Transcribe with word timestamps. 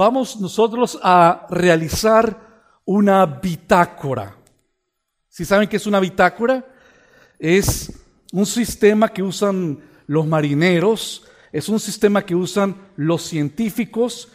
vamos 0.00 0.40
nosotros 0.40 0.98
a 1.02 1.46
realizar 1.50 2.34
una 2.86 3.26
bitácora. 3.26 4.34
Si 5.28 5.44
saben 5.44 5.68
qué 5.68 5.76
es 5.76 5.86
una 5.86 6.00
bitácora? 6.00 6.66
Es 7.38 7.92
un 8.32 8.46
sistema 8.46 9.10
que 9.10 9.22
usan 9.22 9.78
los 10.06 10.26
marineros, 10.26 11.26
es 11.52 11.68
un 11.68 11.78
sistema 11.78 12.24
que 12.24 12.34
usan 12.34 12.76
los 12.96 13.24
científicos, 13.24 14.32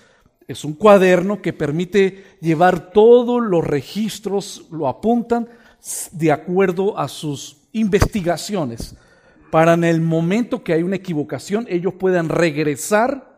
es 0.47 0.64
un 0.64 0.73
cuaderno 0.73 1.41
que 1.41 1.51
permite 1.51 2.38
llevar 2.41 2.91
todos 2.91 3.41
los 3.41 3.66
registros, 3.66 4.68
lo 4.69 4.88
apuntan 4.88 5.50
de 6.11 6.32
acuerdo 6.32 6.96
a 6.96 7.07
sus 7.07 7.57
investigaciones, 7.71 8.96
para 9.50 9.74
en 9.74 9.83
el 9.83 10.00
momento 10.00 10.63
que 10.63 10.74
hay 10.74 10.83
una 10.83 10.97
equivocación 10.97 11.66
ellos 11.68 11.96
puedan 11.96 12.29
regresar 12.29 13.35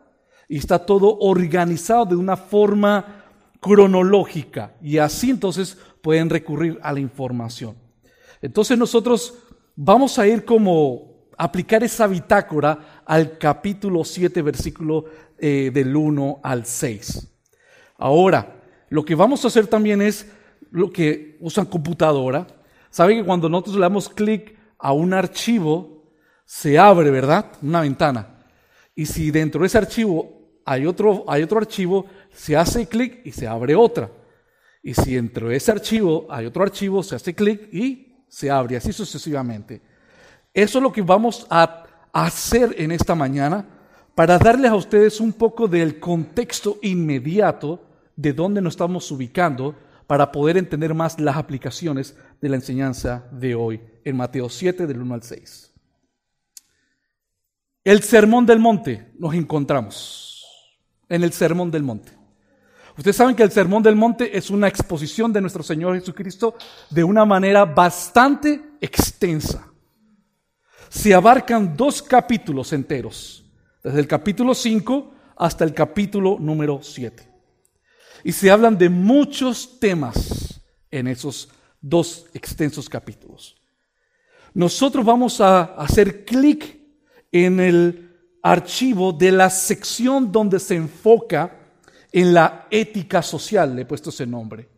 y 0.48 0.56
está 0.56 0.78
todo 0.78 1.18
organizado 1.18 2.06
de 2.06 2.16
una 2.16 2.36
forma 2.36 3.24
cronológica 3.60 4.74
y 4.80 4.98
así 4.98 5.30
entonces 5.30 5.76
pueden 6.00 6.30
recurrir 6.30 6.78
a 6.82 6.92
la 6.92 7.00
información. 7.00 7.76
Entonces 8.40 8.78
nosotros 8.78 9.34
vamos 9.76 10.18
a 10.18 10.26
ir 10.26 10.44
como 10.44 11.28
aplicar 11.36 11.84
esa 11.84 12.06
bitácora 12.06 13.02
al 13.04 13.36
capítulo 13.38 14.04
7, 14.04 14.42
versículo 14.42 15.04
eh, 15.38 15.70
del 15.72 15.94
1 15.94 16.40
al 16.42 16.64
6. 16.64 17.28
Ahora, 17.98 18.60
lo 18.88 19.04
que 19.04 19.14
vamos 19.14 19.44
a 19.44 19.48
hacer 19.48 19.66
también 19.66 20.00
es 20.00 20.30
lo 20.70 20.90
que 20.90 21.36
usan 21.40 21.66
computadora. 21.66 22.46
Saben 22.90 23.18
que 23.18 23.26
cuando 23.26 23.48
nosotros 23.48 23.76
le 23.76 23.82
damos 23.82 24.08
clic 24.08 24.56
a 24.78 24.92
un 24.92 25.12
archivo, 25.12 26.12
se 26.44 26.78
abre, 26.78 27.10
¿verdad? 27.10 27.52
Una 27.60 27.82
ventana. 27.82 28.38
Y 28.94 29.06
si 29.06 29.30
dentro 29.30 29.60
de 29.60 29.66
ese 29.66 29.78
archivo 29.78 30.37
hay 30.70 30.84
otro, 30.84 31.24
hay 31.26 31.42
otro 31.42 31.58
archivo, 31.58 32.04
se 32.30 32.54
hace 32.54 32.86
clic 32.86 33.22
y 33.24 33.32
se 33.32 33.48
abre 33.48 33.74
otra. 33.74 34.10
Y 34.82 34.92
si 34.92 35.14
dentro 35.14 35.48
de 35.48 35.56
ese 35.56 35.72
archivo 35.72 36.26
hay 36.28 36.44
otro 36.44 36.62
archivo, 36.62 37.02
se 37.02 37.16
hace 37.16 37.34
clic 37.34 37.72
y 37.72 38.24
se 38.28 38.50
abre, 38.50 38.76
así 38.76 38.92
sucesivamente. 38.92 39.80
Eso 40.52 40.78
es 40.78 40.82
lo 40.82 40.92
que 40.92 41.00
vamos 41.00 41.46
a 41.48 41.84
hacer 42.12 42.74
en 42.76 42.92
esta 42.92 43.14
mañana 43.14 43.66
para 44.14 44.38
darles 44.38 44.70
a 44.70 44.74
ustedes 44.74 45.20
un 45.20 45.32
poco 45.32 45.68
del 45.68 45.98
contexto 45.98 46.78
inmediato 46.82 47.82
de 48.14 48.34
dónde 48.34 48.60
nos 48.60 48.74
estamos 48.74 49.10
ubicando 49.10 49.74
para 50.06 50.30
poder 50.30 50.58
entender 50.58 50.92
más 50.92 51.18
las 51.18 51.36
aplicaciones 51.36 52.14
de 52.42 52.48
la 52.50 52.56
enseñanza 52.56 53.26
de 53.32 53.54
hoy 53.54 53.80
en 54.04 54.16
Mateo 54.16 54.50
7 54.50 54.86
del 54.86 55.00
1 55.00 55.14
al 55.14 55.22
6. 55.22 55.72
El 57.84 58.02
Sermón 58.02 58.44
del 58.44 58.58
Monte 58.58 59.12
nos 59.18 59.32
encontramos 59.34 60.27
en 61.08 61.24
el 61.24 61.32
Sermón 61.32 61.70
del 61.70 61.82
Monte. 61.82 62.12
Ustedes 62.96 63.16
saben 63.16 63.36
que 63.36 63.44
el 63.44 63.52
Sermón 63.52 63.82
del 63.82 63.94
Monte 63.94 64.36
es 64.36 64.50
una 64.50 64.66
exposición 64.66 65.32
de 65.32 65.40
nuestro 65.40 65.62
Señor 65.62 65.94
Jesucristo 65.98 66.56
de 66.90 67.04
una 67.04 67.24
manera 67.24 67.64
bastante 67.64 68.60
extensa. 68.80 69.68
Se 70.88 71.14
abarcan 71.14 71.76
dos 71.76 72.02
capítulos 72.02 72.72
enteros, 72.72 73.44
desde 73.84 74.00
el 74.00 74.08
capítulo 74.08 74.52
5 74.52 75.14
hasta 75.36 75.64
el 75.64 75.74
capítulo 75.74 76.38
número 76.40 76.80
7. 76.82 77.28
Y 78.24 78.32
se 78.32 78.50
hablan 78.50 78.76
de 78.76 78.88
muchos 78.88 79.78
temas 79.78 80.60
en 80.90 81.06
esos 81.06 81.50
dos 81.80 82.26
extensos 82.34 82.88
capítulos. 82.88 83.56
Nosotros 84.54 85.04
vamos 85.04 85.40
a 85.40 85.62
hacer 85.76 86.24
clic 86.24 86.80
en 87.30 87.60
el 87.60 88.07
archivo 88.42 89.12
de 89.12 89.32
la 89.32 89.50
sección 89.50 90.30
donde 90.30 90.58
se 90.58 90.76
enfoca 90.76 91.56
en 92.12 92.32
la 92.32 92.66
ética 92.70 93.22
social, 93.22 93.74
le 93.74 93.82
he 93.82 93.86
puesto 93.86 94.10
ese 94.10 94.26
nombre, 94.26 94.68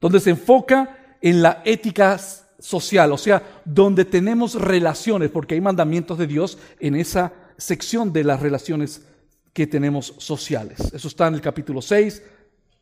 donde 0.00 0.20
se 0.20 0.30
enfoca 0.30 1.16
en 1.20 1.42
la 1.42 1.62
ética 1.64 2.18
social, 2.58 3.12
o 3.12 3.18
sea, 3.18 3.60
donde 3.64 4.04
tenemos 4.04 4.54
relaciones, 4.54 5.30
porque 5.30 5.54
hay 5.54 5.60
mandamientos 5.60 6.18
de 6.18 6.26
Dios 6.26 6.58
en 6.80 6.96
esa 6.96 7.32
sección 7.56 8.12
de 8.12 8.24
las 8.24 8.40
relaciones 8.40 9.02
que 9.52 9.66
tenemos 9.66 10.14
sociales. 10.18 10.92
Eso 10.92 11.08
está 11.08 11.28
en 11.28 11.34
el 11.34 11.40
capítulo 11.40 11.82
6, 11.82 12.22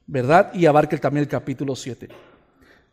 ¿verdad? 0.07 0.53
Y 0.55 0.67
abarca 0.67 0.97
también 0.99 1.25
el 1.25 1.29
capítulo 1.29 1.75
7. 1.77 2.09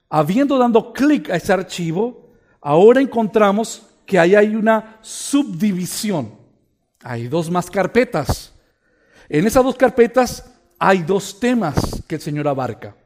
Habiendo 0.10 0.58
dado 0.58 0.94
clic 0.94 1.30
a 1.30 1.36
ese 1.36 1.54
archivo, 1.54 2.32
ahora 2.62 3.02
encontramos 3.02 3.84
que 4.06 4.18
ahí 4.18 4.36
hay 4.36 4.56
una 4.56 4.98
subdivisión 5.02 6.37
hay 7.08 7.30
dos 7.30 7.50
más 7.50 7.72
carpetas. 7.72 8.54
En 9.30 9.48
esas 9.48 9.64
dos 9.64 9.78
carpetas 9.78 10.54
hay 10.78 11.04
dos 11.04 11.40
temas 11.40 12.04
que 12.06 12.16
el 12.16 12.22
Señor 12.22 12.48
abarca. 12.50 12.98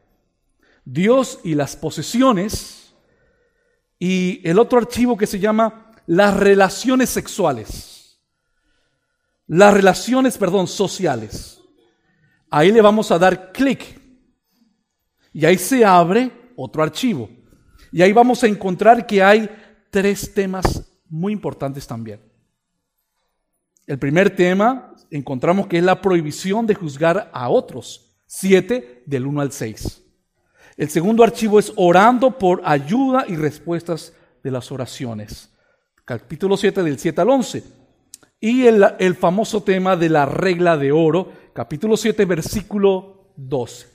Dios 0.84 1.40
y 1.44 1.54
las 1.54 1.76
posesiones 1.76 2.94
y 4.00 4.42
el 4.44 4.58
otro 4.58 4.80
archivo 4.80 5.16
que 5.16 5.28
se 5.28 5.40
llama 5.40 5.94
las 6.08 6.36
relaciones 6.36 7.10
sexuales. 7.12 8.20
Las 9.46 9.74
relaciones, 9.74 10.36
perdón, 10.36 10.68
sociales. 10.68 11.60
Ahí 12.50 12.72
le 12.72 12.82
vamos 12.82 13.12
a 13.12 13.20
dar 13.20 13.52
clic 13.52 14.00
y 15.32 15.46
ahí 15.46 15.60
se 15.60 15.86
abre 15.86 16.32
otro 16.56 16.82
archivo. 16.82 17.30
Y 17.92 18.02
ahí 18.02 18.14
vamos 18.14 18.44
a 18.44 18.48
encontrar 18.48 19.06
que 19.06 19.22
hay 19.22 19.48
tres 19.92 20.34
temas 20.34 20.92
muy 21.08 21.34
importantes 21.34 21.86
también. 21.86 22.31
El 23.88 24.00
primer 24.00 24.36
tema 24.36 24.94
encontramos 25.10 25.68
que 25.68 25.78
es 25.78 25.84
la 25.84 26.02
prohibición 26.02 26.68
de 26.68 26.76
juzgar 26.76 27.30
a 27.34 27.50
otros. 27.50 28.08
7 28.28 29.04
del 29.06 29.26
1 29.26 29.42
al 29.42 29.52
6. 29.52 30.04
El 30.78 30.90
segundo 30.90 31.24
archivo 31.24 31.60
es 31.60 31.74
orando 31.76 32.38
por 32.38 32.62
ayuda 32.64 33.26
y 33.28 33.36
respuestas 33.36 34.14
de 34.42 34.52
las 34.52 34.72
oraciones. 34.72 35.50
Capítulo 36.06 36.56
7 36.56 36.82
del 36.82 36.98
7 36.98 37.22
al 37.22 37.30
11. 37.30 37.64
Y 38.40 38.66
el, 38.68 38.86
el 39.00 39.16
famoso 39.16 39.64
tema 39.64 39.98
de 39.98 40.10
la 40.10 40.26
regla 40.26 40.78
de 40.78 40.92
oro, 40.92 41.32
capítulo 41.54 41.98
7, 41.98 42.24
versículo 42.26 43.34
12. 43.36 43.88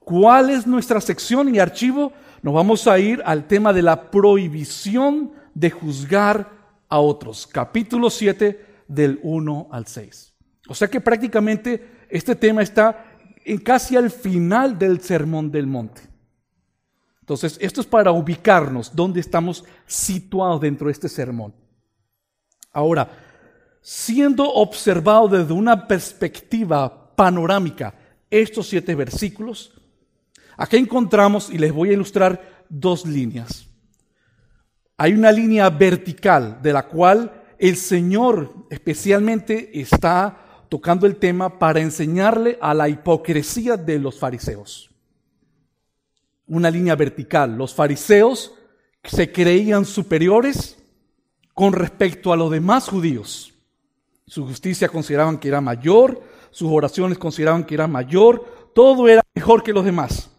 ¿Cuál 0.00 0.50
es 0.50 0.66
nuestra 0.66 1.00
sección 1.00 1.54
y 1.54 1.58
archivo? 1.58 2.12
Nos 2.42 2.54
vamos 2.54 2.86
a 2.86 2.98
ir 2.98 3.22
al 3.24 3.46
tema 3.46 3.72
de 3.72 3.82
la 3.82 4.10
prohibición 4.10 5.32
de 5.54 5.70
juzgar 5.70 6.50
a 6.88 7.00
otros. 7.00 7.46
Capítulo 7.46 8.10
7, 8.10 8.67
del 8.88 9.20
1 9.22 9.68
al 9.70 9.86
6. 9.86 10.34
O 10.68 10.74
sea 10.74 10.88
que 10.88 11.00
prácticamente 11.00 12.06
este 12.08 12.34
tema 12.34 12.62
está 12.62 13.04
en 13.44 13.58
casi 13.58 13.96
al 13.96 14.10
final 14.10 14.78
del 14.78 15.00
Sermón 15.00 15.50
del 15.50 15.66
Monte. 15.66 16.02
Entonces, 17.20 17.58
esto 17.60 17.82
es 17.82 17.86
para 17.86 18.10
ubicarnos 18.10 18.94
dónde 18.94 19.20
estamos 19.20 19.62
situados 19.86 20.62
dentro 20.62 20.86
de 20.86 20.92
este 20.92 21.10
sermón. 21.10 21.54
Ahora, 22.72 23.10
siendo 23.82 24.50
observado 24.50 25.28
desde 25.28 25.52
una 25.52 25.86
perspectiva 25.86 27.14
panorámica 27.14 27.94
estos 28.30 28.68
siete 28.68 28.94
versículos, 28.94 29.78
aquí 30.56 30.78
encontramos, 30.78 31.50
y 31.50 31.58
les 31.58 31.70
voy 31.70 31.90
a 31.90 31.94
ilustrar 31.94 32.64
dos 32.68 33.04
líneas. 33.04 33.66
Hay 34.96 35.12
una 35.12 35.30
línea 35.30 35.68
vertical 35.70 36.60
de 36.62 36.72
la 36.72 36.86
cual 36.86 37.44
el 37.58 37.76
Señor 37.76 38.57
especialmente 38.70 39.80
está 39.80 40.64
tocando 40.68 41.06
el 41.06 41.16
tema 41.16 41.58
para 41.58 41.80
enseñarle 41.80 42.58
a 42.60 42.74
la 42.74 42.88
hipocresía 42.88 43.76
de 43.76 43.98
los 43.98 44.18
fariseos. 44.18 44.90
Una 46.46 46.70
línea 46.70 46.94
vertical. 46.94 47.56
Los 47.56 47.74
fariseos 47.74 48.54
se 49.04 49.32
creían 49.32 49.84
superiores 49.84 50.76
con 51.54 51.72
respecto 51.72 52.32
a 52.32 52.36
los 52.36 52.50
demás 52.50 52.88
judíos. 52.88 53.54
Su 54.26 54.46
justicia 54.46 54.88
consideraban 54.88 55.38
que 55.38 55.48
era 55.48 55.60
mayor, 55.60 56.22
sus 56.50 56.70
oraciones 56.70 57.18
consideraban 57.18 57.64
que 57.64 57.74
era 57.74 57.86
mayor, 57.86 58.70
todo 58.74 59.08
era 59.08 59.22
mejor 59.34 59.62
que 59.62 59.72
los 59.72 59.84
demás. 59.84 60.30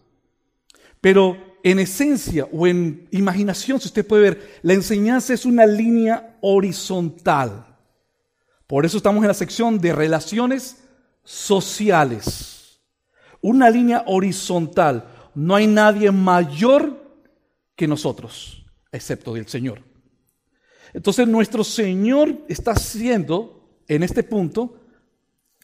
Pero 1.01 1.37
en 1.63 1.79
esencia 1.79 2.47
o 2.51 2.67
en 2.67 3.07
imaginación, 3.11 3.79
si 3.79 3.87
usted 3.87 4.05
puede 4.05 4.23
ver, 4.23 4.59
la 4.61 4.73
enseñanza 4.73 5.33
es 5.33 5.45
una 5.45 5.65
línea 5.65 6.37
horizontal. 6.41 7.68
Por 8.69 8.85
eso 8.85 8.97
estamos 8.97 9.23
en 9.23 9.29
la 9.29 9.33
sección 9.33 9.79
de 9.79 9.93
relaciones 9.93 10.77
sociales. 11.23 12.79
Una 13.41 13.67
línea 13.67 14.03
horizontal. 14.05 15.09
No 15.33 15.55
hay 15.55 15.65
nadie 15.65 16.11
mayor 16.11 17.03
que 17.75 17.87
nosotros, 17.87 18.63
excepto 18.91 19.33
del 19.33 19.47
Señor. 19.47 19.81
Entonces 20.93 21.27
nuestro 21.27 21.63
Señor 21.63 22.45
está 22.47 22.73
haciendo 22.73 23.67
en 23.87 24.03
este 24.03 24.21
punto 24.21 24.79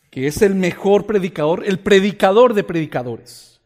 que 0.09 0.25
es 0.25 0.41
el 0.41 0.55
mejor 0.55 1.05
predicador, 1.05 1.63
el 1.63 1.77
predicador 1.77 2.55
de 2.55 2.63
predicadores. 2.63 3.61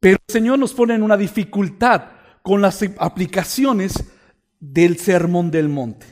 Pero 0.00 0.16
el 0.26 0.32
Señor 0.32 0.58
nos 0.58 0.72
pone 0.72 0.94
en 0.94 1.02
una 1.02 1.18
dificultad 1.18 2.04
con 2.40 2.62
las 2.62 2.82
aplicaciones 2.96 4.02
del 4.60 4.96
sermón 4.96 5.50
del 5.50 5.68
monte. 5.68 6.06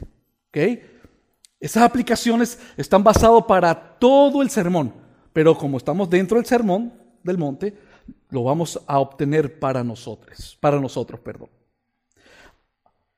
Esas 1.66 1.82
aplicaciones 1.82 2.60
están 2.76 3.02
basadas 3.02 3.42
para 3.48 3.74
todo 3.98 4.40
el 4.40 4.50
sermón, 4.50 4.94
pero 5.32 5.58
como 5.58 5.78
estamos 5.78 6.08
dentro 6.08 6.36
del 6.36 6.46
sermón 6.46 6.92
del 7.24 7.38
monte, 7.38 7.76
lo 8.30 8.44
vamos 8.44 8.80
a 8.86 9.00
obtener 9.00 9.58
para 9.58 9.82
nosotros, 9.82 10.56
para 10.60 10.78
nosotros, 10.80 11.18
perdón. 11.18 11.48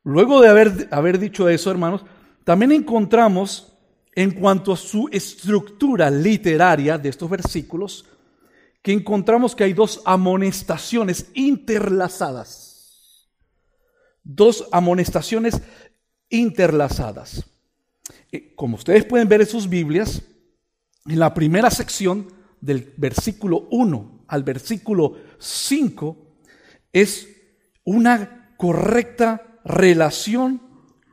Luego 0.02 0.40
de 0.40 0.48
haber, 0.48 0.88
haber 0.90 1.18
dicho 1.18 1.46
eso, 1.46 1.70
hermanos, 1.70 2.06
también 2.42 2.72
encontramos 2.72 3.74
en 4.14 4.30
cuanto 4.30 4.72
a 4.72 4.78
su 4.78 5.10
estructura 5.12 6.10
literaria 6.10 6.96
de 6.96 7.10
estos 7.10 7.28
versículos, 7.28 8.06
que 8.80 8.94
encontramos 8.94 9.54
que 9.54 9.64
hay 9.64 9.74
dos 9.74 10.00
amonestaciones 10.06 11.30
interlazadas. 11.34 13.28
Dos 14.22 14.66
amonestaciones 14.72 15.60
interlazadas. 16.30 17.44
Como 18.54 18.76
ustedes 18.76 19.04
pueden 19.04 19.28
ver 19.28 19.40
en 19.40 19.46
sus 19.46 19.68
Biblias, 19.68 20.22
en 21.06 21.18
la 21.18 21.32
primera 21.32 21.70
sección 21.70 22.28
del 22.60 22.92
versículo 22.96 23.68
1 23.70 24.24
al 24.28 24.42
versículo 24.42 25.16
5 25.38 26.16
es 26.92 27.28
una 27.84 28.54
correcta 28.56 29.60
relación 29.64 30.60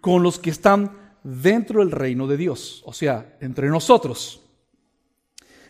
con 0.02 0.24
los 0.24 0.40
que 0.40 0.50
están 0.50 1.18
dentro 1.24 1.80
del 1.80 1.92
reino 1.92 2.28
de 2.28 2.38
Dios, 2.38 2.84
o 2.86 2.94
sea, 2.94 3.38
entre 3.42 3.70
nosotros. 3.70 4.42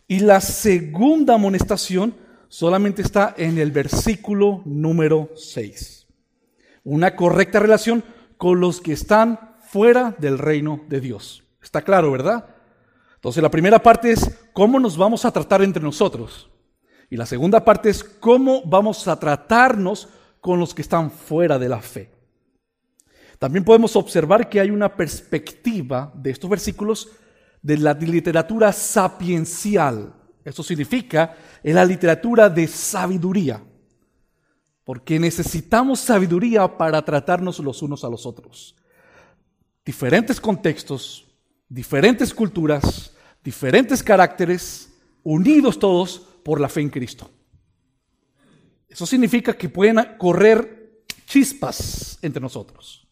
Y 0.08 0.20
la 0.20 0.42
segunda 0.42 1.36
amonestación 1.36 2.16
solamente 2.48 3.02
está 3.02 3.34
en 3.38 3.58
el 3.58 3.72
versículo 3.72 4.62
número 4.66 5.30
6. 5.36 6.08
Una 6.84 7.16
correcta 7.16 7.60
relación 7.60 8.04
con 8.38 8.60
los 8.60 8.82
que 8.82 8.94
están 8.94 9.55
fuera 9.76 10.16
del 10.18 10.38
reino 10.38 10.80
de 10.88 11.02
Dios. 11.02 11.44
Está 11.62 11.82
claro, 11.82 12.10
¿verdad? 12.10 12.46
Entonces 13.16 13.44
la 13.44 13.52
primera 13.52 13.78
parte 13.84 14.10
es 14.10 14.40
cómo 14.54 14.80
nos 14.80 14.96
vamos 14.96 15.26
a 15.26 15.32
tratar 15.32 15.62
entre 15.64 15.84
nosotros. 15.84 16.50
Y 17.10 17.18
la 17.18 17.26
segunda 17.26 17.66
parte 17.66 17.90
es 17.90 18.02
cómo 18.02 18.62
vamos 18.64 19.06
a 19.06 19.20
tratarnos 19.20 20.08
con 20.40 20.62
los 20.62 20.74
que 20.74 20.82
están 20.82 21.12
fuera 21.12 21.60
de 21.60 21.68
la 21.68 21.82
fe. 21.82 22.10
También 23.38 23.66
podemos 23.66 23.98
observar 23.98 24.48
que 24.48 24.62
hay 24.62 24.70
una 24.70 24.96
perspectiva 24.96 26.10
de 26.16 26.32
estos 26.32 26.50
versículos 26.50 27.10
de 27.62 27.78
la 27.78 27.94
literatura 27.96 28.72
sapiencial. 28.72 30.14
Eso 30.46 30.64
significa 30.64 31.36
en 31.62 31.76
la 31.76 31.84
literatura 31.84 32.50
de 32.50 32.66
sabiduría. 32.66 33.62
Porque 34.86 35.20
necesitamos 35.20 36.00
sabiduría 36.00 36.78
para 36.78 37.04
tratarnos 37.04 37.60
los 37.60 37.82
unos 37.82 38.06
a 38.06 38.10
los 38.10 38.26
otros. 38.26 38.78
Diferentes 39.86 40.42
contextos, 40.42 41.26
diferentes 41.70 42.34
culturas, 42.34 43.16
diferentes 43.44 44.02
caracteres, 44.02 44.92
unidos 45.24 45.78
todos 45.78 46.20
por 46.44 46.60
la 46.60 46.68
fe 46.68 46.82
en 46.82 46.90
Cristo. 46.90 47.30
Eso 48.90 49.06
significa 49.06 49.54
que 49.54 49.70
pueden 49.70 49.98
correr 50.18 51.04
chispas 51.26 52.18
entre 52.22 52.42
nosotros. 52.42 53.08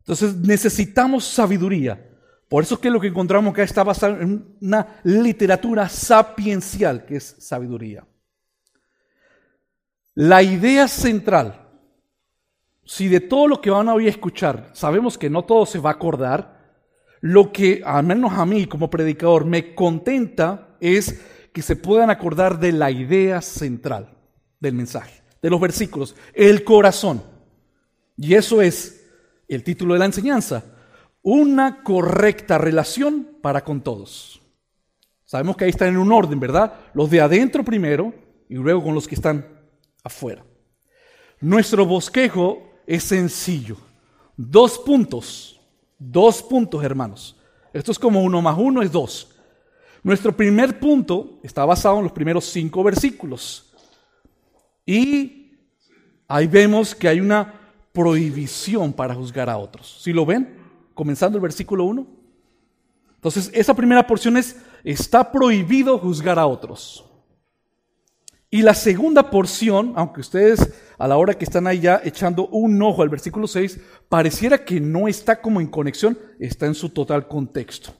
Entonces 0.00 0.34
necesitamos 0.36 1.24
sabiduría. 1.24 2.08
Por 2.48 2.64
eso 2.64 2.74
es 2.74 2.80
que 2.80 2.90
lo 2.90 3.00
que 3.00 3.06
encontramos 3.06 3.52
acá 3.52 3.62
está 3.62 3.82
basado 3.82 4.20
en 4.20 4.56
una 4.60 5.00
literatura 5.04 5.88
sapiencial, 5.88 7.06
que 7.06 7.16
es 7.16 7.36
sabiduría. 7.38 8.06
La 10.14 10.42
idea 10.42 10.86
central, 10.88 11.61
si 12.84 13.08
de 13.08 13.20
todo 13.20 13.48
lo 13.48 13.60
que 13.60 13.70
van 13.70 13.88
a 13.88 13.94
oír 13.94 14.08
escuchar, 14.08 14.70
sabemos 14.72 15.16
que 15.16 15.30
no 15.30 15.44
todo 15.44 15.66
se 15.66 15.78
va 15.78 15.90
a 15.90 15.94
acordar, 15.94 16.60
lo 17.20 17.52
que 17.52 17.82
al 17.84 18.04
menos 18.04 18.32
a 18.32 18.44
mí 18.44 18.66
como 18.66 18.90
predicador 18.90 19.44
me 19.44 19.74
contenta 19.74 20.76
es 20.80 21.22
que 21.52 21.62
se 21.62 21.76
puedan 21.76 22.10
acordar 22.10 22.58
de 22.58 22.72
la 22.72 22.90
idea 22.90 23.40
central 23.40 24.08
del 24.58 24.74
mensaje, 24.74 25.22
de 25.40 25.50
los 25.50 25.60
versículos, 25.60 26.16
el 26.34 26.64
corazón. 26.64 27.22
Y 28.16 28.34
eso 28.34 28.60
es 28.60 29.06
el 29.46 29.62
título 29.62 29.94
de 29.94 30.00
la 30.00 30.06
enseñanza, 30.06 30.64
una 31.22 31.82
correcta 31.82 32.58
relación 32.58 33.38
para 33.40 33.62
con 33.62 33.80
todos. 33.80 34.42
Sabemos 35.24 35.56
que 35.56 35.64
ahí 35.64 35.70
están 35.70 35.88
en 35.88 35.98
un 35.98 36.12
orden, 36.12 36.40
¿verdad? 36.40 36.74
Los 36.94 37.08
de 37.10 37.20
adentro 37.20 37.64
primero 37.64 38.12
y 38.48 38.56
luego 38.56 38.82
con 38.82 38.94
los 38.94 39.06
que 39.06 39.14
están 39.14 39.46
afuera. 40.02 40.44
Nuestro 41.40 41.86
bosquejo 41.86 42.71
es 42.86 43.04
sencillo. 43.04 43.76
Dos 44.36 44.78
puntos, 44.78 45.60
dos 45.98 46.42
puntos, 46.42 46.82
hermanos. 46.82 47.36
Esto 47.72 47.92
es 47.92 47.98
como 47.98 48.22
uno 48.22 48.42
más 48.42 48.56
uno 48.58 48.82
es 48.82 48.92
dos. 48.92 49.28
Nuestro 50.02 50.36
primer 50.36 50.80
punto 50.80 51.38
está 51.42 51.64
basado 51.64 51.98
en 51.98 52.04
los 52.04 52.12
primeros 52.12 52.44
cinco 52.46 52.82
versículos. 52.82 53.72
Y 54.84 55.52
ahí 56.26 56.46
vemos 56.46 56.94
que 56.94 57.08
hay 57.08 57.20
una 57.20 57.54
prohibición 57.92 58.92
para 58.92 59.14
juzgar 59.14 59.48
a 59.48 59.58
otros. 59.58 60.00
¿Sí 60.02 60.12
lo 60.12 60.26
ven? 60.26 60.58
Comenzando 60.94 61.38
el 61.38 61.42
versículo 61.42 61.84
1. 61.84 62.06
Entonces, 63.14 63.50
esa 63.54 63.74
primera 63.74 64.04
porción 64.06 64.36
es, 64.36 64.56
está 64.82 65.30
prohibido 65.30 65.98
juzgar 65.98 66.38
a 66.38 66.46
otros. 66.46 67.04
Y 68.54 68.60
la 68.60 68.74
segunda 68.74 69.30
porción, 69.30 69.94
aunque 69.96 70.20
ustedes 70.20 70.74
a 70.98 71.08
la 71.08 71.16
hora 71.16 71.32
que 71.32 71.46
están 71.46 71.66
ahí 71.66 71.80
ya 71.80 72.02
echando 72.04 72.48
un 72.48 72.82
ojo 72.82 73.00
al 73.00 73.08
versículo 73.08 73.46
6, 73.46 73.80
pareciera 74.10 74.62
que 74.62 74.78
no 74.78 75.08
está 75.08 75.40
como 75.40 75.58
en 75.58 75.68
conexión, 75.68 76.18
está 76.38 76.66
en 76.66 76.74
su 76.74 76.90
total 76.90 77.26
contexto. 77.26 77.94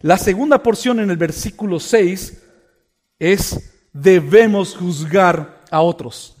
La 0.00 0.16
segunda 0.16 0.62
porción 0.62 1.00
en 1.00 1.10
el 1.10 1.18
versículo 1.18 1.78
6 1.78 2.42
es 3.18 3.88
debemos 3.92 4.74
juzgar 4.74 5.60
a 5.70 5.82
otros. 5.82 6.34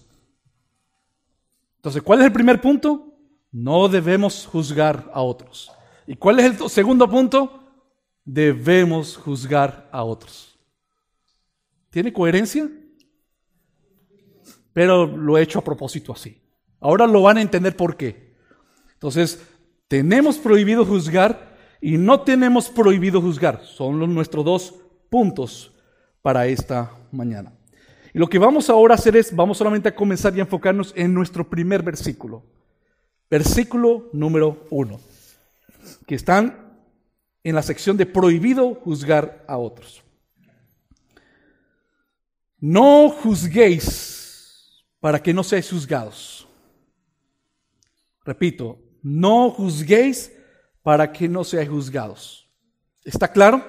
Entonces, 1.76 2.00
¿cuál 2.00 2.20
es 2.20 2.24
el 2.24 2.32
primer 2.32 2.62
punto? 2.62 3.14
No 3.50 3.90
debemos 3.90 4.46
juzgar 4.46 5.10
a 5.12 5.20
otros. 5.20 5.70
¿Y 6.06 6.16
cuál 6.16 6.40
es 6.40 6.46
el 6.46 6.70
segundo 6.70 7.06
punto? 7.10 7.62
Debemos 8.24 9.18
juzgar 9.18 9.86
a 9.92 10.02
otros. 10.02 10.58
¿Tiene 11.90 12.10
coherencia? 12.10 12.70
Pero 14.72 15.06
lo 15.06 15.36
he 15.36 15.42
hecho 15.42 15.58
a 15.58 15.64
propósito 15.64 16.12
así. 16.12 16.40
Ahora 16.80 17.06
lo 17.06 17.22
van 17.22 17.38
a 17.38 17.42
entender 17.42 17.76
por 17.76 17.96
qué. 17.96 18.34
Entonces, 18.94 19.42
tenemos 19.88 20.38
prohibido 20.38 20.84
juzgar 20.84 21.56
y 21.80 21.98
no 21.98 22.20
tenemos 22.22 22.70
prohibido 22.70 23.20
juzgar. 23.20 23.62
Son 23.64 23.98
los, 23.98 24.08
nuestros 24.08 24.44
dos 24.44 24.74
puntos 25.10 25.72
para 26.22 26.46
esta 26.46 26.90
mañana. 27.10 27.52
Y 28.14 28.18
lo 28.18 28.28
que 28.28 28.38
vamos 28.38 28.70
ahora 28.70 28.94
a 28.94 28.98
hacer 28.98 29.16
es, 29.16 29.34
vamos 29.34 29.58
solamente 29.58 29.88
a 29.88 29.94
comenzar 29.94 30.34
y 30.36 30.38
a 30.38 30.42
enfocarnos 30.42 30.92
en 30.96 31.12
nuestro 31.14 31.48
primer 31.48 31.82
versículo. 31.82 32.44
Versículo 33.30 34.10
número 34.12 34.66
uno, 34.70 35.00
que 36.06 36.14
están 36.14 36.78
en 37.42 37.54
la 37.54 37.62
sección 37.62 37.96
de 37.96 38.06
prohibido 38.06 38.74
juzgar 38.74 39.44
a 39.48 39.56
otros. 39.56 40.02
No 42.60 43.08
juzguéis 43.08 44.21
para 45.02 45.20
que 45.20 45.34
no 45.34 45.42
seáis 45.42 45.68
juzgados. 45.68 46.46
Repito, 48.24 48.78
no 49.02 49.50
juzguéis 49.50 50.32
para 50.80 51.10
que 51.10 51.28
no 51.28 51.42
seáis 51.42 51.68
juzgados. 51.68 52.48
¿Está 53.04 53.26
claro? 53.26 53.66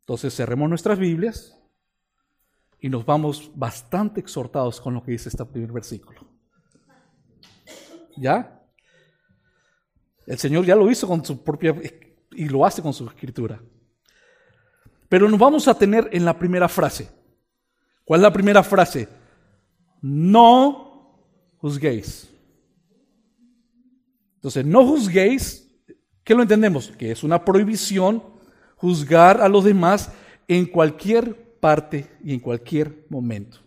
Entonces 0.00 0.34
cerremos 0.34 0.68
nuestras 0.68 0.98
Biblias 0.98 1.58
y 2.80 2.90
nos 2.90 3.06
vamos 3.06 3.50
bastante 3.54 4.20
exhortados 4.20 4.78
con 4.78 4.92
lo 4.92 5.02
que 5.02 5.12
dice 5.12 5.30
este 5.30 5.42
primer 5.46 5.72
versículo. 5.72 6.20
¿Ya? 8.14 8.62
El 10.26 10.38
Señor 10.38 10.66
ya 10.66 10.76
lo 10.76 10.90
hizo 10.90 11.08
con 11.08 11.24
su 11.24 11.42
propia 11.42 11.74
y 12.32 12.46
lo 12.46 12.66
hace 12.66 12.82
con 12.82 12.92
su 12.92 13.06
escritura. 13.06 13.58
Pero 15.08 15.30
nos 15.30 15.40
vamos 15.40 15.66
a 15.66 15.72
tener 15.72 16.10
en 16.12 16.26
la 16.26 16.38
primera 16.38 16.68
frase. 16.68 17.17
¿Cuál 18.08 18.20
es 18.20 18.22
la 18.22 18.32
primera 18.32 18.62
frase? 18.62 19.06
No 20.00 21.20
juzguéis. 21.58 22.26
Entonces, 24.36 24.64
no 24.64 24.82
juzguéis, 24.86 25.70
¿qué 26.24 26.34
lo 26.34 26.40
entendemos? 26.40 26.88
Que 26.96 27.10
es 27.10 27.22
una 27.22 27.44
prohibición 27.44 28.22
juzgar 28.76 29.42
a 29.42 29.48
los 29.50 29.62
demás 29.62 30.10
en 30.46 30.64
cualquier 30.64 31.58
parte 31.60 32.10
y 32.24 32.32
en 32.32 32.40
cualquier 32.40 33.04
momento. 33.10 33.58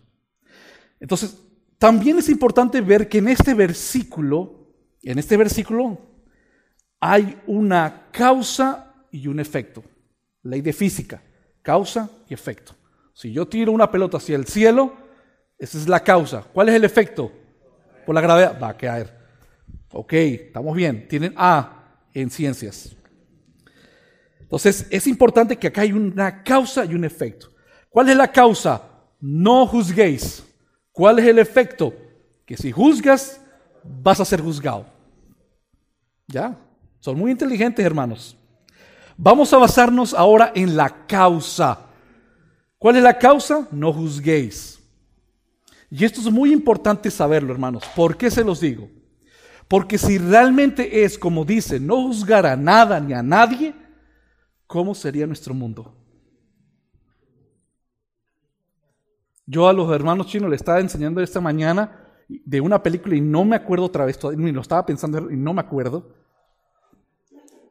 Entonces, 0.98 1.40
también 1.78 2.18
es 2.18 2.28
importante 2.28 2.80
ver 2.80 3.08
que 3.08 3.18
en 3.18 3.28
este 3.28 3.54
versículo, 3.54 4.74
en 5.04 5.20
este 5.20 5.36
versículo, 5.36 6.00
hay 6.98 7.40
una 7.46 8.08
causa 8.10 8.92
y 9.12 9.28
un 9.28 9.38
efecto. 9.38 9.84
Ley 10.42 10.62
de 10.62 10.72
física, 10.72 11.22
causa 11.62 12.10
y 12.28 12.34
efecto. 12.34 12.74
Si 13.12 13.32
yo 13.32 13.46
tiro 13.46 13.72
una 13.72 13.90
pelota 13.90 14.16
hacia 14.16 14.36
el 14.36 14.46
cielo, 14.46 14.94
esa 15.58 15.78
es 15.78 15.88
la 15.88 16.00
causa. 16.00 16.42
¿Cuál 16.52 16.68
es 16.70 16.74
el 16.74 16.84
efecto? 16.84 17.30
Por 18.04 18.14
la 18.14 18.20
gravedad, 18.20 18.58
va 18.60 18.70
a 18.70 18.76
caer. 18.76 19.16
Ok, 19.92 20.12
estamos 20.12 20.74
bien. 20.74 21.06
Tienen 21.08 21.34
A 21.36 21.98
en 22.14 22.30
ciencias. 22.30 22.96
Entonces, 24.40 24.86
es 24.90 25.06
importante 25.06 25.56
que 25.56 25.68
acá 25.68 25.82
hay 25.82 25.92
una 25.92 26.42
causa 26.42 26.84
y 26.84 26.94
un 26.94 27.04
efecto. 27.04 27.48
¿Cuál 27.88 28.08
es 28.08 28.16
la 28.16 28.30
causa? 28.30 28.82
No 29.20 29.66
juzguéis. 29.66 30.44
¿Cuál 30.90 31.18
es 31.18 31.26
el 31.26 31.38
efecto? 31.38 31.94
Que 32.44 32.56
si 32.56 32.72
juzgas, 32.72 33.40
vas 33.82 34.20
a 34.20 34.24
ser 34.24 34.40
juzgado. 34.40 34.86
¿Ya? 36.26 36.58
Son 37.00 37.16
muy 37.16 37.30
inteligentes, 37.30 37.84
hermanos. 37.84 38.36
Vamos 39.16 39.52
a 39.52 39.58
basarnos 39.58 40.14
ahora 40.14 40.52
en 40.54 40.76
la 40.76 41.06
causa. 41.06 41.86
¿Cuál 42.82 42.96
es 42.96 43.04
la 43.04 43.16
causa? 43.16 43.68
No 43.70 43.92
juzguéis. 43.92 44.82
Y 45.88 46.04
esto 46.04 46.20
es 46.20 46.28
muy 46.32 46.52
importante 46.52 47.12
saberlo, 47.12 47.52
hermanos. 47.52 47.84
¿Por 47.94 48.16
qué 48.16 48.28
se 48.28 48.42
los 48.42 48.58
digo? 48.58 48.90
Porque 49.68 49.96
si 49.98 50.18
realmente 50.18 51.04
es 51.04 51.16
como 51.16 51.44
dice, 51.44 51.78
no 51.78 52.02
juzgar 52.02 52.44
a 52.44 52.56
nada 52.56 52.98
ni 52.98 53.12
a 53.12 53.22
nadie, 53.22 53.72
¿cómo 54.66 54.96
sería 54.96 55.28
nuestro 55.28 55.54
mundo? 55.54 55.94
Yo 59.46 59.68
a 59.68 59.72
los 59.72 59.88
hermanos 59.94 60.26
chinos 60.26 60.50
le 60.50 60.56
estaba 60.56 60.80
enseñando 60.80 61.20
esta 61.20 61.40
mañana 61.40 62.04
de 62.26 62.60
una 62.60 62.82
película 62.82 63.14
y 63.14 63.20
no 63.20 63.44
me 63.44 63.54
acuerdo 63.54 63.84
otra 63.84 64.06
vez, 64.06 64.18
ni 64.36 64.50
lo 64.50 64.60
estaba 64.60 64.84
pensando 64.84 65.30
y 65.30 65.36
no 65.36 65.54
me 65.54 65.60
acuerdo, 65.60 66.16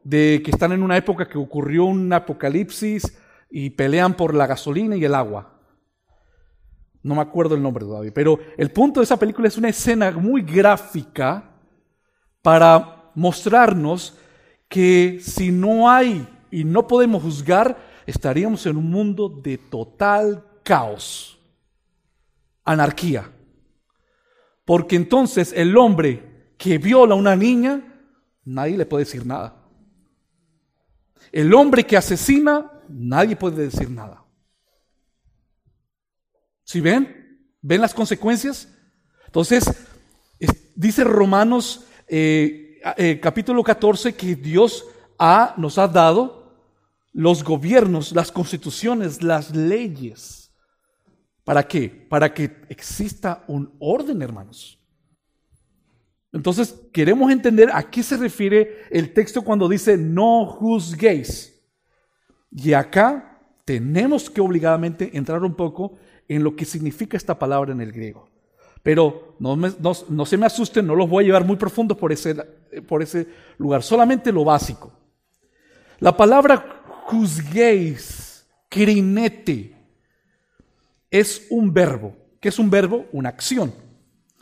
de 0.04 0.40
que 0.42 0.52
están 0.52 0.72
en 0.72 0.82
una 0.82 0.96
época 0.96 1.28
que 1.28 1.36
ocurrió 1.36 1.84
un 1.84 2.10
apocalipsis 2.14 3.18
y 3.52 3.70
pelean 3.70 4.14
por 4.14 4.34
la 4.34 4.46
gasolina 4.46 4.96
y 4.96 5.04
el 5.04 5.14
agua. 5.14 5.52
No 7.02 7.14
me 7.14 7.20
acuerdo 7.20 7.54
el 7.54 7.62
nombre 7.62 7.84
todavía, 7.84 8.12
pero 8.14 8.38
el 8.56 8.70
punto 8.70 9.00
de 9.00 9.04
esa 9.04 9.18
película 9.18 9.46
es 9.46 9.58
una 9.58 9.68
escena 9.68 10.10
muy 10.12 10.40
gráfica 10.40 11.50
para 12.40 13.10
mostrarnos 13.14 14.16
que 14.68 15.18
si 15.20 15.52
no 15.52 15.90
hay 15.90 16.26
y 16.50 16.64
no 16.64 16.86
podemos 16.86 17.22
juzgar, 17.22 17.76
estaríamos 18.06 18.64
en 18.64 18.78
un 18.78 18.90
mundo 18.90 19.28
de 19.28 19.58
total 19.58 20.44
caos, 20.62 21.38
anarquía. 22.64 23.30
Porque 24.64 24.96
entonces 24.96 25.52
el 25.54 25.76
hombre 25.76 26.54
que 26.56 26.78
viola 26.78 27.14
a 27.14 27.18
una 27.18 27.36
niña, 27.36 27.82
nadie 28.44 28.78
le 28.78 28.86
puede 28.86 29.04
decir 29.04 29.26
nada. 29.26 29.56
El 31.32 31.52
hombre 31.52 31.84
que 31.84 31.98
asesina, 31.98 32.71
nadie 32.92 33.36
puede 33.36 33.64
decir 33.64 33.90
nada. 33.90 34.24
¿Sí 36.64 36.80
ven? 36.80 37.48
¿Ven 37.60 37.80
las 37.80 37.94
consecuencias? 37.94 38.68
Entonces, 39.26 39.64
dice 40.74 41.04
Romanos 41.04 41.86
eh, 42.08 42.80
eh, 42.96 43.20
capítulo 43.20 43.62
14 43.62 44.14
que 44.14 44.34
Dios 44.34 44.84
ha, 45.18 45.54
nos 45.56 45.78
ha 45.78 45.88
dado 45.88 46.42
los 47.12 47.44
gobiernos, 47.44 48.12
las 48.12 48.32
constituciones, 48.32 49.22
las 49.22 49.54
leyes. 49.54 50.50
¿Para 51.44 51.66
qué? 51.66 51.88
Para 51.88 52.32
que 52.32 52.64
exista 52.68 53.44
un 53.48 53.74
orden, 53.78 54.22
hermanos. 54.22 54.78
Entonces, 56.32 56.74
queremos 56.92 57.30
entender 57.30 57.70
a 57.72 57.90
qué 57.90 58.02
se 58.02 58.16
refiere 58.16 58.84
el 58.90 59.12
texto 59.12 59.42
cuando 59.42 59.68
dice 59.68 59.96
no 59.96 60.46
juzguéis. 60.46 61.51
Y 62.54 62.72
acá 62.74 63.38
tenemos 63.64 64.28
que 64.28 64.40
obligadamente 64.40 65.16
entrar 65.16 65.42
un 65.42 65.54
poco 65.54 65.98
en 66.28 66.44
lo 66.44 66.54
que 66.54 66.64
significa 66.64 67.16
esta 67.16 67.38
palabra 67.38 67.72
en 67.72 67.80
el 67.80 67.92
griego. 67.92 68.28
Pero 68.82 69.36
no, 69.38 70.26
se 70.26 70.36
me 70.36 70.46
asusten, 70.46 70.86
no 70.86 70.94
los 70.94 71.08
voy 71.08 71.24
a 71.24 71.26
llevar 71.26 71.44
muy 71.44 71.56
profundo 71.56 71.96
por 71.96 72.12
ese, 72.12 72.34
por 72.86 73.02
ese 73.02 73.28
lugar, 73.58 73.82
solamente 73.82 74.32
lo 74.32 74.44
básico. 74.44 74.92
La 76.00 76.16
palabra 76.16 76.82
juzguéis, 77.04 78.44
crinete, 78.68 79.76
es 81.10 81.46
un 81.50 81.72
verbo. 81.72 82.16
¿Qué 82.40 82.48
es 82.48 82.58
un 82.58 82.68
verbo? 82.68 83.06
Una 83.12 83.28
acción. 83.28 83.72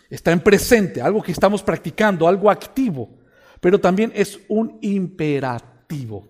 Está 0.09 0.33
en 0.33 0.41
presente, 0.41 1.03
algo 1.03 1.23
que 1.23 1.33
estamos 1.33 1.63
practicando, 1.63 2.27
algo 2.27 2.51
activo. 2.51 3.11
Pero 3.61 3.79
también 3.79 4.11
es 4.15 4.41
un 4.49 4.79
imperativo. 4.81 5.70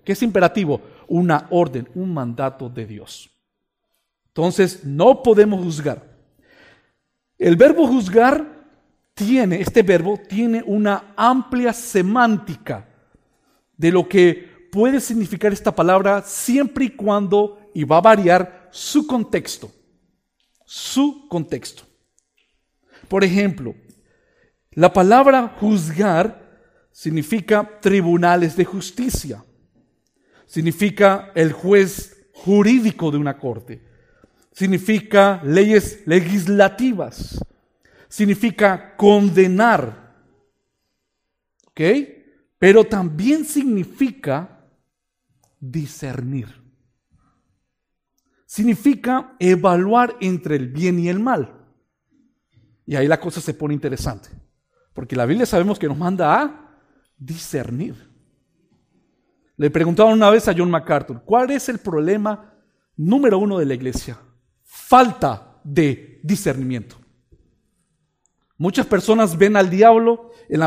¿Qué 0.05 0.13
es 0.13 0.23
imperativo? 0.23 0.81
Una 1.09 1.47
orden, 1.51 1.89
un 1.95 2.15
mandato 2.15 2.69
de 2.69 2.87
Dios. 2.87 3.31
Entonces, 4.29 4.85
no 4.85 5.23
podemos 5.23 5.63
juzgar. 5.63 6.03
El 7.39 7.57
verbo 7.57 7.87
juzgar 7.87 8.61
tiene, 9.15 9.61
este 9.61 9.83
verbo 9.83 10.19
tiene 10.29 10.63
una 10.65 11.13
amplia 11.17 11.73
semántica 11.73 12.89
de 13.77 13.91
lo 13.91 14.09
que 14.09 14.69
puede 14.73 15.01
significar 15.01 15.53
esta 15.53 15.75
palabra 15.75 16.23
siempre 16.23 16.87
y 16.87 16.91
cuando, 16.91 17.59
y 17.75 17.85
va 17.85 17.99
a 17.99 18.03
variar 18.03 18.69
su 18.71 19.07
contexto, 19.07 19.71
su 20.65 21.29
contexto. 21.29 21.83
Por 23.09 23.25
ejemplo, 23.25 23.75
la 24.73 24.93
palabra 24.93 25.57
juzgar 25.59 26.49
significa 26.93 27.81
tribunales 27.81 28.57
de 28.57 28.65
justicia, 28.65 29.45
significa 30.51 31.31
el 31.37 31.53
juez 31.53 32.27
jurídico 32.33 33.13
de 33.13 33.19
una 33.19 33.39
corte, 33.39 33.81
significa 34.51 35.41
leyes 35.45 36.03
legislativas, 36.07 37.39
significa 38.09 38.97
condenar, 38.97 40.13
¿ok? 41.69 41.81
Pero 42.59 42.85
también 42.85 43.45
significa 43.45 44.67
discernir. 45.61 46.49
Significa 48.45 49.37
evaluar 49.39 50.17
entre 50.21 50.57
el 50.57 50.67
bien 50.67 50.99
y 50.99 51.09
el 51.09 51.21
mal. 51.21 51.65
Y 52.85 52.97
ahí 52.97 53.07
la 53.07 53.21
cosa 53.21 53.41
se 53.41 53.55
pone 53.55 53.73
interesante. 53.73 54.31
Porque 54.95 55.15
la 55.15 55.27
Biblia 55.27 55.47
sabemos 55.47 55.79
que 55.79 55.87
nos 55.87 55.97
manda 55.97 56.43
a 56.43 56.77
discernir. 57.17 58.10
Le 59.61 59.71
preguntaban 59.71 60.15
una 60.15 60.31
vez 60.31 60.49
a 60.49 60.55
John 60.57 60.71
MacArthur, 60.71 61.23
¿cuál 61.23 61.51
es 61.51 61.69
el 61.69 61.81
problema 61.81 62.55
número 62.97 63.39
uno 63.39 63.59
de 63.59 63.67
la 63.67 63.75
iglesia? 63.75 64.17
Falta 64.63 65.61
de 65.63 66.19
discernimiento. 66.23 66.97
Muchas 68.57 68.87
personas 68.87 69.37
ven 69.37 69.57
al 69.57 69.69
diablo 69.69 70.31
en, 70.49 70.61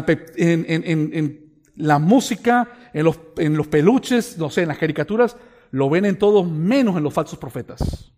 la, 1.76 1.98
música, 1.98 2.70
en 2.94 3.58
los 3.58 3.68
peluches, 3.68 4.38
no 4.38 4.52
sé, 4.52 4.62
en 4.62 4.68
las 4.68 4.78
caricaturas, 4.78 5.38
lo 5.72 5.90
ven 5.90 6.06
en 6.06 6.20
todos 6.20 6.48
menos 6.48 6.96
en 6.96 7.02
los 7.02 7.16
falsos 7.16 7.40
profetas. 7.40 8.14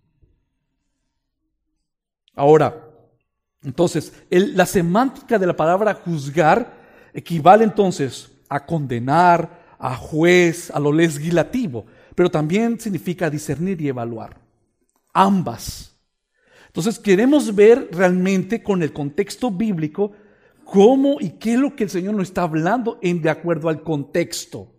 Ahora, 2.33 2.85
entonces, 3.63 4.25
la 4.29 4.65
semántica 4.65 5.39
de 5.39 5.47
la 5.47 5.55
palabra 5.55 5.93
juzgar 5.93 6.73
equivale 7.13 7.63
entonces 7.63 8.29
a 8.49 8.65
condenar, 8.65 9.63
a 9.85 9.95
juez, 9.95 10.71
a 10.71 10.79
lo 10.79 10.91
legislativo, 10.91 11.85
pero 12.15 12.31
también 12.31 12.79
significa 12.79 13.29
discernir 13.29 13.79
y 13.81 13.89
evaluar. 13.89 14.41
Ambas. 15.13 15.95
Entonces, 16.67 16.97
queremos 16.97 17.53
ver 17.53 17.89
realmente 17.91 18.63
con 18.63 18.81
el 18.81 18.91
contexto 18.91 19.51
bíblico 19.51 20.13
cómo 20.63 21.17
y 21.19 21.31
qué 21.31 21.53
es 21.53 21.59
lo 21.59 21.75
que 21.75 21.83
el 21.83 21.91
Señor 21.91 22.15
nos 22.15 22.29
está 22.29 22.41
hablando 22.41 22.97
en 23.03 23.21
de 23.21 23.29
acuerdo 23.29 23.69
al 23.69 23.83
contexto. 23.83 24.73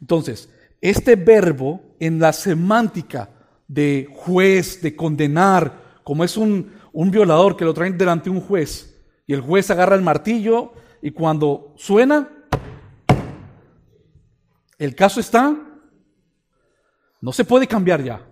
Entonces, 0.00 0.48
este 0.80 1.16
verbo 1.16 1.82
en 1.98 2.20
la 2.20 2.32
semántica 2.32 3.30
de 3.66 4.08
juez, 4.14 4.80
de 4.82 4.94
condenar, 4.94 6.00
como 6.04 6.22
es 6.22 6.36
un, 6.36 6.72
un 6.92 7.10
violador 7.10 7.56
que 7.56 7.64
lo 7.64 7.74
traen 7.74 7.98
delante 7.98 8.30
de 8.30 8.36
un 8.36 8.40
juez 8.40 8.96
y 9.26 9.32
el 9.32 9.40
juez 9.40 9.68
agarra 9.70 9.96
el 9.96 10.02
martillo 10.02 10.74
y 11.02 11.10
cuando 11.10 11.74
suena, 11.76 12.28
el 14.80 14.94
caso 14.94 15.20
está, 15.20 15.54
no 17.20 17.32
se 17.34 17.44
puede 17.44 17.66
cambiar 17.66 18.02
ya. 18.02 18.26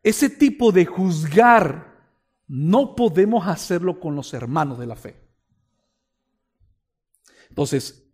Ese 0.00 0.30
tipo 0.30 0.70
de 0.70 0.86
juzgar 0.86 1.98
no 2.46 2.94
podemos 2.94 3.44
hacerlo 3.48 3.98
con 3.98 4.14
los 4.14 4.32
hermanos 4.34 4.78
de 4.78 4.86
la 4.86 4.94
fe. 4.94 5.16
Entonces, 7.48 8.04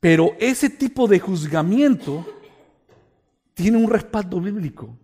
pero 0.00 0.32
ese 0.40 0.70
tipo 0.70 1.06
de 1.06 1.20
juzgamiento 1.20 2.26
tiene 3.54 3.78
un 3.78 3.88
respaldo 3.88 4.40
bíblico. 4.40 4.98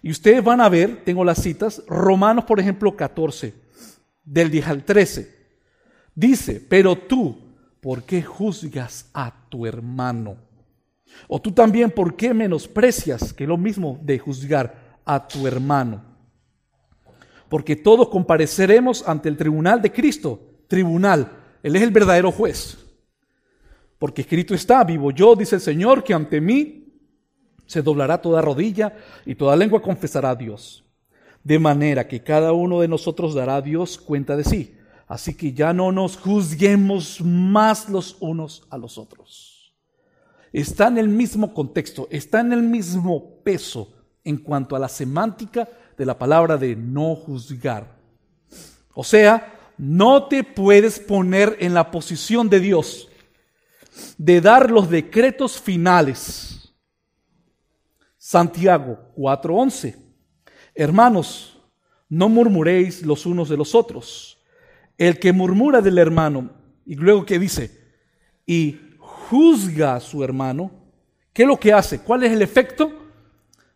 Y 0.00 0.12
ustedes 0.12 0.44
van 0.44 0.60
a 0.60 0.68
ver, 0.68 1.02
tengo 1.04 1.24
las 1.24 1.42
citas, 1.42 1.82
Romanos, 1.88 2.44
por 2.44 2.60
ejemplo, 2.60 2.96
14, 2.96 3.52
del 4.22 4.48
10 4.48 4.66
al 4.68 4.84
13. 4.84 5.42
Dice, 6.14 6.64
pero 6.68 6.96
tú, 6.96 7.36
¿por 7.80 8.04
qué 8.04 8.22
juzgas 8.22 9.10
a 9.12 9.48
tu 9.48 9.66
hermano? 9.66 10.51
O 11.28 11.40
tú 11.40 11.52
también, 11.52 11.90
¿por 11.90 12.16
qué 12.16 12.34
menosprecias, 12.34 13.32
que 13.32 13.44
es 13.44 13.48
lo 13.48 13.56
mismo 13.56 13.98
de 14.02 14.18
juzgar 14.18 15.00
a 15.04 15.26
tu 15.26 15.46
hermano? 15.46 16.12
porque 17.52 17.76
todos 17.76 18.08
compareceremos 18.08 19.06
ante 19.06 19.28
el 19.28 19.36
tribunal 19.36 19.82
de 19.82 19.92
Cristo. 19.92 20.40
Tribunal, 20.68 21.30
Él 21.62 21.76
es 21.76 21.82
el 21.82 21.90
verdadero 21.90 22.32
juez. 22.32 22.78
Porque 23.98 24.22
escrito 24.22 24.54
está, 24.54 24.82
vivo 24.84 25.10
yo, 25.10 25.36
dice 25.36 25.56
el 25.56 25.60
Señor, 25.60 26.02
que 26.02 26.14
ante 26.14 26.40
mí 26.40 26.78
Se 27.66 27.82
doblará 27.82 28.22
toda 28.22 28.40
rodilla 28.40 28.96
y 29.26 29.34
toda 29.34 29.54
lengua 29.54 29.82
confesará 29.82 30.30
a 30.30 30.34
Dios. 30.34 30.82
De 31.44 31.58
manera 31.58 32.08
que 32.08 32.22
cada 32.22 32.54
uno 32.54 32.80
de 32.80 32.88
nosotros 32.88 33.34
dará 33.34 33.56
a 33.56 33.60
Dios 33.62 33.98
cuenta 33.98 34.34
de 34.34 34.44
sí. 34.44 34.74
Así 35.06 35.34
que 35.34 35.52
ya 35.52 35.74
no 35.74 35.92
nos 35.92 36.16
juzguemos 36.16 37.20
más 37.20 37.90
los 37.90 38.16
unos 38.18 38.66
a 38.70 38.78
los 38.78 38.96
otros. 38.96 39.51
Está 40.52 40.88
en 40.88 40.98
el 40.98 41.08
mismo 41.08 41.54
contexto, 41.54 42.08
está 42.10 42.40
en 42.40 42.52
el 42.52 42.62
mismo 42.62 43.42
peso 43.42 43.92
en 44.24 44.36
cuanto 44.36 44.76
a 44.76 44.78
la 44.78 44.88
semántica 44.88 45.68
de 45.96 46.06
la 46.06 46.18
palabra 46.18 46.56
de 46.56 46.76
no 46.76 47.14
juzgar. 47.14 47.96
O 48.94 49.02
sea, 49.02 49.72
no 49.78 50.28
te 50.28 50.44
puedes 50.44 50.98
poner 50.98 51.56
en 51.60 51.74
la 51.74 51.90
posición 51.90 52.48
de 52.48 52.60
Dios 52.60 53.08
de 54.18 54.40
dar 54.40 54.70
los 54.70 54.88
decretos 54.90 55.60
finales. 55.60 56.72
Santiago 58.18 58.98
4:11. 59.16 59.96
Hermanos, 60.74 61.58
no 62.08 62.28
murmuréis 62.28 63.02
los 63.02 63.26
unos 63.26 63.48
de 63.48 63.56
los 63.56 63.74
otros. 63.74 64.38
El 64.98 65.18
que 65.18 65.32
murmura 65.32 65.80
del 65.80 65.98
hermano, 65.98 66.50
y 66.84 66.94
luego 66.94 67.24
que 67.24 67.38
dice, 67.38 67.82
y 68.46 68.91
juzga 69.28 69.96
a 69.96 70.00
su 70.00 70.22
hermano, 70.22 70.70
¿qué 71.32 71.42
es 71.42 71.48
lo 71.48 71.58
que 71.58 71.72
hace? 71.72 72.00
¿Cuál 72.00 72.24
es 72.24 72.32
el 72.32 72.42
efecto? 72.42 72.92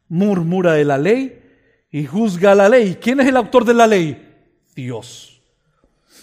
Murmura 0.08 0.74
de 0.74 0.84
la 0.84 0.98
ley 0.98 1.42
y 1.90 2.04
juzga 2.06 2.54
la 2.54 2.68
ley. 2.68 2.98
¿Quién 3.00 3.20
es 3.20 3.28
el 3.28 3.36
autor 3.36 3.64
de 3.64 3.74
la 3.74 3.86
ley? 3.86 4.22
Dios. 4.74 5.40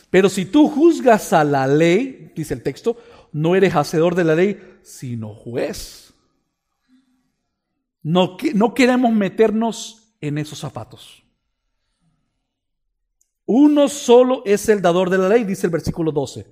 Pero 0.10 0.30
si 0.30 0.46
tú 0.46 0.70
juzgas 0.70 1.34
a 1.34 1.44
la 1.44 1.66
ley, 1.66 2.32
dice 2.36 2.54
el 2.54 2.62
texto, 2.62 2.98
no 3.32 3.56
eres 3.56 3.76
hacedor 3.76 4.14
de 4.14 4.24
la 4.24 4.36
ley, 4.36 4.62
sino 4.84 5.34
juez. 5.34 6.14
No, 8.04 8.38
no 8.54 8.74
queremos 8.74 9.12
meternos 9.12 10.14
en 10.22 10.38
esos 10.38 10.60
zapatos. 10.60 11.24
Uno 13.46 13.90
solo 13.90 14.44
es 14.46 14.70
el 14.70 14.82
dador 14.82 15.10
de 15.10 15.18
la 15.18 15.30
ley, 15.30 15.44
dice 15.44 15.68
el 15.68 15.72
versículo 15.72 16.12
12, 16.12 16.46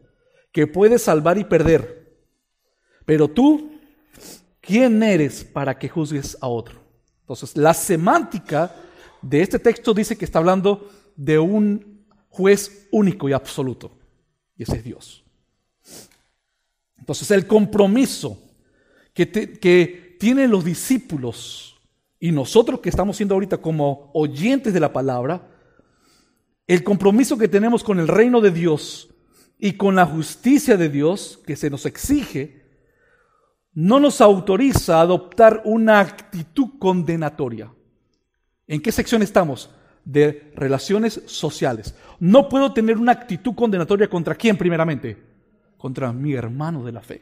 que 0.52 0.68
puede 0.68 0.98
salvar 0.98 1.38
y 1.38 1.44
perder. 1.44 2.01
Pero 3.06 3.28
tú, 3.28 3.72
¿quién 4.60 5.02
eres 5.04 5.44
para 5.44 5.78
que 5.78 5.90
juzgues 5.90 6.38
a 6.42 6.48
otro? 6.48 6.80
Entonces, 7.22 7.56
la 7.56 7.74
semántica 7.74 8.76
de 9.22 9.42
este 9.42 9.60
texto 9.60 9.94
dice 9.94 10.18
que 10.18 10.26
está 10.26 10.40
hablando 10.40 10.90
de 11.16 11.40
un 11.40 12.06
juez 12.30 12.88
único 12.92 13.30
y 13.30 13.34
absoluto. 13.34 13.92
Y 14.58 14.64
ese 14.64 14.78
es 14.78 14.84
Dios. 14.84 15.24
Entonces 16.98 17.32
el 17.32 17.48
compromiso 17.48 18.40
que, 19.14 19.30
que 19.30 20.18
tienen 20.20 20.52
los 20.52 20.64
discípulos 20.64 21.80
y 22.20 22.32
nosotros 22.32 22.80
que 22.80 22.90
estamos 22.90 23.18
siendo 23.18 23.34
ahorita 23.34 23.58
como 23.58 24.12
oyentes 24.14 24.74
de 24.74 24.80
la 24.80 24.94
palabra, 24.94 25.50
el 26.68 26.84
compromiso 26.84 27.38
que 27.38 27.48
tenemos 27.48 27.84
con 27.84 28.00
el 28.00 28.08
reino 28.08 28.40
de 28.40 28.52
Dios 28.52 29.10
y 29.58 29.74
con 29.74 29.96
la 29.96 30.06
justicia 30.06 30.78
de 30.78 30.90
Dios 30.90 31.40
que 31.46 31.56
se 31.56 31.70
nos 31.70 31.86
exige, 31.88 32.61
no 33.74 34.00
nos 34.00 34.22
autoriza 34.22 34.98
a 34.98 35.02
adoptar 35.02 35.62
una 35.66 36.00
actitud 36.00 36.78
condenatoria. 36.80 37.72
¿En 38.68 38.82
qué 38.82 38.92
sección 38.92 39.22
estamos? 39.22 39.70
De 40.04 40.52
relaciones 40.56 41.22
sociales. 41.26 41.96
No 42.20 42.50
puedo 42.50 42.74
tener 42.74 42.98
una 42.98 43.12
actitud 43.12 43.54
condenatoria 43.56 44.10
contra 44.10 44.36
quién 44.36 44.58
primeramente? 44.58 45.18
Contra 45.78 46.12
mi 46.12 46.34
hermano 46.34 46.84
de 46.84 46.92
la 46.92 47.02
fe. 47.02 47.22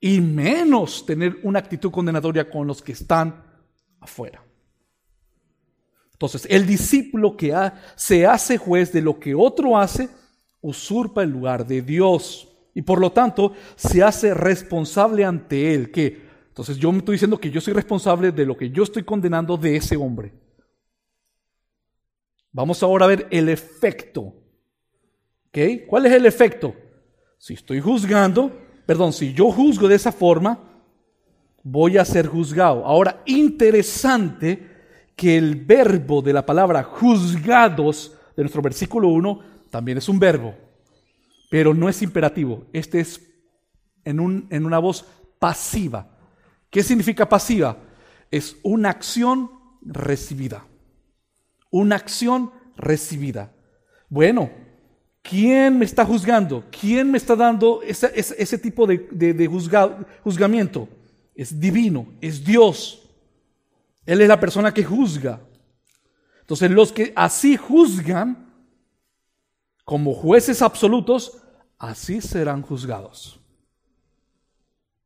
Y 0.00 0.20
menos 0.20 1.06
tener 1.06 1.38
una 1.42 1.58
actitud 1.58 1.90
condenatoria 1.90 2.50
con 2.50 2.66
los 2.66 2.82
que 2.82 2.92
están 2.92 3.42
afuera. 4.00 4.42
Entonces, 6.12 6.46
el 6.48 6.66
discípulo 6.66 7.36
que 7.36 7.54
se 7.96 8.26
hace 8.26 8.56
juez 8.56 8.92
de 8.92 9.02
lo 9.02 9.18
que 9.18 9.34
otro 9.34 9.76
hace, 9.76 10.08
usurpa 10.60 11.22
el 11.22 11.30
lugar 11.30 11.66
de 11.66 11.82
Dios. 11.82 12.48
Y 12.74 12.82
por 12.82 13.00
lo 13.00 13.12
tanto, 13.12 13.52
se 13.76 14.02
hace 14.02 14.34
responsable 14.34 15.24
ante 15.24 15.74
Él. 15.74 15.90
que 15.90 16.24
entonces 16.48 16.76
yo 16.76 16.92
me 16.92 16.98
estoy 16.98 17.14
diciendo 17.14 17.38
que 17.38 17.50
yo 17.50 17.60
soy 17.60 17.72
responsable 17.72 18.30
de 18.30 18.46
lo 18.46 18.56
que 18.56 18.70
yo 18.70 18.84
estoy 18.84 19.02
condenando 19.02 19.56
de 19.56 19.76
ese 19.76 19.96
hombre. 19.96 20.32
Vamos 22.52 22.82
ahora 22.82 23.06
a 23.06 23.08
ver 23.08 23.26
el 23.30 23.48
efecto. 23.48 24.32
¿Ok? 25.48 25.58
¿Cuál 25.88 26.06
es 26.06 26.12
el 26.12 26.26
efecto? 26.26 26.74
Si 27.38 27.54
estoy 27.54 27.80
juzgando, 27.80 28.52
perdón, 28.86 29.12
si 29.12 29.32
yo 29.32 29.50
juzgo 29.50 29.88
de 29.88 29.96
esa 29.96 30.12
forma, 30.12 30.60
voy 31.64 31.98
a 31.98 32.04
ser 32.04 32.28
juzgado. 32.28 32.86
Ahora, 32.86 33.22
interesante 33.26 34.70
que 35.16 35.36
el 35.36 35.56
verbo 35.56 36.22
de 36.22 36.32
la 36.32 36.46
palabra 36.46 36.84
juzgados 36.84 38.16
de 38.36 38.42
nuestro 38.42 38.62
versículo 38.62 39.08
1 39.08 39.40
también 39.70 39.98
es 39.98 40.08
un 40.08 40.18
verbo, 40.18 40.54
pero 41.54 41.72
no 41.72 41.88
es 41.88 42.02
imperativo. 42.02 42.66
Este 42.72 42.98
es 42.98 43.20
en, 44.04 44.18
un, 44.18 44.48
en 44.50 44.66
una 44.66 44.80
voz 44.80 45.06
pasiva. 45.38 46.10
¿Qué 46.68 46.82
significa 46.82 47.28
pasiva? 47.28 47.76
Es 48.28 48.56
una 48.64 48.90
acción 48.90 49.52
recibida. 49.80 50.66
Una 51.70 51.94
acción 51.94 52.50
recibida. 52.76 53.52
Bueno, 54.08 54.50
¿quién 55.22 55.78
me 55.78 55.84
está 55.84 56.04
juzgando? 56.04 56.64
¿Quién 56.72 57.12
me 57.12 57.18
está 57.18 57.36
dando 57.36 57.82
ese, 57.84 58.58
tipo 58.58 58.84
de, 58.88 59.46
juzgamiento? 60.24 60.88
Es 61.36 61.60
divino, 61.60 62.08
es 62.20 62.44
Dios. 62.44 63.08
Él 64.04 64.22
es 64.22 64.26
la 64.26 64.40
persona 64.40 64.74
que 64.74 64.82
juzga. 64.82 65.38
Entonces 66.40 66.68
los 66.72 66.90
que 66.92 67.12
así 67.14 67.56
juzgan, 67.56 68.52
como 69.84 70.14
jueces 70.14 70.60
absolutos, 70.60 71.42
así 71.88 72.20
serán 72.20 72.62
juzgados. 72.62 73.40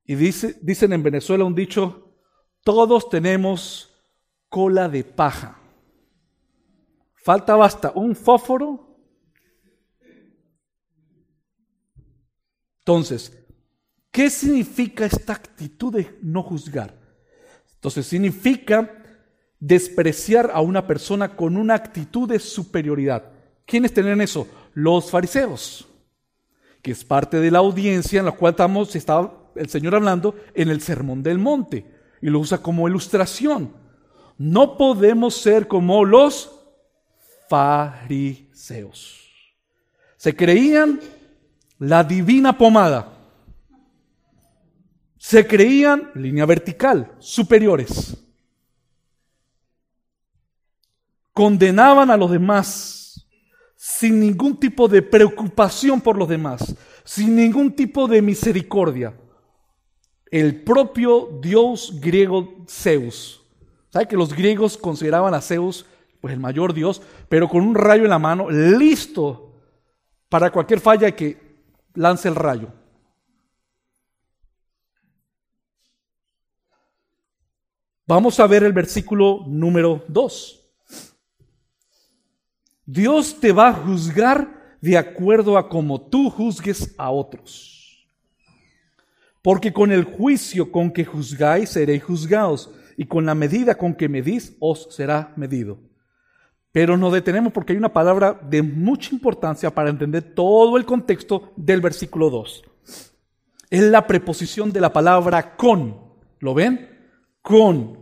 Y 0.04 0.14
dice, 0.14 0.58
dicen 0.62 0.92
en 0.92 1.02
Venezuela 1.02 1.44
un 1.44 1.54
dicho, 1.54 2.14
todos 2.62 3.08
tenemos 3.08 3.94
cola 4.48 4.88
de 4.88 5.04
paja. 5.04 5.58
Falta 7.14 7.56
basta 7.56 7.92
un 7.94 8.16
fósforo. 8.16 8.96
Entonces, 12.78 13.36
¿qué 14.10 14.30
significa 14.30 15.04
esta 15.04 15.34
actitud 15.34 15.92
de 15.92 16.18
no 16.22 16.42
juzgar? 16.42 16.98
Entonces, 17.74 18.06
significa 18.06 19.02
despreciar 19.60 20.50
a 20.52 20.60
una 20.60 20.86
persona 20.86 21.36
con 21.36 21.56
una 21.56 21.74
actitud 21.74 22.28
de 22.28 22.38
superioridad. 22.38 23.30
¿Quiénes 23.66 23.92
tienen 23.92 24.20
eso? 24.20 24.48
Los 24.72 25.10
fariseos, 25.10 25.87
que 26.82 26.92
es 26.92 27.04
parte 27.04 27.38
de 27.40 27.50
la 27.50 27.58
audiencia 27.58 28.20
en 28.20 28.26
la 28.26 28.32
cual 28.32 28.52
estamos, 28.52 28.94
estaba 28.94 29.50
el 29.54 29.68
Señor 29.68 29.94
hablando 29.94 30.34
en 30.54 30.68
el 30.68 30.80
Sermón 30.80 31.22
del 31.22 31.38
Monte 31.38 31.84
y 32.20 32.28
lo 32.28 32.40
usa 32.40 32.58
como 32.58 32.88
ilustración. 32.88 33.72
No 34.36 34.76
podemos 34.76 35.34
ser 35.34 35.66
como 35.66 36.04
los 36.04 36.52
fariseos. 37.48 39.28
Se 40.16 40.34
creían 40.34 41.00
la 41.78 42.04
divina 42.04 42.56
pomada. 42.56 43.14
Se 45.16 45.46
creían 45.46 46.10
línea 46.14 46.46
vertical, 46.46 47.12
superiores. 47.18 48.16
Condenaban 51.32 52.10
a 52.10 52.16
los 52.16 52.30
demás 52.30 52.97
sin 53.80 54.18
ningún 54.18 54.58
tipo 54.58 54.88
de 54.88 55.02
preocupación 55.02 56.00
por 56.00 56.18
los 56.18 56.28
demás, 56.28 56.74
sin 57.04 57.36
ningún 57.36 57.72
tipo 57.72 58.08
de 58.08 58.20
misericordia 58.20 59.14
el 60.32 60.62
propio 60.62 61.38
dios 61.40 62.00
griego 62.00 62.64
Zeus. 62.68 63.40
¿Sabe 63.90 64.08
que 64.08 64.16
los 64.16 64.34
griegos 64.34 64.76
consideraban 64.76 65.32
a 65.32 65.40
Zeus 65.40 65.86
pues 66.20 66.34
el 66.34 66.40
mayor 66.40 66.74
dios, 66.74 67.00
pero 67.28 67.48
con 67.48 67.62
un 67.62 67.76
rayo 67.76 68.02
en 68.02 68.10
la 68.10 68.18
mano, 68.18 68.50
listo 68.50 69.54
para 70.28 70.50
cualquier 70.50 70.80
falla 70.80 71.14
que 71.14 71.38
lance 71.94 72.26
el 72.26 72.34
rayo? 72.34 72.72
Vamos 78.06 78.40
a 78.40 78.46
ver 78.48 78.64
el 78.64 78.72
versículo 78.72 79.44
número 79.46 80.04
2. 80.08 80.57
Dios 82.90 83.38
te 83.38 83.52
va 83.52 83.68
a 83.68 83.74
juzgar 83.74 84.78
de 84.80 84.96
acuerdo 84.96 85.58
a 85.58 85.68
como 85.68 86.00
tú 86.00 86.30
juzgues 86.30 86.94
a 86.96 87.10
otros. 87.10 88.08
Porque 89.42 89.74
con 89.74 89.92
el 89.92 90.04
juicio 90.04 90.72
con 90.72 90.90
que 90.90 91.04
juzgáis 91.04 91.68
seréis 91.68 92.02
juzgados, 92.02 92.70
y 92.96 93.04
con 93.04 93.26
la 93.26 93.34
medida 93.34 93.74
con 93.76 93.94
que 93.94 94.08
medís 94.08 94.56
os 94.58 94.88
será 94.90 95.34
medido. 95.36 95.78
Pero 96.72 96.96
nos 96.96 97.12
detenemos 97.12 97.52
porque 97.52 97.74
hay 97.74 97.76
una 97.76 97.92
palabra 97.92 98.40
de 98.48 98.62
mucha 98.62 99.14
importancia 99.14 99.70
para 99.70 99.90
entender 99.90 100.22
todo 100.22 100.78
el 100.78 100.86
contexto 100.86 101.52
del 101.56 101.82
versículo 101.82 102.30
2. 102.30 102.64
Es 103.68 103.82
la 103.82 104.06
preposición 104.06 104.72
de 104.72 104.80
la 104.80 104.94
palabra 104.94 105.56
con. 105.56 105.96
¿Lo 106.40 106.54
ven? 106.54 106.88
con. 107.42 107.98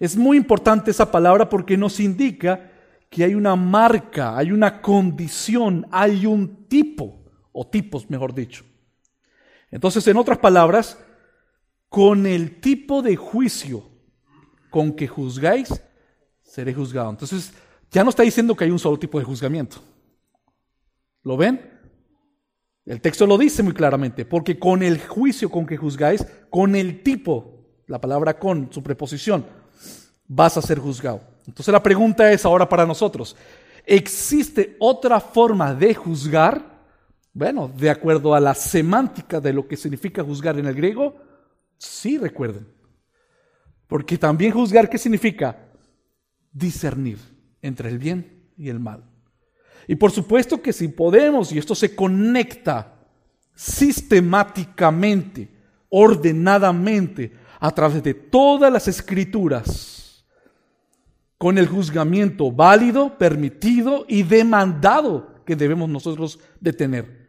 Es 0.00 0.16
muy 0.16 0.38
importante 0.38 0.90
esa 0.90 1.10
palabra 1.10 1.48
porque 1.48 1.76
nos 1.76 2.00
indica 2.00 2.67
que 3.08 3.24
hay 3.24 3.34
una 3.34 3.56
marca, 3.56 4.36
hay 4.36 4.52
una 4.52 4.80
condición, 4.80 5.86
hay 5.90 6.26
un 6.26 6.66
tipo, 6.68 7.24
o 7.52 7.66
tipos 7.66 8.08
mejor 8.10 8.34
dicho. 8.34 8.64
Entonces, 9.70 10.06
en 10.06 10.16
otras 10.16 10.38
palabras, 10.38 10.98
con 11.88 12.26
el 12.26 12.60
tipo 12.60 13.02
de 13.02 13.16
juicio 13.16 13.82
con 14.70 14.92
que 14.92 15.06
juzgáis, 15.06 15.82
seré 16.42 16.74
juzgado. 16.74 17.10
Entonces, 17.10 17.52
ya 17.90 18.04
no 18.04 18.10
está 18.10 18.22
diciendo 18.22 18.54
que 18.54 18.64
hay 18.64 18.70
un 18.70 18.78
solo 18.78 18.98
tipo 18.98 19.18
de 19.18 19.24
juzgamiento. 19.24 19.78
¿Lo 21.22 21.36
ven? 21.36 21.78
El 22.84 23.00
texto 23.00 23.26
lo 23.26 23.36
dice 23.36 23.62
muy 23.62 23.74
claramente, 23.74 24.24
porque 24.24 24.58
con 24.58 24.82
el 24.82 25.06
juicio 25.06 25.50
con 25.50 25.66
que 25.66 25.76
juzgáis, 25.76 26.26
con 26.48 26.74
el 26.74 27.02
tipo, 27.02 27.82
la 27.86 28.00
palabra 28.00 28.38
con, 28.38 28.72
su 28.72 28.82
preposición, 28.82 29.44
vas 30.26 30.56
a 30.56 30.62
ser 30.62 30.78
juzgado. 30.78 31.20
Entonces 31.48 31.72
la 31.72 31.82
pregunta 31.82 32.30
es 32.30 32.44
ahora 32.44 32.68
para 32.68 32.84
nosotros, 32.84 33.34
¿existe 33.86 34.76
otra 34.78 35.18
forma 35.18 35.74
de 35.74 35.94
juzgar? 35.94 36.62
Bueno, 37.32 37.72
de 37.74 37.88
acuerdo 37.88 38.34
a 38.34 38.40
la 38.40 38.54
semántica 38.54 39.40
de 39.40 39.54
lo 39.54 39.66
que 39.66 39.76
significa 39.76 40.22
juzgar 40.22 40.58
en 40.58 40.66
el 40.66 40.74
griego, 40.74 41.16
sí 41.78 42.18
recuerden. 42.18 42.68
Porque 43.86 44.18
también 44.18 44.52
juzgar, 44.52 44.90
¿qué 44.90 44.98
significa? 44.98 45.56
Discernir 46.52 47.18
entre 47.62 47.88
el 47.88 47.98
bien 47.98 48.50
y 48.58 48.68
el 48.68 48.78
mal. 48.78 49.04
Y 49.86 49.96
por 49.96 50.10
supuesto 50.10 50.60
que 50.60 50.74
si 50.74 50.88
podemos, 50.88 51.50
y 51.50 51.58
esto 51.58 51.74
se 51.74 51.96
conecta 51.96 52.92
sistemáticamente, 53.54 55.48
ordenadamente, 55.88 57.32
a 57.58 57.70
través 57.70 58.02
de 58.02 58.12
todas 58.12 58.70
las 58.70 58.86
escrituras, 58.86 59.97
con 61.38 61.56
el 61.56 61.68
juzgamiento 61.68 62.50
válido, 62.50 63.16
permitido 63.16 64.04
y 64.08 64.24
demandado 64.24 65.44
que 65.46 65.56
debemos 65.56 65.88
nosotros 65.88 66.38
de 66.60 66.72
tener. 66.72 67.28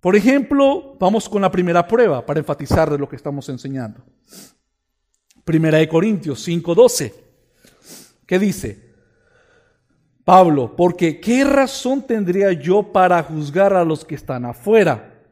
Por 0.00 0.14
ejemplo, 0.16 0.96
vamos 1.00 1.28
con 1.28 1.42
la 1.42 1.50
primera 1.50 1.86
prueba 1.86 2.24
para 2.24 2.40
enfatizar 2.40 2.90
de 2.90 2.98
lo 2.98 3.08
que 3.08 3.16
estamos 3.16 3.48
enseñando. 3.48 4.04
Primera 5.44 5.78
de 5.78 5.88
Corintios 5.88 6.46
5:12. 6.46 7.12
¿Qué 8.26 8.38
dice? 8.38 8.90
Pablo, 10.24 10.76
porque 10.76 11.20
¿qué 11.20 11.44
razón 11.44 12.06
tendría 12.06 12.52
yo 12.52 12.92
para 12.92 13.22
juzgar 13.22 13.72
a 13.72 13.84
los 13.84 14.04
que 14.04 14.14
están 14.14 14.44
afuera? 14.44 15.24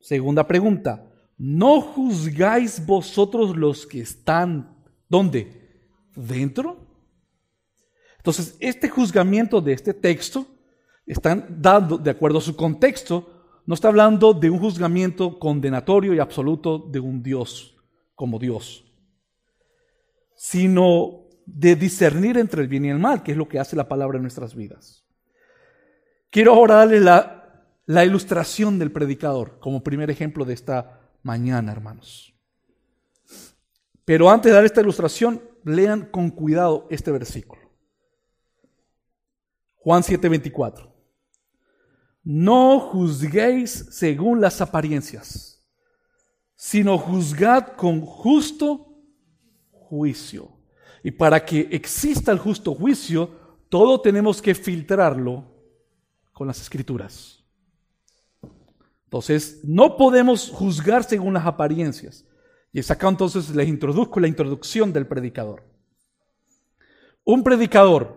Segunda 0.00 0.46
pregunta, 0.46 1.06
¿no 1.36 1.80
juzgáis 1.80 2.84
vosotros 2.84 3.56
los 3.56 3.86
que 3.86 4.00
están, 4.00 4.77
¿dónde? 5.08 5.82
¿Dentro? 6.14 6.86
Entonces, 8.18 8.56
este 8.60 8.88
juzgamiento 8.88 9.60
de 9.60 9.72
este 9.72 9.94
texto, 9.94 10.46
están 11.06 11.46
dando, 11.60 11.96
de 11.96 12.10
acuerdo 12.10 12.38
a 12.38 12.42
su 12.42 12.54
contexto, 12.54 13.62
no 13.64 13.74
está 13.74 13.88
hablando 13.88 14.34
de 14.34 14.50
un 14.50 14.58
juzgamiento 14.58 15.38
condenatorio 15.38 16.14
y 16.14 16.18
absoluto 16.18 16.78
de 16.78 17.00
un 17.00 17.22
Dios 17.22 17.76
como 18.14 18.38
Dios, 18.38 18.84
sino 20.34 21.26
de 21.46 21.76
discernir 21.76 22.36
entre 22.36 22.62
el 22.62 22.68
bien 22.68 22.84
y 22.84 22.90
el 22.90 22.98
mal, 22.98 23.22
que 23.22 23.32
es 23.32 23.38
lo 23.38 23.48
que 23.48 23.58
hace 23.58 23.76
la 23.76 23.88
palabra 23.88 24.16
en 24.16 24.22
nuestras 24.22 24.54
vidas. 24.54 25.06
Quiero 26.30 26.54
ahora 26.54 26.76
darle 26.76 27.00
la, 27.00 27.64
la 27.86 28.04
ilustración 28.04 28.78
del 28.78 28.92
predicador 28.92 29.58
como 29.60 29.82
primer 29.82 30.10
ejemplo 30.10 30.44
de 30.44 30.54
esta 30.54 31.00
mañana, 31.22 31.72
hermanos. 31.72 32.37
Pero 34.08 34.30
antes 34.30 34.48
de 34.48 34.56
dar 34.56 34.64
esta 34.64 34.80
ilustración, 34.80 35.42
lean 35.64 36.06
con 36.06 36.30
cuidado 36.30 36.86
este 36.88 37.10
versículo. 37.10 37.60
Juan 39.74 40.02
7:24. 40.02 40.90
No 42.24 42.80
juzguéis 42.80 43.70
según 43.90 44.40
las 44.40 44.62
apariencias, 44.62 45.62
sino 46.56 46.96
juzgad 46.96 47.76
con 47.76 48.00
justo 48.00 48.96
juicio. 49.72 50.56
Y 51.04 51.10
para 51.10 51.44
que 51.44 51.68
exista 51.70 52.32
el 52.32 52.38
justo 52.38 52.74
juicio, 52.74 53.28
todo 53.68 54.00
tenemos 54.00 54.40
que 54.40 54.54
filtrarlo 54.54 55.44
con 56.32 56.46
las 56.46 56.62
escrituras. 56.62 57.44
Entonces, 59.04 59.60
no 59.64 59.98
podemos 59.98 60.48
juzgar 60.48 61.04
según 61.04 61.34
las 61.34 61.44
apariencias. 61.44 62.24
Y 62.72 62.80
es 62.80 62.90
acá 62.90 63.08
entonces 63.08 63.50
les 63.50 63.68
introduzco 63.68 64.20
la 64.20 64.28
introducción 64.28 64.92
del 64.92 65.06
predicador. 65.06 65.64
Un 67.24 67.42
predicador, 67.42 68.16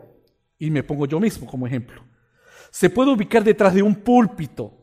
y 0.58 0.70
me 0.70 0.84
pongo 0.84 1.06
yo 1.06 1.20
mismo 1.20 1.48
como 1.48 1.68
ejemplo, 1.68 2.04
se 2.70 2.90
puede 2.90 3.12
ubicar 3.12 3.44
detrás 3.44 3.74
de 3.74 3.84
un 3.84 3.96
púlpito, 3.96 4.74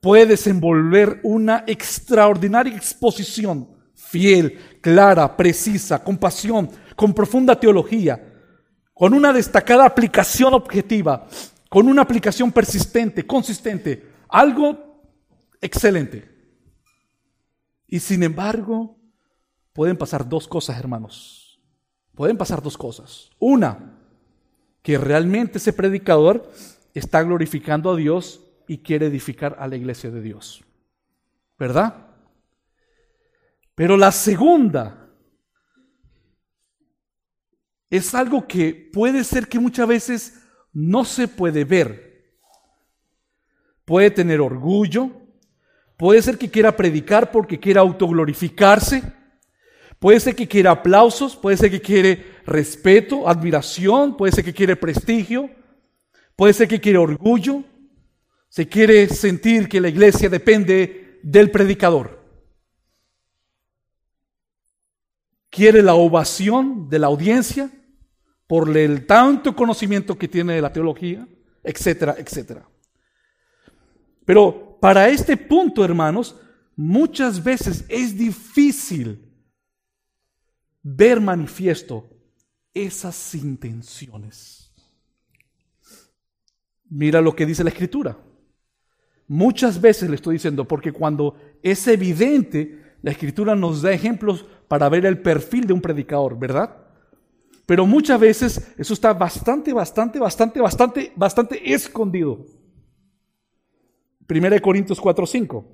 puede 0.00 0.26
desenvolver 0.26 1.20
una 1.22 1.64
extraordinaria 1.66 2.74
exposición 2.74 3.68
fiel, 3.94 4.58
clara, 4.80 5.36
precisa, 5.36 6.02
con 6.02 6.18
pasión, 6.18 6.70
con 6.96 7.14
profunda 7.14 7.58
teología, 7.58 8.20
con 8.92 9.14
una 9.14 9.32
destacada 9.32 9.86
aplicación 9.86 10.54
objetiva, 10.54 11.26
con 11.68 11.88
una 11.88 12.02
aplicación 12.02 12.52
persistente, 12.52 13.26
consistente, 13.26 14.10
algo 14.28 15.02
excelente. 15.60 16.31
Y 17.92 18.00
sin 18.00 18.22
embargo, 18.22 18.96
pueden 19.74 19.98
pasar 19.98 20.26
dos 20.26 20.48
cosas, 20.48 20.78
hermanos. 20.78 21.60
Pueden 22.14 22.38
pasar 22.38 22.62
dos 22.62 22.78
cosas. 22.78 23.28
Una, 23.38 23.98
que 24.80 24.96
realmente 24.96 25.58
ese 25.58 25.74
predicador 25.74 26.50
está 26.94 27.22
glorificando 27.22 27.90
a 27.90 27.96
Dios 27.96 28.40
y 28.66 28.78
quiere 28.78 29.08
edificar 29.08 29.56
a 29.58 29.68
la 29.68 29.76
iglesia 29.76 30.10
de 30.10 30.22
Dios. 30.22 30.64
¿Verdad? 31.58 32.06
Pero 33.74 33.98
la 33.98 34.10
segunda 34.10 35.10
es 37.90 38.14
algo 38.14 38.48
que 38.48 38.90
puede 38.90 39.22
ser 39.22 39.48
que 39.48 39.58
muchas 39.58 39.86
veces 39.86 40.42
no 40.72 41.04
se 41.04 41.28
puede 41.28 41.66
ver. 41.66 42.40
Puede 43.84 44.10
tener 44.10 44.40
orgullo, 44.40 45.21
puede 46.02 46.20
ser 46.20 46.36
que 46.36 46.50
quiera 46.50 46.76
predicar 46.76 47.30
porque 47.30 47.60
quiera 47.60 47.80
autoglorificarse, 47.80 49.04
puede 50.00 50.18
ser 50.18 50.34
que 50.34 50.48
quiera 50.48 50.72
aplausos, 50.72 51.36
puede 51.36 51.56
ser 51.56 51.70
que 51.70 51.80
quiere 51.80 52.26
respeto, 52.44 53.28
admiración, 53.28 54.16
puede 54.16 54.32
ser 54.32 54.44
que 54.44 54.52
quiere 54.52 54.74
prestigio, 54.74 55.48
puede 56.34 56.54
ser 56.54 56.66
que 56.66 56.80
quiere 56.80 56.98
orgullo, 56.98 57.62
se 58.48 58.66
quiere 58.66 59.06
sentir 59.10 59.68
que 59.68 59.80
la 59.80 59.90
iglesia 59.90 60.28
depende 60.28 61.20
del 61.22 61.52
predicador. 61.52 62.20
quiere 65.50 65.82
la 65.82 65.94
ovación 65.94 66.88
de 66.88 66.98
la 66.98 67.06
audiencia 67.06 67.70
por 68.48 68.76
el 68.76 69.06
tanto 69.06 69.54
conocimiento 69.54 70.18
que 70.18 70.26
tiene 70.26 70.54
de 70.54 70.62
la 70.62 70.72
teología, 70.72 71.28
etcétera, 71.62 72.16
etcétera. 72.18 72.66
Pero 74.24 74.71
para 74.82 75.08
este 75.08 75.36
punto, 75.36 75.84
hermanos, 75.84 76.34
muchas 76.74 77.40
veces 77.40 77.84
es 77.88 78.18
difícil 78.18 79.32
ver 80.82 81.20
manifiesto 81.20 82.10
esas 82.74 83.32
intenciones. 83.36 84.72
Mira 86.90 87.20
lo 87.20 87.36
que 87.36 87.46
dice 87.46 87.62
la 87.62 87.70
escritura. 87.70 88.18
Muchas 89.28 89.80
veces 89.80 90.10
le 90.10 90.16
estoy 90.16 90.34
diciendo, 90.34 90.66
porque 90.66 90.90
cuando 90.90 91.36
es 91.62 91.86
evidente, 91.86 92.96
la 93.02 93.12
escritura 93.12 93.54
nos 93.54 93.82
da 93.82 93.92
ejemplos 93.92 94.44
para 94.66 94.88
ver 94.88 95.06
el 95.06 95.22
perfil 95.22 95.68
de 95.68 95.74
un 95.74 95.80
predicador, 95.80 96.36
¿verdad? 96.36 96.76
Pero 97.66 97.86
muchas 97.86 98.18
veces 98.18 98.74
eso 98.76 98.94
está 98.94 99.12
bastante, 99.12 99.72
bastante, 99.72 100.18
bastante, 100.18 100.60
bastante, 100.60 101.12
bastante 101.14 101.72
escondido. 101.72 102.61
Primera 104.32 104.54
de 104.54 104.62
Corintios 104.62 104.98
4, 104.98 105.26
5. 105.26 105.66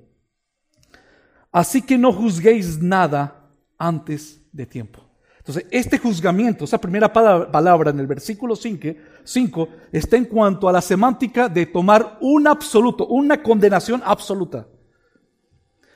Así 1.49 1.81
que 1.81 1.97
no 1.97 2.11
juzguéis 2.11 2.81
nada 2.81 3.49
antes 3.77 4.41
de 4.51 4.65
tiempo. 4.65 4.99
Entonces, 5.37 5.65
este 5.71 5.97
juzgamiento, 5.97 6.65
esa 6.65 6.77
primera 6.77 7.13
palabra 7.13 7.91
en 7.91 8.01
el 8.01 8.05
versículo 8.05 8.57
5, 8.57 9.69
está 9.93 10.17
en 10.17 10.25
cuanto 10.25 10.67
a 10.67 10.73
la 10.73 10.81
semántica 10.81 11.47
de 11.47 11.67
tomar 11.67 12.17
un 12.19 12.47
absoluto, 12.47 13.07
una 13.07 13.41
condenación 13.41 14.01
absoluta. 14.03 14.67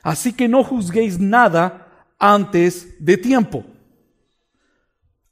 Así 0.02 0.32
que 0.32 0.48
no 0.48 0.64
juzguéis 0.64 1.20
nada 1.20 2.06
antes 2.18 2.96
de 2.98 3.18
tiempo. 3.18 3.62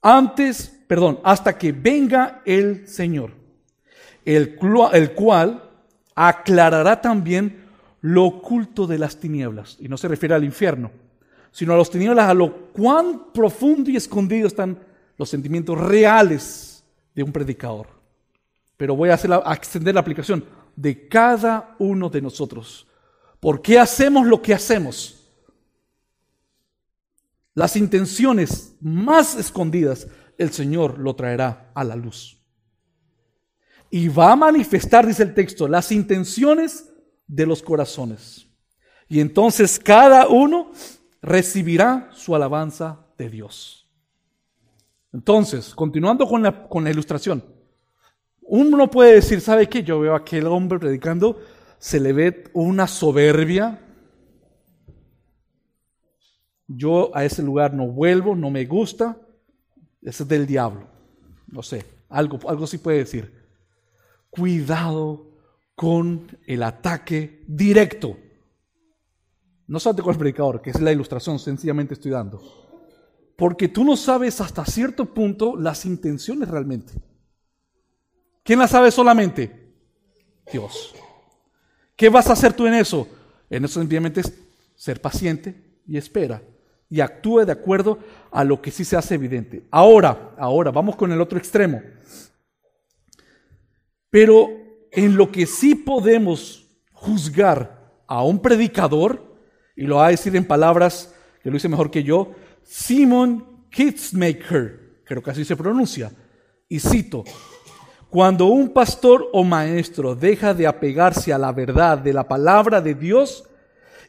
Antes, 0.02 0.84
perdón, 0.86 1.18
hasta 1.24 1.56
que 1.56 1.72
venga 1.72 2.42
el 2.44 2.86
Señor, 2.86 3.30
el, 4.26 4.58
el 4.92 5.14
cual 5.14 5.71
aclarará 6.14 7.00
también 7.00 7.64
lo 8.00 8.24
oculto 8.24 8.86
de 8.86 8.98
las 8.98 9.16
tinieblas. 9.16 9.76
Y 9.80 9.88
no 9.88 9.96
se 9.96 10.08
refiere 10.08 10.34
al 10.34 10.44
infierno, 10.44 10.90
sino 11.50 11.72
a 11.72 11.76
los 11.76 11.90
tinieblas, 11.90 12.28
a 12.28 12.34
lo 12.34 12.72
cuán 12.72 13.32
profundo 13.32 13.90
y 13.90 13.96
escondido 13.96 14.46
están 14.46 14.78
los 15.16 15.28
sentimientos 15.28 15.78
reales 15.78 16.84
de 17.14 17.22
un 17.22 17.32
predicador. 17.32 17.86
Pero 18.76 18.96
voy 18.96 19.10
a, 19.10 19.14
hacer 19.14 19.32
a 19.32 19.54
extender 19.54 19.94
la 19.94 20.00
aplicación 20.00 20.44
de 20.74 21.08
cada 21.08 21.76
uno 21.78 22.08
de 22.08 22.22
nosotros. 22.22 22.86
¿Por 23.38 23.62
qué 23.62 23.78
hacemos 23.78 24.26
lo 24.26 24.40
que 24.42 24.54
hacemos? 24.54 25.18
Las 27.54 27.76
intenciones 27.76 28.74
más 28.80 29.34
escondidas, 29.34 30.08
el 30.38 30.52
Señor 30.52 30.98
lo 30.98 31.14
traerá 31.14 31.70
a 31.74 31.84
la 31.84 31.96
luz. 31.96 32.41
Y 33.94 34.08
va 34.08 34.32
a 34.32 34.36
manifestar, 34.36 35.06
dice 35.06 35.22
el 35.22 35.34
texto, 35.34 35.68
las 35.68 35.92
intenciones 35.92 36.90
de 37.26 37.44
los 37.44 37.62
corazones. 37.62 38.46
Y 39.06 39.20
entonces 39.20 39.78
cada 39.78 40.28
uno 40.28 40.72
recibirá 41.20 42.08
su 42.14 42.34
alabanza 42.34 43.04
de 43.18 43.28
Dios. 43.28 43.86
Entonces, 45.12 45.74
continuando 45.74 46.26
con 46.26 46.42
la, 46.42 46.66
con 46.70 46.84
la 46.84 46.90
ilustración, 46.90 47.44
uno 48.40 48.90
puede 48.90 49.16
decir, 49.16 49.42
¿sabe 49.42 49.68
qué? 49.68 49.82
Yo 49.82 50.00
veo 50.00 50.14
a 50.14 50.20
aquel 50.20 50.46
hombre 50.46 50.78
predicando, 50.78 51.38
se 51.78 52.00
le 52.00 52.14
ve 52.14 52.44
una 52.54 52.86
soberbia. 52.86 53.78
Yo 56.66 57.14
a 57.14 57.26
ese 57.26 57.42
lugar 57.42 57.74
no 57.74 57.88
vuelvo, 57.88 58.34
no 58.34 58.50
me 58.50 58.64
gusta. 58.64 59.18
Ese 60.00 60.22
es 60.22 60.28
del 60.30 60.46
diablo. 60.46 60.86
No 61.46 61.62
sé, 61.62 61.84
algo, 62.08 62.38
algo 62.48 62.66
sí 62.66 62.78
puede 62.78 62.96
decir. 62.96 63.41
Cuidado 64.32 65.26
con 65.74 66.38
el 66.46 66.62
ataque 66.62 67.44
directo. 67.46 68.16
No 69.66 69.78
salte 69.78 70.00
con 70.00 70.12
el 70.12 70.18
predicador, 70.18 70.62
que 70.62 70.70
es 70.70 70.80
la 70.80 70.90
ilustración, 70.90 71.38
sencillamente 71.38 71.92
estoy 71.92 72.12
dando. 72.12 72.40
Porque 73.36 73.68
tú 73.68 73.84
no 73.84 73.94
sabes 73.94 74.40
hasta 74.40 74.64
cierto 74.64 75.04
punto 75.04 75.54
las 75.54 75.84
intenciones 75.84 76.48
realmente. 76.48 76.94
¿Quién 78.42 78.58
las 78.58 78.70
sabe 78.70 78.90
solamente? 78.90 79.74
Dios. 80.50 80.94
¿Qué 81.94 82.08
vas 82.08 82.28
a 82.28 82.32
hacer 82.32 82.54
tú 82.54 82.66
en 82.66 82.72
eso? 82.72 83.06
En 83.50 83.66
eso 83.66 83.80
sencillamente 83.80 84.22
es 84.22 84.32
ser 84.76 85.02
paciente 85.02 85.78
y 85.86 85.98
espera. 85.98 86.42
Y 86.88 87.00
actúe 87.00 87.44
de 87.44 87.52
acuerdo 87.52 87.98
a 88.30 88.44
lo 88.44 88.62
que 88.62 88.70
sí 88.70 88.86
se 88.86 88.96
hace 88.96 89.16
evidente. 89.16 89.66
Ahora, 89.70 90.34
ahora, 90.38 90.70
vamos 90.70 90.96
con 90.96 91.12
el 91.12 91.20
otro 91.20 91.36
extremo. 91.36 91.82
Pero 94.12 94.50
en 94.90 95.16
lo 95.16 95.32
que 95.32 95.46
sí 95.46 95.74
podemos 95.74 96.68
juzgar 96.92 98.02
a 98.06 98.22
un 98.22 98.42
predicador, 98.42 99.24
y 99.74 99.84
lo 99.86 99.96
va 99.96 100.08
a 100.08 100.10
decir 100.10 100.36
en 100.36 100.44
palabras 100.44 101.14
que 101.42 101.50
lo 101.50 101.56
hice 101.56 101.70
mejor 101.70 101.90
que 101.90 102.02
yo, 102.02 102.32
Simon 102.62 103.64
Kitzmaker, 103.70 105.00
creo 105.06 105.22
que 105.22 105.30
así 105.30 105.46
se 105.46 105.56
pronuncia, 105.56 106.12
y 106.68 106.78
cito, 106.78 107.24
cuando 108.10 108.48
un 108.48 108.74
pastor 108.74 109.30
o 109.32 109.44
maestro 109.44 110.14
deja 110.14 110.52
de 110.52 110.66
apegarse 110.66 111.32
a 111.32 111.38
la 111.38 111.50
verdad 111.50 111.96
de 111.96 112.12
la 112.12 112.28
palabra 112.28 112.82
de 112.82 112.94
Dios 112.94 113.44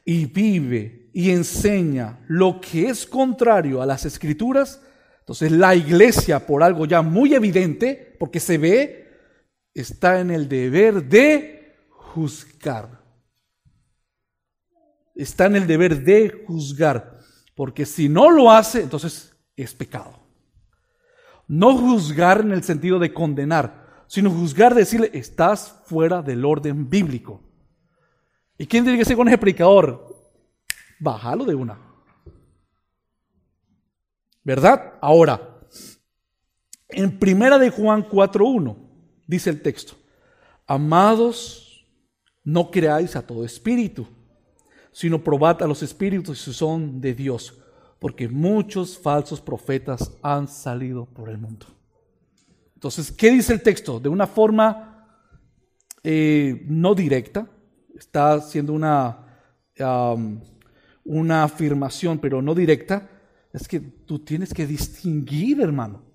y 0.04 0.26
vive 0.26 1.10
y 1.14 1.30
enseña 1.30 2.20
lo 2.28 2.60
que 2.60 2.90
es 2.90 3.06
contrario 3.06 3.82
a 3.82 3.86
las 3.86 4.04
escrituras, 4.04 4.82
entonces 5.20 5.50
la 5.54 5.76
iglesia, 5.76 6.46
por 6.46 6.62
algo 6.62 6.86
ya 6.86 7.02
muy 7.02 7.34
evidente, 7.34 8.18
porque 8.20 8.42
se 8.42 8.58
ve, 8.58 9.03
está 9.74 10.20
en 10.20 10.32
el 10.32 10.48
deber 10.48 11.04
de 11.04 11.88
juzgar. 11.90 13.02
Está 15.16 15.46
en 15.46 15.56
el 15.56 15.68
deber 15.68 16.04
de 16.04 16.44
juzgar, 16.48 17.20
porque 17.56 17.86
si 17.86 18.10
no 18.10 18.32
lo 18.32 18.52
hace, 18.52 18.82
entonces 18.82 19.36
es 19.56 19.74
pecado. 19.74 20.20
No 21.48 21.78
juzgar 21.78 22.42
en 22.42 22.52
el 22.52 22.64
sentido 22.64 22.98
de 23.00 23.14
condenar, 23.14 24.06
sino 24.08 24.32
juzgar, 24.32 24.74
decirle, 24.74 25.12
estás 25.14 25.82
fuera 25.86 26.22
del 26.22 26.46
orden 26.46 26.90
bíblico. 26.90 27.42
¿Y 28.58 28.66
quién 28.66 28.84
tiene 28.84 28.98
que 28.98 29.06
ser 29.06 29.16
con 29.16 29.28
ese 29.28 29.38
predicador? 29.38 30.08
Bájalo 31.00 31.46
de 31.46 31.56
una. 31.56 31.78
¿Verdad? 34.44 34.94
Ahora, 35.02 35.60
en 36.90 37.18
primera 37.20 37.58
de 37.58 37.70
Juan 37.70 38.04
4.1, 38.08 38.83
dice 39.34 39.50
el 39.50 39.62
texto, 39.62 39.94
amados, 40.68 41.86
no 42.44 42.70
creáis 42.72 43.16
a 43.16 43.26
todo 43.26 43.44
espíritu, 43.46 44.08
sino 44.92 45.24
probad 45.24 45.62
a 45.64 45.68
los 45.68 45.82
espíritus 45.82 46.42
si 46.42 46.54
son 46.54 47.02
de 47.02 47.14
Dios, 47.14 47.60
porque 48.00 48.28
muchos 48.28 48.98
falsos 48.98 49.42
profetas 49.42 50.12
han 50.22 50.48
salido 50.48 51.06
por 51.06 51.30
el 51.30 51.38
mundo. 51.38 51.66
Entonces, 52.76 53.12
¿qué 53.12 53.32
dice 53.32 53.54
el 53.54 53.62
texto? 53.62 54.00
De 54.00 54.10
una 54.10 54.28
forma 54.28 55.08
eh, 56.04 56.64
no 56.68 56.94
directa, 56.94 57.48
está 57.98 58.34
haciendo 58.34 58.74
una, 58.74 59.40
una 61.06 61.44
afirmación, 61.44 62.20
pero 62.20 62.42
no 62.42 62.54
directa, 62.54 63.10
es 63.54 63.68
que 63.68 63.80
tú 63.80 64.20
tienes 64.20 64.54
que 64.54 64.68
distinguir, 64.68 65.62
hermano. 65.62 66.13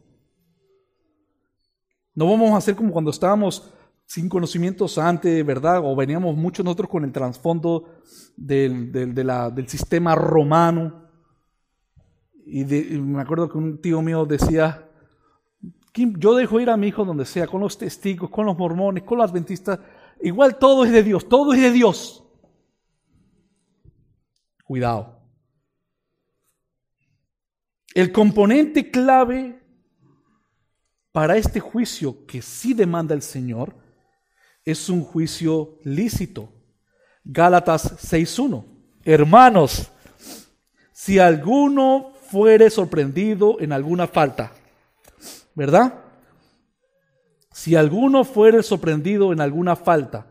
No 2.18 2.26
vamos 2.26 2.50
a 2.50 2.56
hacer 2.56 2.74
como 2.74 2.90
cuando 2.90 3.12
estábamos 3.12 3.72
sin 4.04 4.28
conocimientos 4.28 4.98
antes, 4.98 5.46
¿verdad? 5.46 5.80
O 5.84 5.94
veníamos 5.94 6.36
muchos 6.36 6.64
nosotros 6.64 6.90
con 6.90 7.04
el 7.04 7.12
trasfondo 7.12 8.00
del, 8.36 8.90
del, 8.90 9.68
sistema 9.68 10.16
romano. 10.16 11.04
Y, 12.44 12.64
me 12.64 13.22
acuerdo 13.22 13.48
que 13.48 13.56
un 13.56 13.80
tío 13.80 14.02
mío 14.02 14.26
decía, 14.26 14.90
yo 15.94 16.34
dejo 16.34 16.58
ir 16.58 16.70
a 16.70 16.76
mi 16.76 16.88
hijo 16.88 17.04
donde 17.04 17.24
sea, 17.24 17.46
con 17.46 17.60
los 17.60 17.78
testigos, 17.78 18.28
con 18.30 18.46
los 18.46 18.58
mormones, 18.58 19.04
con 19.04 19.18
los 19.18 19.30
adventistas, 19.30 19.78
igual 20.20 20.58
todo 20.58 20.84
es 20.84 20.90
de 20.90 21.04
Dios, 21.04 21.28
todo 21.28 21.52
es 21.52 21.60
de 21.60 21.70
Dios. 21.70 22.24
Cuidado. 24.64 25.20
El 27.94 28.10
componente 28.10 28.90
clave 28.90 29.67
para 31.12 31.36
este 31.36 31.60
juicio 31.60 32.26
que 32.26 32.42
sí 32.42 32.74
demanda 32.74 33.14
el 33.14 33.22
Señor 33.22 33.74
es 34.64 34.88
un 34.88 35.02
juicio 35.02 35.78
lícito. 35.84 36.52
Gálatas 37.24 38.10
6.1. 38.10 38.64
Hermanos, 39.04 39.90
si 40.92 41.18
alguno 41.18 42.12
fuere 42.30 42.68
sorprendido 42.68 43.60
en 43.60 43.72
alguna 43.72 44.06
falta, 44.06 44.52
¿verdad? 45.54 46.04
Si 47.52 47.74
alguno 47.74 48.24
fuere 48.24 48.62
sorprendido 48.62 49.32
en 49.32 49.40
alguna 49.40 49.74
falta, 49.74 50.26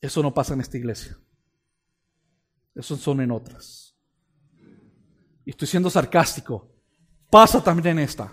eso 0.00 0.22
no 0.22 0.32
pasa 0.32 0.54
en 0.54 0.60
esta 0.60 0.76
iglesia. 0.76 1.18
Eso 2.74 2.96
son 2.96 3.22
en 3.22 3.30
otras. 3.30 3.96
Y 5.44 5.50
estoy 5.50 5.66
siendo 5.66 5.88
sarcástico 5.88 6.75
pasa 7.30 7.62
también 7.62 7.98
en 7.98 8.04
esta. 8.04 8.32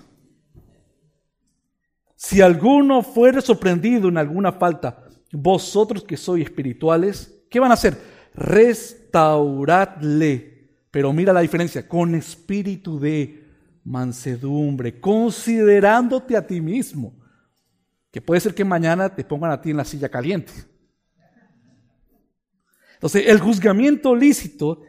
Si 2.16 2.42
alguno 2.42 3.04
fuere 3.04 3.42
sorprendido 3.42 4.08
en 4.08 4.18
alguna 4.18 4.54
falta, 4.54 5.04
vosotros 5.32 6.04
que 6.04 6.16
sois 6.16 6.46
espirituales, 6.46 7.44
¿qué 7.50 7.60
van 7.60 7.72
a 7.72 7.74
hacer? 7.74 7.98
Restauradle. 8.34 10.70
Pero 10.90 11.12
mira 11.12 11.34
la 11.34 11.42
diferencia, 11.42 11.86
con 11.88 12.16
espíritu 12.16 13.00
de 13.00 13.44
mansedumbre, 13.84 15.02
considerándote 15.02 16.38
a 16.38 16.48
ti 16.48 16.62
mismo. 16.62 17.14
Que 18.12 18.22
puede 18.22 18.40
ser 18.40 18.54
que 18.54 18.64
mañana 18.64 19.14
te 19.14 19.24
pongan 19.24 19.52
a 19.52 19.60
ti 19.60 19.72
en 19.72 19.78
la 19.78 19.86
silla 19.86 20.08
caliente. 20.08 20.54
Entonces, 22.94 23.24
el 23.28 23.40
juzgamiento 23.40 24.16
lícito 24.16 24.84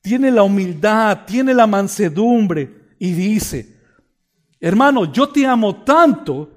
tiene 0.00 0.32
la 0.32 0.42
humildad, 0.42 1.26
tiene 1.26 1.54
la 1.54 1.68
mansedumbre, 1.68 2.81
y 3.02 3.14
dice, 3.14 3.80
hermano, 4.60 5.12
yo 5.12 5.28
te 5.28 5.44
amo 5.44 5.82
tanto 5.82 6.48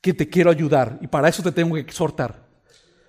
que 0.00 0.14
te 0.14 0.28
quiero 0.28 0.48
ayudar 0.48 1.00
y 1.02 1.08
para 1.08 1.28
eso 1.28 1.42
te 1.42 1.50
tengo 1.50 1.74
que 1.74 1.80
exhortar. 1.80 2.46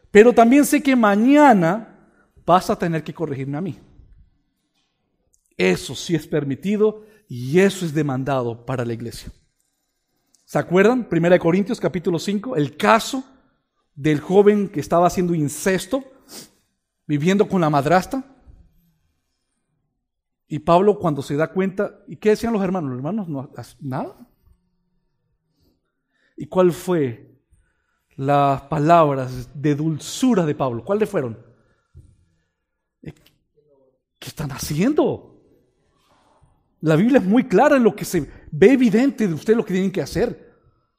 Pero 0.09 0.33
también 0.33 0.65
sé 0.65 0.81
que 0.81 0.95
mañana 0.95 2.09
vas 2.43 2.71
a 2.71 2.75
tener 2.75 3.03
que 3.03 3.13
corregirme 3.13 3.59
a 3.59 3.61
mí. 3.61 3.77
Eso 5.55 5.93
sí 5.93 6.15
es 6.15 6.25
permitido 6.25 7.05
y 7.29 7.59
eso 7.59 7.85
es 7.85 7.93
demandado 7.93 8.65
para 8.65 8.83
la 8.83 8.93
iglesia. 8.93 9.31
¿Se 10.43 10.57
acuerdan? 10.57 11.07
1 11.11 11.37
Corintios 11.39 11.79
capítulo 11.79 12.17
5, 12.17 12.55
el 12.55 12.75
caso 12.77 13.23
del 13.93 14.19
joven 14.19 14.69
que 14.69 14.79
estaba 14.79 15.05
haciendo 15.05 15.35
incesto, 15.35 16.03
viviendo 17.05 17.47
con 17.47 17.61
la 17.61 17.69
madrastra. 17.69 18.23
Y 20.47 20.59
Pablo 20.59 20.99
cuando 20.99 21.21
se 21.21 21.35
da 21.35 21.51
cuenta, 21.51 22.03
¿y 22.07 22.17
qué 22.17 22.29
decían 22.29 22.53
los 22.53 22.63
hermanos? 22.63 22.91
Los 22.91 22.99
hermanos 22.99 23.27
no, 23.27 23.51
nada. 23.81 24.15
¿Y 26.37 26.47
cuál 26.47 26.71
fue 26.71 27.35
las 28.17 28.61
palabras 28.63 29.49
de 29.53 29.75
dulzura 29.75 30.45
de 30.45 30.55
Pablo. 30.55 30.83
¿Cuáles 30.83 31.09
fueron? 31.09 31.37
¿Qué 33.01 34.29
están 34.29 34.51
haciendo? 34.51 35.39
La 36.81 36.95
Biblia 36.95 37.19
es 37.19 37.25
muy 37.25 37.45
clara 37.45 37.77
en 37.77 37.83
lo 37.83 37.95
que 37.95 38.05
se 38.05 38.29
ve 38.51 38.73
evidente 38.73 39.27
de 39.27 39.33
ustedes 39.33 39.57
lo 39.57 39.65
que 39.65 39.73
tienen 39.73 39.91
que 39.91 40.01
hacer. 40.01 40.53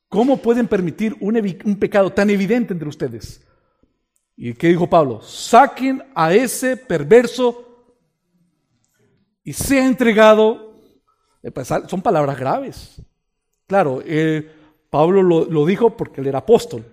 ¿Cómo 0.08 0.36
pueden 0.36 0.68
permitir 0.68 1.16
un, 1.20 1.36
un 1.36 1.76
pecado 1.76 2.12
tan 2.12 2.30
evidente 2.30 2.72
entre 2.72 2.88
ustedes? 2.88 3.44
¿Y 4.36 4.52
qué 4.54 4.68
dijo 4.68 4.88
Pablo? 4.88 5.22
Saquen 5.22 6.02
a 6.14 6.34
ese 6.34 6.76
perverso 6.76 7.65
y 9.46 9.52
sea 9.52 9.86
entregado. 9.86 10.82
Eh, 11.42 11.52
pues, 11.52 11.68
son 11.86 12.02
palabras 12.02 12.38
graves. 12.38 13.00
Claro, 13.66 14.02
eh, 14.04 14.50
Pablo 14.90 15.22
lo, 15.22 15.64
dijo 15.64 15.96
porque 15.96 16.20
él 16.20 16.26
era 16.26 16.40
apóstol. 16.40 16.84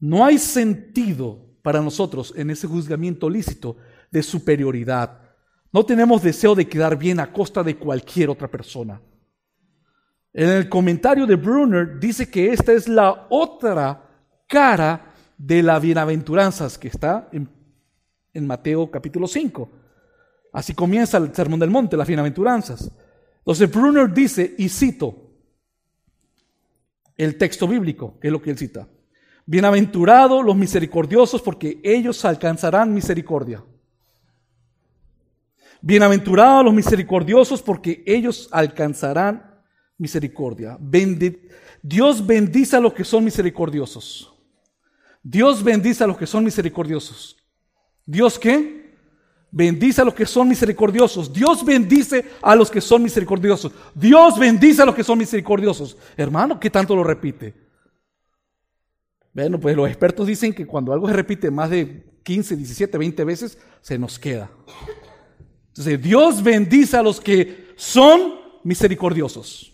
No 0.00 0.24
hay 0.24 0.38
sentido 0.38 1.38
para 1.62 1.80
nosotros 1.80 2.32
en 2.36 2.50
ese 2.50 2.66
juzgamiento 2.66 3.28
lícito 3.28 3.76
de 4.10 4.22
superioridad. 4.22 5.20
No 5.70 5.84
tenemos 5.84 6.22
deseo 6.22 6.54
de 6.54 6.66
quedar 6.66 6.96
bien 6.96 7.20
a 7.20 7.30
costa 7.30 7.62
de 7.62 7.76
cualquier 7.76 8.30
otra 8.30 8.48
persona. 8.48 9.00
En 10.32 10.48
el 10.48 10.68
comentario 10.70 11.26
de 11.26 11.36
Brunner 11.36 12.00
dice 12.00 12.30
que 12.30 12.50
esta 12.50 12.72
es 12.72 12.88
la 12.88 13.26
otra 13.28 14.08
cara 14.48 15.12
de 15.36 15.62
las 15.62 15.82
bienaventuranzas 15.82 16.78
que 16.78 16.88
está 16.88 17.28
en, 17.30 17.48
en 18.32 18.46
Mateo 18.46 18.90
capítulo 18.90 19.26
5. 19.26 19.83
Así 20.54 20.72
comienza 20.72 21.18
el 21.18 21.34
Sermón 21.34 21.58
del 21.58 21.68
Monte, 21.68 21.96
las 21.96 22.06
bienaventuranzas. 22.06 22.88
Entonces 23.38 23.68
Brunner 23.70 24.14
dice, 24.14 24.54
y 24.56 24.68
cito 24.68 25.32
el 27.16 27.36
texto 27.36 27.66
bíblico, 27.66 28.18
que 28.20 28.28
es 28.28 28.32
lo 28.32 28.40
que 28.40 28.50
él 28.50 28.58
cita. 28.58 28.88
Bienaventurados 29.46 30.44
los 30.44 30.54
misericordiosos 30.54 31.42
porque 31.42 31.80
ellos 31.82 32.24
alcanzarán 32.24 32.94
misericordia. 32.94 33.64
Bienaventurados 35.82 36.64
los 36.64 36.72
misericordiosos 36.72 37.60
porque 37.60 38.04
ellos 38.06 38.48
alcanzarán 38.52 39.60
misericordia. 39.98 40.78
Dios 41.82 42.24
bendice 42.24 42.76
a 42.76 42.80
los 42.80 42.94
que 42.94 43.04
son 43.04 43.24
misericordiosos. 43.24 44.32
Dios 45.20 45.64
bendice 45.64 46.04
a 46.04 46.06
los 46.06 46.16
que 46.16 46.28
son 46.28 46.44
misericordiosos. 46.44 47.36
¿Dios 48.06 48.38
qué? 48.38 48.83
Bendice 49.56 50.00
a 50.00 50.04
los 50.04 50.14
que 50.14 50.26
son 50.26 50.48
misericordiosos. 50.48 51.32
Dios 51.32 51.64
bendice 51.64 52.24
a 52.42 52.56
los 52.56 52.68
que 52.68 52.80
son 52.80 53.04
misericordiosos. 53.04 53.70
Dios 53.94 54.36
bendice 54.36 54.82
a 54.82 54.84
los 54.84 54.96
que 54.96 55.04
son 55.04 55.16
misericordiosos. 55.16 55.96
Hermano, 56.16 56.58
¿qué 56.58 56.68
tanto 56.70 56.96
lo 56.96 57.04
repite? 57.04 57.54
Bueno, 59.32 59.60
pues 59.60 59.76
los 59.76 59.86
expertos 59.86 60.26
dicen 60.26 60.52
que 60.52 60.66
cuando 60.66 60.92
algo 60.92 61.06
se 61.06 61.14
repite 61.14 61.52
más 61.52 61.70
de 61.70 62.18
15, 62.24 62.56
17, 62.56 62.98
20 62.98 63.22
veces, 63.22 63.56
se 63.80 63.96
nos 63.96 64.18
queda. 64.18 64.50
Entonces, 65.68 66.02
Dios 66.02 66.42
bendice 66.42 66.96
a 66.96 67.02
los 67.04 67.20
que 67.20 67.74
son 67.76 68.34
misericordiosos. 68.64 69.72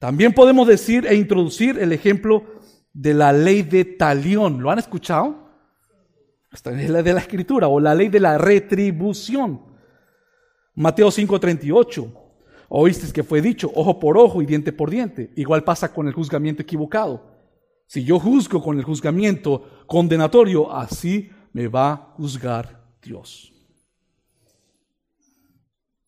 También 0.00 0.32
podemos 0.32 0.66
decir 0.66 1.06
e 1.06 1.14
introducir 1.14 1.78
el 1.78 1.92
ejemplo 1.92 2.44
de 2.92 3.14
la 3.14 3.32
ley 3.32 3.62
de 3.62 3.84
talión. 3.84 4.60
¿Lo 4.60 4.72
han 4.72 4.80
escuchado? 4.80 5.49
Es 6.52 6.90
la 6.90 7.02
de 7.02 7.12
la 7.12 7.20
escritura 7.20 7.68
o 7.68 7.78
la 7.78 7.94
ley 7.94 8.08
de 8.08 8.20
la 8.20 8.36
retribución. 8.36 9.62
Mateo 10.74 11.10
5:38. 11.10 12.12
Oíste 12.68 13.12
que 13.12 13.22
fue 13.22 13.40
dicho, 13.40 13.70
ojo 13.74 13.98
por 13.98 14.16
ojo 14.16 14.42
y 14.42 14.46
diente 14.46 14.72
por 14.72 14.90
diente. 14.90 15.32
Igual 15.36 15.64
pasa 15.64 15.92
con 15.92 16.06
el 16.06 16.14
juzgamiento 16.14 16.62
equivocado. 16.62 17.30
Si 17.86 18.04
yo 18.04 18.18
juzgo 18.18 18.62
con 18.62 18.78
el 18.78 18.84
juzgamiento 18.84 19.84
condenatorio, 19.86 20.72
así 20.72 21.30
me 21.52 21.66
va 21.66 21.92
a 21.92 21.96
juzgar 22.16 22.80
Dios. 23.02 23.52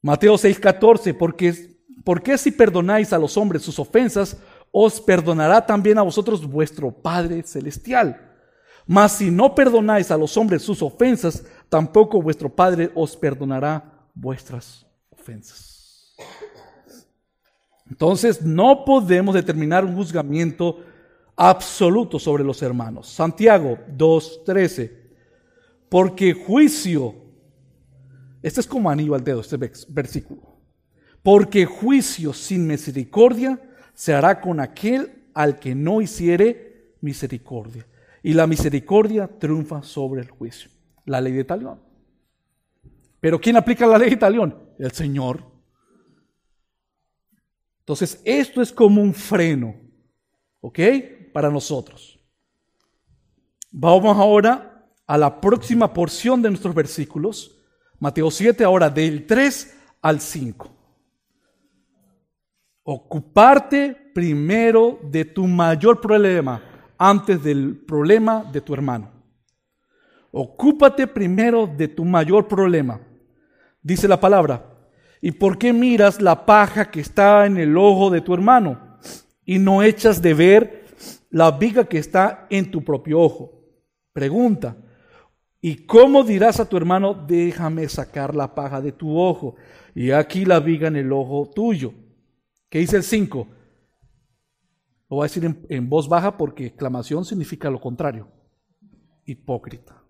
Mateo 0.01 0.35
6:14, 0.35 1.15
porque, 1.15 1.77
porque 2.05 2.37
si 2.37 2.51
perdonáis 2.51 3.13
a 3.13 3.19
los 3.19 3.37
hombres 3.37 3.63
sus 3.63 3.79
ofensas, 3.79 4.37
os 4.73 5.01
perdonará 5.01 5.65
también 5.65 5.99
a 5.99 6.03
vosotros 6.03 6.45
vuestro 6.47 6.91
Padre 6.91 7.43
Celestial. 7.45 8.32
Mas 8.87 9.13
si 9.13 9.31
no 9.31 9.55
perdonáis 9.55 10.11
a 10.11 10.17
los 10.17 10.37
hombres 10.37 10.63
sus 10.63 10.83
ofensas, 10.83 11.45
tampoco 11.69 12.21
vuestro 12.21 12.49
Padre 12.49 12.91
os 12.95 13.17
perdonará 13.17 14.09
vuestras 14.15 14.87
ofensas. 15.11 16.15
Entonces 17.89 18.43
no 18.43 18.85
podemos 18.85 19.35
determinar 19.35 19.85
un 19.85 19.95
juzgamiento 19.95 20.81
absoluto 21.37 22.19
sobre 22.19 22.45
los 22.45 22.63
hermanos. 22.63 23.09
Santiago 23.09 23.79
2.13. 23.97 24.91
Porque 25.89 26.33
juicio, 26.33 27.15
este 28.43 28.61
es 28.61 28.67
como 28.67 28.91
anillo 28.91 29.15
al 29.15 29.23
dedo, 29.23 29.41
este 29.41 29.59
versículo. 29.89 30.41
Porque 31.23 31.67
juicio 31.67 32.33
sin 32.33 32.67
misericordia 32.67 33.61
se 33.95 34.15
hará 34.15 34.41
con 34.41 34.59
aquel 34.59 35.27
al 35.35 35.59
que 35.59 35.75
no 35.75 36.01
hiciere 36.01 36.95
misericordia. 37.01 37.87
Y 38.23 38.35
la 38.35 38.47
misericordia 38.47 39.27
triunfa 39.27 39.83
sobre 39.83 40.23
el 40.23 40.31
juicio. 40.31 40.71
La 41.05 41.21
ley 41.21 41.33
de 41.33 41.45
talión. 41.45 41.81
Pero 43.21 43.41
¿quién 43.41 43.57
aplica 43.57 43.87
la 43.87 43.99
ley 43.99 44.11
de 44.11 44.17
talión? 44.17 44.57
El 44.79 44.93
Señor. 44.93 45.45
Entonces, 47.81 48.21
esto 48.25 48.63
es 48.63 48.73
como 48.73 49.03
un 49.03 49.13
freno, 49.13 49.75
¿ok? 50.61 50.79
Para 51.33 51.51
nosotros. 51.51 52.21
Vamos 53.73 54.17
ahora 54.17 54.89
a 55.07 55.19
la 55.19 55.41
próxima 55.41 55.93
porción 55.93 56.41
de 56.43 56.51
nuestros 56.51 56.75
versículos. 56.75 57.59
Mateo 57.99 58.31
7, 58.31 58.63
ahora 58.63 58.89
del 58.89 59.27
3 59.27 59.79
al 60.01 60.21
5. 60.21 60.71
Ocuparte 62.85 63.97
primero 64.15 65.01
de 65.05 65.25
tu 65.25 65.47
mayor 65.47 66.01
problema 66.01 66.72
antes 67.09 67.43
del 67.43 67.77
problema 67.77 68.45
de 68.53 68.61
tu 68.61 68.73
hermano. 68.73 69.11
Ocúpate 70.31 71.09
primero 71.09 71.67
de 71.67 71.89
tu 71.89 72.05
mayor 72.05 72.47
problema. 72.47 73.01
Dice 73.83 74.07
la 74.07 74.21
palabra, 74.21 74.65
¿y 75.21 75.33
por 75.33 75.59
qué 75.59 75.73
miras 75.73 76.23
la 76.23 76.47
paja 76.47 76.93
que 76.93 77.01
está 77.01 77.45
en 77.45 77.57
el 77.57 77.77
ojo 77.77 78.09
de 78.09 78.21
tu 78.21 78.33
hermano 78.33 78.99
y 79.45 79.59
no 79.59 79.83
echas 79.83 80.23
de 80.23 80.33
ver 80.33 80.85
la 81.31 81.51
viga 81.51 81.85
que 81.85 81.99
está 81.99 82.47
en 82.49 82.71
tu 82.71 82.85
propio 82.85 83.19
ojo? 83.19 83.53
Pregunta, 84.13 84.77
¿y 85.61 85.85
cómo 85.85 86.23
dirás 86.23 86.61
a 86.61 86.69
tu 86.69 86.77
hermano, 86.77 87.15
déjame 87.15 87.89
sacar 87.89 88.33
la 88.33 88.55
paja 88.55 88.81
de 88.81 88.93
tu 88.93 89.19
ojo 89.19 89.57
y 89.93 90.13
aquí 90.13 90.45
la 90.45 90.61
viga 90.61 90.87
en 90.87 90.97
el 90.97 91.13
ojo 91.13 91.51
tuyo? 91.53 91.93
¿Qué 92.69 92.79
dice 92.79 92.97
el 92.97 93.03
5? 93.03 93.49
Lo 95.13 95.17
voy 95.17 95.25
a 95.25 95.29
decir 95.29 95.45
en, 95.69 95.91
voz 95.91 96.09
baja 96.09 96.39
porque 96.39 96.65
exclamación 96.65 97.27
significa 97.27 97.69
lo 97.69 97.79
contrario. 97.79 98.29
Hipócrita. 99.27 100.03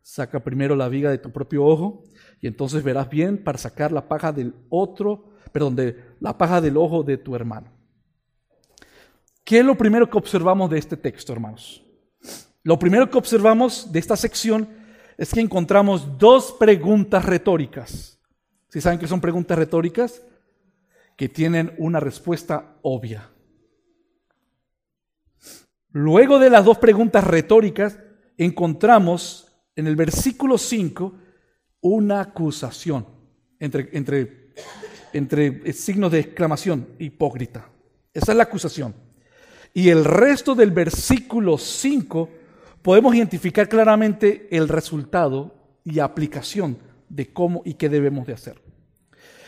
Saca 0.00 0.42
primero 0.42 0.74
la 0.74 0.88
viga 0.88 1.10
de 1.10 1.18
tu 1.18 1.30
propio 1.30 1.62
ojo 1.62 2.02
y 2.40 2.46
entonces 2.46 2.82
verás 2.82 3.10
bien 3.10 3.44
para 3.44 3.58
sacar 3.58 3.92
la 3.92 4.08
paja 4.08 4.32
del 4.32 4.54
otro, 4.70 5.34
perdón, 5.52 5.76
de 5.76 6.02
la 6.20 6.38
paja 6.38 6.62
del 6.62 6.78
ojo 6.78 7.02
de 7.02 7.18
tu 7.18 7.36
hermano. 7.36 7.70
¿Qué 9.44 9.58
es 9.58 9.64
lo 9.66 9.76
primero 9.76 10.08
que 10.08 10.16
observamos 10.16 10.70
de 10.70 10.78
este 10.78 10.96
texto, 10.96 11.34
hermanos? 11.34 11.84
Lo 12.62 12.78
primero 12.78 13.10
que 13.10 13.18
observamos 13.18 13.92
de 13.92 13.98
esta 13.98 14.16
sección 14.16 14.70
es 15.18 15.34
que 15.34 15.40
encontramos 15.40 16.16
dos 16.16 16.56
preguntas 16.58 17.26
retóricas. 17.26 18.18
¿Sí 18.70 18.80
saben 18.80 18.98
que 18.98 19.06
son 19.06 19.20
preguntas 19.20 19.58
retóricas? 19.58 20.22
Que 21.14 21.28
tienen 21.28 21.74
una 21.76 22.00
respuesta 22.00 22.78
obvia. 22.80 23.35
Luego 25.98 26.38
de 26.38 26.50
las 26.50 26.62
dos 26.62 26.76
preguntas 26.76 27.24
retóricas, 27.24 27.98
encontramos 28.36 29.50
en 29.74 29.86
el 29.86 29.96
versículo 29.96 30.58
5 30.58 31.14
una 31.80 32.20
acusación 32.20 33.06
entre, 33.58 33.88
entre, 33.92 34.50
entre 35.14 35.72
signos 35.72 36.12
de 36.12 36.20
exclamación, 36.20 36.86
hipócrita. 36.98 37.70
Esa 38.12 38.32
es 38.32 38.36
la 38.36 38.42
acusación. 38.42 38.94
Y 39.72 39.88
el 39.88 40.04
resto 40.04 40.54
del 40.54 40.70
versículo 40.70 41.56
5 41.56 42.28
podemos 42.82 43.14
identificar 43.14 43.66
claramente 43.66 44.48
el 44.54 44.68
resultado 44.68 45.54
y 45.82 46.00
aplicación 46.00 46.76
de 47.08 47.32
cómo 47.32 47.62
y 47.64 47.72
qué 47.72 47.88
debemos 47.88 48.26
de 48.26 48.34
hacer. 48.34 48.60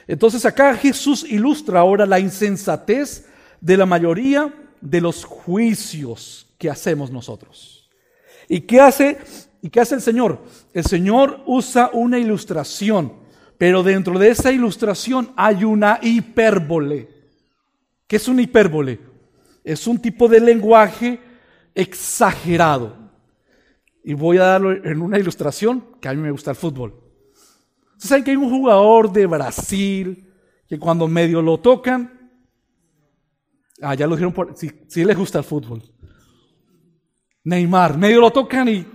Entonces 0.07 0.47
acá 0.47 0.75
Jesús 0.77 1.25
ilustra 1.29 1.81
ahora 1.81 2.07
la 2.07 2.19
insensatez 2.19 3.29
de 3.61 3.77
la 3.77 3.85
mayoría 3.85 4.51
de 4.81 5.01
los 5.01 5.25
juicios 5.25 6.47
que 6.59 6.71
hacemos 6.71 7.11
nosotros. 7.11 7.89
¿Y 8.49 8.61
qué 8.63 8.81
hace, 8.81 9.19
y 9.63 9.71
qué 9.71 9.81
hace 9.81 9.97
el 9.97 10.01
Señor? 10.01 10.43
El 10.73 10.85
Señor 10.85 11.43
usa 11.47 11.91
una 11.93 12.19
ilustración, 12.19 13.13
pero 13.59 13.83
dentro 13.83 14.19
de 14.19 14.31
esa 14.31 14.53
ilustración 14.53 15.33
hay 15.37 15.65
una 15.65 15.99
hipérbole. 16.03 17.09
¿Qué 18.07 18.17
es 18.17 18.29
una 18.29 18.43
hipérbole? 18.43 19.01
Es 19.63 19.87
un 19.87 19.99
tipo 19.99 20.29
de 20.29 20.41
lenguaje 20.41 21.21
exagerado. 21.75 22.97
Y 24.03 24.15
voy 24.15 24.39
a 24.39 24.45
darlo 24.45 24.73
en 24.73 25.03
una 25.03 25.19
ilustración 25.19 25.85
que 26.01 26.09
a 26.09 26.15
mí 26.15 26.23
me 26.23 26.31
gusta 26.31 26.51
el 26.53 26.57
fútbol. 26.57 26.95
Ustedes 27.93 28.09
saben 28.09 28.25
que 28.25 28.31
hay 28.31 28.37
un 28.37 28.49
jugador 28.49 29.13
de 29.13 29.27
Brasil 29.27 30.25
que 30.69 30.79
cuando 30.79 31.09
medio 31.09 31.43
lo 31.43 31.59
tocan, 31.59 32.18
ah, 33.83 33.95
ya 33.95 34.07
lo 34.07 34.17
dijeron 34.17 34.33
por, 34.33 34.55
si 34.57 35.05
les 35.05 35.17
gusta 35.17 35.39
el 35.39 35.45
fútbol. 35.45 35.83
Neymar, 37.45 37.97
medio 37.97 38.21
lo 38.21 38.31
tocan 38.31 38.69
y 38.69 38.87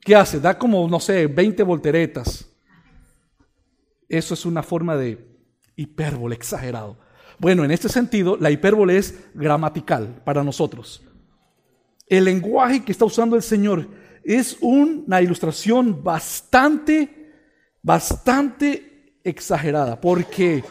¿qué 0.00 0.14
hace? 0.14 0.40
Da 0.40 0.58
como, 0.58 0.88
no 0.88 1.00
sé, 1.00 1.26
20 1.26 1.62
volteretas. 1.62 2.46
Eso 4.08 4.34
es 4.34 4.44
una 4.44 4.62
forma 4.62 4.96
de 4.96 5.30
hipérbole 5.76 6.34
exagerado. 6.34 6.98
Bueno, 7.38 7.64
en 7.64 7.70
este 7.70 7.88
sentido, 7.88 8.36
la 8.36 8.50
hipérbole 8.50 8.96
es 8.96 9.30
gramatical 9.34 10.22
para 10.24 10.44
nosotros. 10.44 11.02
El 12.06 12.24
lenguaje 12.24 12.84
que 12.84 12.92
está 12.92 13.04
usando 13.04 13.36
el 13.36 13.42
Señor 13.42 13.88
es 14.22 14.58
una 14.60 15.22
ilustración 15.22 16.02
bastante, 16.02 17.32
bastante 17.82 19.16
exagerada, 19.24 20.00
porque 20.00 20.62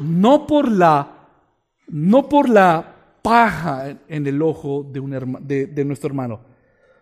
no 0.00 0.46
por 0.46 0.70
la, 0.70 1.17
no 1.88 2.28
por 2.28 2.48
la 2.48 3.18
paja 3.22 3.98
en 4.08 4.26
el 4.26 4.40
ojo 4.42 4.86
de, 4.90 5.00
un 5.00 5.10
de 5.46 5.84
nuestro 5.84 6.08
hermano, 6.08 6.40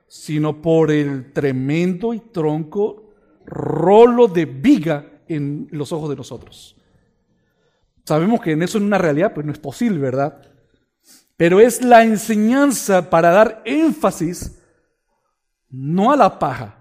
sino 0.06 0.60
por 0.60 0.90
el 0.90 1.32
tremendo 1.32 2.14
y 2.14 2.20
tronco 2.20 3.14
rolo 3.44 4.28
de 4.28 4.44
viga 4.44 5.22
en 5.28 5.68
los 5.70 5.92
ojos 5.92 6.10
de 6.10 6.16
nosotros. 6.16 6.76
Sabemos 8.04 8.40
que 8.40 8.52
en 8.52 8.62
eso 8.62 8.78
en 8.78 8.84
una 8.84 8.98
realidad 8.98 9.34
pues 9.34 9.44
no 9.44 9.52
es 9.52 9.58
posible, 9.58 9.98
¿verdad? 9.98 10.40
Pero 11.36 11.60
es 11.60 11.82
la 11.82 12.04
enseñanza 12.04 13.10
para 13.10 13.30
dar 13.30 13.62
énfasis 13.64 14.62
no 15.68 16.12
a 16.12 16.16
la 16.16 16.38
paja, 16.38 16.78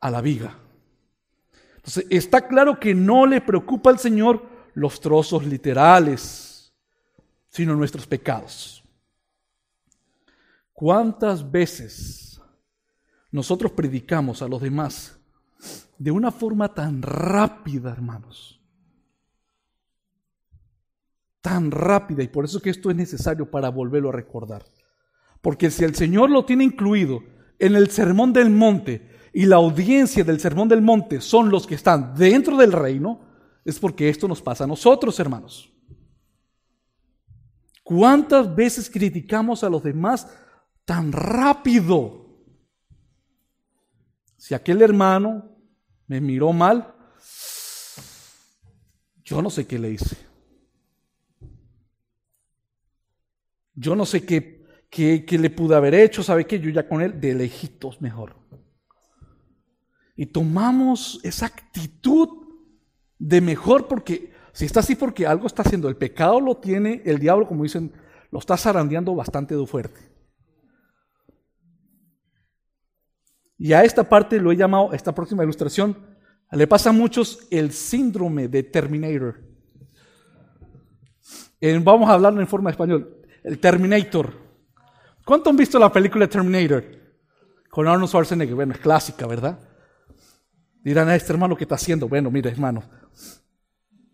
a 0.00 0.10
la 0.10 0.20
viga. 0.20 0.54
Entonces, 1.76 2.06
está 2.10 2.48
claro 2.48 2.80
que 2.80 2.94
no 2.94 3.26
le 3.26 3.40
preocupa 3.40 3.90
al 3.90 3.98
Señor 3.98 4.42
los 4.74 5.00
trozos 5.00 5.46
literales, 5.46 6.47
sino 7.58 7.74
nuestros 7.74 8.06
pecados. 8.06 8.84
¿Cuántas 10.72 11.50
veces 11.50 12.40
nosotros 13.32 13.72
predicamos 13.72 14.42
a 14.42 14.46
los 14.46 14.62
demás 14.62 15.18
de 15.98 16.12
una 16.12 16.30
forma 16.30 16.72
tan 16.72 17.02
rápida, 17.02 17.90
hermanos? 17.90 18.60
Tan 21.40 21.72
rápida, 21.72 22.22
y 22.22 22.28
por 22.28 22.44
eso 22.44 22.62
que 22.62 22.70
esto 22.70 22.90
es 22.90 22.96
necesario 22.96 23.50
para 23.50 23.70
volverlo 23.70 24.10
a 24.10 24.12
recordar. 24.12 24.64
Porque 25.40 25.68
si 25.72 25.82
el 25.82 25.96
Señor 25.96 26.30
lo 26.30 26.44
tiene 26.44 26.62
incluido 26.62 27.24
en 27.58 27.74
el 27.74 27.90
Sermón 27.90 28.32
del 28.32 28.50
Monte 28.50 29.16
y 29.32 29.46
la 29.46 29.56
audiencia 29.56 30.22
del 30.22 30.38
Sermón 30.38 30.68
del 30.68 30.80
Monte 30.80 31.20
son 31.20 31.50
los 31.50 31.66
que 31.66 31.74
están 31.74 32.14
dentro 32.14 32.56
del 32.56 32.70
reino, 32.70 33.18
es 33.64 33.80
porque 33.80 34.08
esto 34.08 34.28
nos 34.28 34.40
pasa 34.40 34.62
a 34.62 34.68
nosotros, 34.68 35.18
hermanos. 35.18 35.72
¿Cuántas 37.88 38.54
veces 38.54 38.90
criticamos 38.90 39.64
a 39.64 39.70
los 39.70 39.82
demás 39.82 40.28
tan 40.84 41.10
rápido? 41.10 42.26
Si 44.36 44.52
aquel 44.52 44.82
hermano 44.82 45.56
me 46.06 46.20
miró 46.20 46.52
mal, 46.52 46.94
yo 49.24 49.40
no 49.40 49.48
sé 49.48 49.66
qué 49.66 49.78
le 49.78 49.92
hice. 49.92 50.18
Yo 53.72 53.96
no 53.96 54.04
sé 54.04 54.22
qué, 54.22 55.26
le 55.26 55.48
pude 55.48 55.74
haber 55.74 55.94
hecho, 55.94 56.22
¿sabe 56.22 56.46
qué? 56.46 56.60
Yo 56.60 56.68
ya 56.68 56.86
con 56.86 57.00
él 57.00 57.18
de 57.18 57.32
lejitos 57.32 58.02
mejor. 58.02 58.36
Y 60.14 60.26
tomamos 60.26 61.20
esa 61.22 61.46
actitud 61.46 62.28
de 63.18 63.40
mejor 63.40 63.88
porque 63.88 64.36
si 64.58 64.64
está 64.64 64.80
así 64.80 64.96
porque 64.96 65.24
algo 65.24 65.46
está 65.46 65.62
haciendo, 65.62 65.88
el 65.88 65.94
pecado 65.94 66.40
lo 66.40 66.56
tiene, 66.56 67.00
el 67.04 67.20
diablo, 67.20 67.46
como 67.46 67.62
dicen, 67.62 67.92
lo 68.32 68.40
está 68.40 68.56
zarandeando 68.56 69.14
bastante 69.14 69.54
de 69.54 69.64
fuerte. 69.64 70.00
Y 73.56 73.72
a 73.72 73.84
esta 73.84 74.08
parte 74.08 74.40
lo 74.40 74.50
he 74.50 74.56
llamado, 74.56 74.92
esta 74.92 75.14
próxima 75.14 75.44
ilustración, 75.44 75.96
le 76.50 76.66
pasa 76.66 76.90
a 76.90 76.92
muchos 76.92 77.46
el 77.52 77.70
síndrome 77.70 78.48
de 78.48 78.64
Terminator. 78.64 79.40
vamos 81.84 82.10
a 82.10 82.14
hablarlo 82.14 82.40
en 82.40 82.48
forma 82.48 82.70
de 82.70 82.72
español. 82.72 83.16
El 83.44 83.60
Terminator. 83.60 84.32
¿Cuánto 85.24 85.50
han 85.50 85.56
visto 85.56 85.78
la 85.78 85.92
película 85.92 86.26
Terminator? 86.26 86.84
Con 87.70 87.86
Arnold 87.86 88.08
Schwarzenegger. 88.08 88.56
Bueno, 88.56 88.72
es 88.72 88.80
clásica, 88.80 89.24
¿verdad? 89.24 89.60
Dirán 90.82 91.08
a 91.08 91.14
este 91.14 91.32
hermano 91.32 91.56
que 91.56 91.62
está 91.62 91.76
haciendo. 91.76 92.08
Bueno, 92.08 92.28
mira, 92.28 92.50
hermano. 92.50 92.82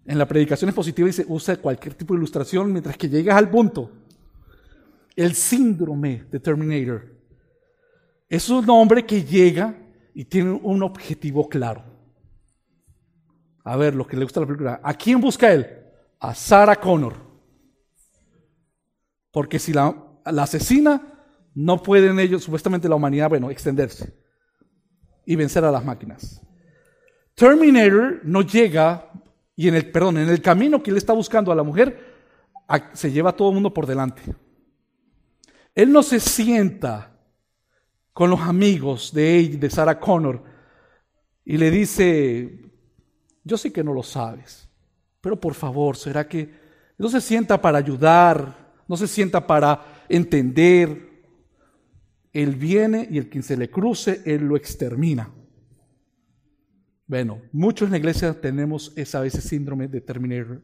En 0.06 0.18
la 0.18 0.26
predicación 0.26 0.68
expositiva 0.68 1.06
dice, 1.06 1.24
usa 1.28 1.56
cualquier 1.56 1.94
tipo 1.94 2.14
de 2.14 2.18
ilustración 2.18 2.70
mientras 2.70 2.96
que 2.96 3.08
llegas 3.08 3.36
al 3.36 3.50
punto. 3.50 3.90
El 5.16 5.34
síndrome 5.34 6.24
de 6.30 6.40
Terminator. 6.40 7.14
Es 8.28 8.48
un 8.50 8.68
hombre 8.68 9.06
que 9.06 9.22
llega 9.22 9.74
y 10.12 10.24
tiene 10.24 10.50
un 10.50 10.82
objetivo 10.82 11.48
claro. 11.48 11.84
A 13.64 13.76
ver, 13.76 13.94
lo 13.94 14.06
que 14.06 14.16
le 14.16 14.24
gusta 14.24 14.40
la 14.40 14.46
película. 14.46 14.80
¿A 14.82 14.92
quién 14.94 15.20
busca 15.20 15.52
él? 15.52 15.66
A 16.20 16.34
Sarah 16.34 16.76
Connor. 16.76 17.14
Porque 19.30 19.58
si 19.58 19.72
la, 19.72 19.94
la 20.26 20.42
asesina, 20.42 21.00
no 21.54 21.82
pueden 21.82 22.18
ellos, 22.18 22.44
supuestamente 22.44 22.88
la 22.88 22.96
humanidad, 22.96 23.28
bueno, 23.28 23.50
extenderse 23.50 24.14
y 25.24 25.36
vencer 25.36 25.64
a 25.64 25.70
las 25.70 25.84
máquinas. 25.84 26.42
Terminator 27.34 28.20
no 28.24 28.42
llega 28.42 29.10
y 29.56 29.68
en 29.68 29.74
el, 29.74 29.90
perdón, 29.90 30.18
en 30.18 30.28
el 30.28 30.42
camino 30.42 30.82
que 30.82 30.90
él 30.90 30.96
está 30.96 31.12
buscando 31.12 31.52
a 31.52 31.54
la 31.54 31.62
mujer, 31.62 32.14
se 32.92 33.12
lleva 33.12 33.30
a 33.30 33.36
todo 33.36 33.48
el 33.48 33.54
mundo 33.54 33.72
por 33.72 33.86
delante. 33.86 34.22
Él 35.74 35.92
no 35.92 36.02
se 36.02 36.20
sienta 36.20 37.16
con 38.12 38.30
los 38.30 38.40
amigos 38.40 39.12
de 39.12 39.36
ella, 39.36 39.58
de 39.58 39.70
Sarah 39.70 39.98
Connor, 39.98 40.42
y 41.44 41.58
le 41.58 41.70
dice, 41.70 42.70
yo 43.42 43.56
sé 43.56 43.72
que 43.72 43.84
no 43.84 43.92
lo 43.92 44.02
sabes, 44.02 44.68
pero 45.20 45.38
por 45.38 45.54
favor, 45.54 45.96
¿será 45.96 46.26
que 46.28 46.54
no 46.96 47.08
se 47.08 47.20
sienta 47.20 47.60
para 47.60 47.78
ayudar? 47.78 48.72
No 48.86 48.96
se 48.96 49.08
sienta 49.08 49.46
para 49.46 50.04
entender. 50.08 51.12
Él 52.32 52.56
viene 52.56 53.08
y 53.10 53.18
el 53.18 53.28
que 53.28 53.42
se 53.42 53.56
le 53.56 53.70
cruce, 53.70 54.22
él 54.24 54.44
lo 54.44 54.56
extermina. 54.56 55.30
Bueno, 57.06 57.42
muchos 57.52 57.86
en 57.86 57.92
la 57.92 57.98
iglesia 57.98 58.40
tenemos 58.40 58.92
esa 58.96 59.20
veces 59.20 59.44
síndrome 59.44 59.88
de 59.88 60.00
Terminator. 60.00 60.62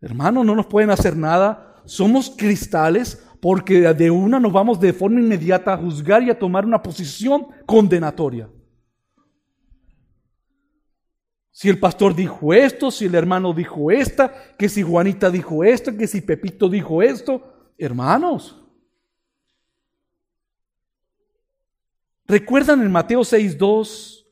Hermanos, 0.00 0.44
no 0.46 0.54
nos 0.54 0.66
pueden 0.66 0.90
hacer 0.90 1.16
nada. 1.16 1.82
Somos 1.84 2.30
cristales 2.30 3.22
porque 3.40 3.80
de 3.92 4.10
una 4.10 4.40
nos 4.40 4.52
vamos 4.52 4.80
de 4.80 4.92
forma 4.92 5.20
inmediata 5.20 5.74
a 5.74 5.76
juzgar 5.76 6.22
y 6.22 6.30
a 6.30 6.38
tomar 6.38 6.64
una 6.64 6.82
posición 6.82 7.46
condenatoria. 7.66 8.50
Si 11.50 11.68
el 11.68 11.78
pastor 11.78 12.14
dijo 12.14 12.52
esto, 12.52 12.90
si 12.90 13.06
el 13.06 13.14
hermano 13.14 13.52
dijo 13.54 13.90
esta, 13.90 14.32
que 14.58 14.68
si 14.68 14.82
Juanita 14.82 15.30
dijo 15.30 15.64
esto, 15.64 15.96
que 15.96 16.06
si 16.06 16.20
Pepito 16.20 16.68
dijo 16.68 17.02
esto, 17.02 17.72
hermanos. 17.78 18.62
¿Recuerdan 22.26 22.82
en 22.82 22.90
Mateo 22.90 23.20
6.2 23.20 24.25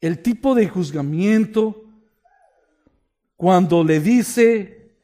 el 0.00 0.22
tipo 0.22 0.54
de 0.54 0.68
juzgamiento 0.68 1.84
cuando 3.36 3.84
le 3.84 4.00
dice 4.00 4.96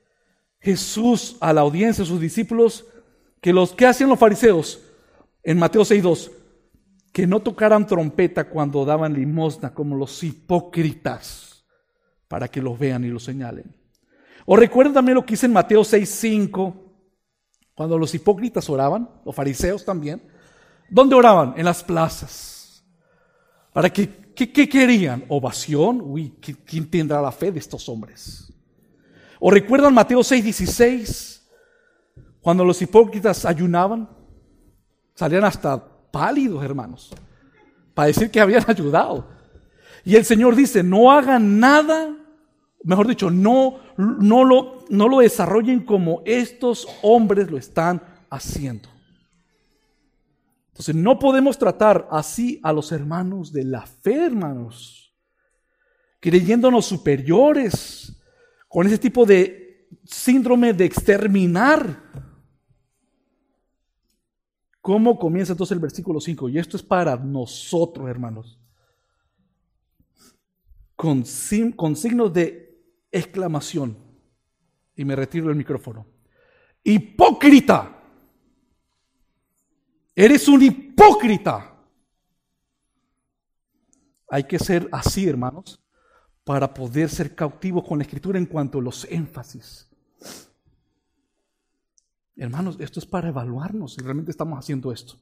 Jesús 0.60 1.36
a 1.40 1.52
la 1.52 1.62
audiencia, 1.62 2.04
a 2.04 2.06
sus 2.06 2.20
discípulos, 2.20 2.86
que 3.40 3.52
los 3.52 3.72
que 3.72 3.86
hacían 3.86 4.10
los 4.10 4.18
fariseos 4.18 4.80
en 5.42 5.58
Mateo 5.58 5.82
6.2, 5.82 6.32
que 7.12 7.26
no 7.26 7.40
tocaran 7.40 7.86
trompeta 7.86 8.48
cuando 8.48 8.84
daban 8.84 9.14
limosna 9.14 9.72
como 9.72 9.96
los 9.96 10.22
hipócritas, 10.22 11.64
para 12.28 12.48
que 12.48 12.60
los 12.60 12.78
vean 12.78 13.04
y 13.04 13.08
los 13.08 13.24
señalen. 13.24 13.74
O 14.44 14.56
recuerden 14.56 14.94
también 14.94 15.14
lo 15.14 15.24
que 15.24 15.32
dice 15.32 15.46
en 15.46 15.52
Mateo 15.52 15.82
6.5, 15.82 16.74
cuando 17.74 17.98
los 17.98 18.14
hipócritas 18.14 18.68
oraban, 18.68 19.08
los 19.24 19.34
fariseos 19.34 19.84
también. 19.84 20.22
¿Dónde 20.88 21.14
oraban? 21.14 21.54
En 21.56 21.64
las 21.64 21.84
plazas. 21.84 22.84
¿Para 23.72 23.90
que, 23.90 24.25
qué, 24.36 24.68
querían? 24.68 25.24
¿Ovación? 25.28 26.00
Uy, 26.00 26.34
¿quién 26.64 26.88
tendrá 26.88 27.20
la 27.20 27.32
fe 27.32 27.50
de 27.50 27.58
estos 27.58 27.88
hombres? 27.88 28.52
¿O 29.40 29.50
recuerdan 29.50 29.92
Mateo 29.92 30.20
6.16? 30.20 31.40
Cuando 32.40 32.64
los 32.64 32.80
hipócritas 32.80 33.44
ayunaban, 33.44 34.08
salían 35.14 35.44
hasta 35.44 35.82
pálidos, 36.12 36.62
hermanos, 36.62 37.12
para 37.94 38.06
decir 38.06 38.30
que 38.30 38.40
habían 38.40 38.64
ayudado. 38.68 39.26
Y 40.04 40.14
el 40.14 40.24
Señor 40.24 40.54
dice, 40.54 40.84
no 40.84 41.10
hagan 41.10 41.58
nada 41.58 42.16
mejor 42.86 43.08
dicho, 43.08 43.30
no, 43.30 43.80
no, 43.96 44.44
lo, 44.44 44.84
no 44.88 45.08
lo 45.08 45.18
desarrollen 45.18 45.80
como 45.80 46.22
estos 46.24 46.86
hombres 47.02 47.50
lo 47.50 47.58
están 47.58 48.00
haciendo. 48.30 48.88
Entonces 50.76 50.94
no 50.94 51.18
podemos 51.18 51.56
tratar 51.56 52.06
así 52.10 52.60
a 52.62 52.70
los 52.70 52.92
hermanos 52.92 53.50
de 53.50 53.64
la 53.64 53.86
fe, 53.86 54.26
hermanos, 54.26 55.16
creyéndonos 56.20 56.84
superiores, 56.84 58.14
con 58.68 58.86
ese 58.86 58.98
tipo 58.98 59.24
de 59.24 59.88
síndrome 60.04 60.74
de 60.74 60.84
exterminar. 60.84 62.02
¿Cómo 64.82 65.18
comienza 65.18 65.52
entonces 65.52 65.74
el 65.74 65.80
versículo 65.80 66.20
5? 66.20 66.50
Y 66.50 66.58
esto 66.58 66.76
es 66.76 66.82
para 66.82 67.16
nosotros, 67.16 68.06
hermanos. 68.10 68.60
Con, 70.94 71.24
con 71.74 71.96
signos 71.96 72.34
de 72.34 72.84
exclamación. 73.10 73.96
Y 74.94 75.06
me 75.06 75.16
retiro 75.16 75.48
el 75.48 75.56
micrófono. 75.56 76.06
Hipócrita. 76.84 77.95
Eres 80.18 80.48
un 80.48 80.62
hipócrita. 80.62 81.76
Hay 84.30 84.44
que 84.44 84.58
ser 84.58 84.88
así, 84.90 85.28
hermanos, 85.28 85.84
para 86.42 86.72
poder 86.72 87.10
ser 87.10 87.34
cautivos 87.34 87.86
con 87.86 87.98
la 87.98 88.04
escritura 88.04 88.38
en 88.38 88.46
cuanto 88.46 88.78
a 88.78 88.82
los 88.82 89.04
énfasis. 89.10 89.90
Hermanos, 92.34 92.78
esto 92.80 92.98
es 92.98 93.04
para 93.04 93.28
evaluarnos 93.28 93.94
si 93.94 94.00
realmente 94.00 94.30
estamos 94.30 94.58
haciendo 94.58 94.90
esto. 94.90 95.20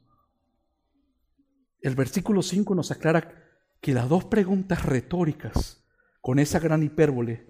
El 1.80 1.96
versículo 1.96 2.40
5 2.40 2.72
nos 2.76 2.92
aclara 2.92 3.34
que 3.80 3.94
las 3.94 4.08
dos 4.08 4.24
preguntas 4.26 4.84
retóricas, 4.84 5.84
con 6.20 6.38
esa 6.38 6.60
gran 6.60 6.84
hipérbole, 6.84 7.48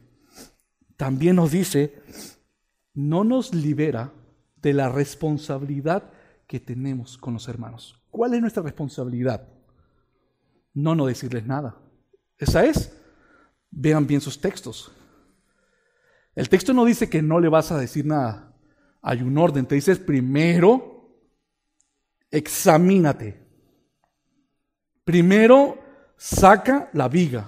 también 0.96 1.36
nos 1.36 1.50
dice, 1.50 2.02
no 2.94 3.22
nos 3.22 3.52
libera 3.52 4.14
de 4.56 4.72
la 4.72 4.88
responsabilidad 4.88 6.10
que 6.46 6.60
tenemos 6.60 7.18
con 7.18 7.34
los 7.34 7.48
hermanos. 7.48 8.00
¿Cuál 8.10 8.34
es 8.34 8.40
nuestra 8.40 8.62
responsabilidad? 8.62 9.48
No 10.72 10.94
no 10.94 11.06
decirles 11.06 11.46
nada. 11.46 11.76
Esa 12.38 12.64
es. 12.64 12.92
Vean 13.70 14.06
bien 14.06 14.20
sus 14.20 14.40
textos. 14.40 14.92
El 16.34 16.48
texto 16.48 16.72
no 16.72 16.84
dice 16.84 17.08
que 17.08 17.22
no 17.22 17.40
le 17.40 17.48
vas 17.48 17.70
a 17.70 17.78
decir 17.78 18.06
nada. 18.06 18.52
Hay 19.02 19.22
un 19.22 19.36
orden. 19.38 19.66
Te 19.66 19.76
dices 19.76 19.98
primero, 19.98 21.08
examínate. 22.30 23.40
Primero, 25.04 25.78
saca 26.16 26.90
la 26.92 27.08
viga. 27.08 27.46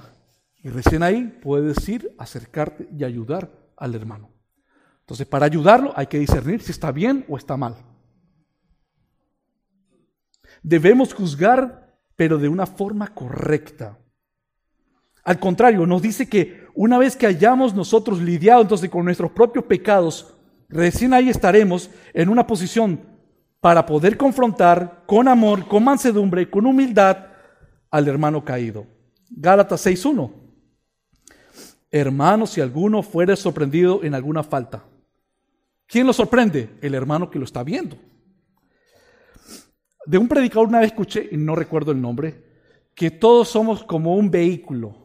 Y 0.62 0.68
recién 0.68 1.02
ahí 1.02 1.38
puedes 1.42 1.88
ir, 1.88 2.14
acercarte 2.18 2.88
y 2.96 3.04
ayudar 3.04 3.50
al 3.76 3.94
hermano. 3.94 4.30
Entonces, 5.00 5.26
para 5.26 5.46
ayudarlo 5.46 5.92
hay 5.94 6.08
que 6.08 6.18
discernir 6.18 6.60
si 6.60 6.72
está 6.72 6.90
bien 6.90 7.24
o 7.28 7.36
está 7.36 7.56
mal. 7.56 7.76
Debemos 10.66 11.14
juzgar, 11.14 11.96
pero 12.16 12.38
de 12.38 12.48
una 12.48 12.66
forma 12.66 13.06
correcta. 13.14 13.96
Al 15.22 15.38
contrario, 15.38 15.86
nos 15.86 16.02
dice 16.02 16.28
que 16.28 16.66
una 16.74 16.98
vez 16.98 17.14
que 17.14 17.28
hayamos 17.28 17.72
nosotros 17.72 18.20
lidiado 18.20 18.62
entonces 18.62 18.90
con 18.90 19.04
nuestros 19.04 19.30
propios 19.30 19.64
pecados, 19.66 20.34
recién 20.68 21.14
ahí 21.14 21.28
estaremos 21.28 21.88
en 22.12 22.28
una 22.28 22.48
posición 22.48 23.00
para 23.60 23.86
poder 23.86 24.16
confrontar 24.16 25.04
con 25.06 25.28
amor, 25.28 25.68
con 25.68 25.84
mansedumbre, 25.84 26.50
con 26.50 26.66
humildad 26.66 27.16
al 27.88 28.08
hermano 28.08 28.44
caído. 28.44 28.88
Gálatas 29.30 29.86
6.1. 29.86 30.32
Hermano, 31.92 32.44
si 32.44 32.60
alguno 32.60 33.04
fuere 33.04 33.36
sorprendido 33.36 34.02
en 34.02 34.14
alguna 34.14 34.42
falta. 34.42 34.82
¿Quién 35.86 36.08
lo 36.08 36.12
sorprende? 36.12 36.76
El 36.82 36.96
hermano 36.96 37.30
que 37.30 37.38
lo 37.38 37.44
está 37.44 37.62
viendo 37.62 37.96
de 40.06 40.18
un 40.18 40.28
predicador 40.28 40.68
una 40.68 40.80
vez 40.80 40.88
escuché, 40.88 41.28
y 41.30 41.36
no 41.36 41.54
recuerdo 41.54 41.92
el 41.92 42.00
nombre, 42.00 42.44
que 42.94 43.10
todos 43.10 43.48
somos 43.48 43.84
como 43.84 44.16
un 44.16 44.30
vehículo. 44.30 44.96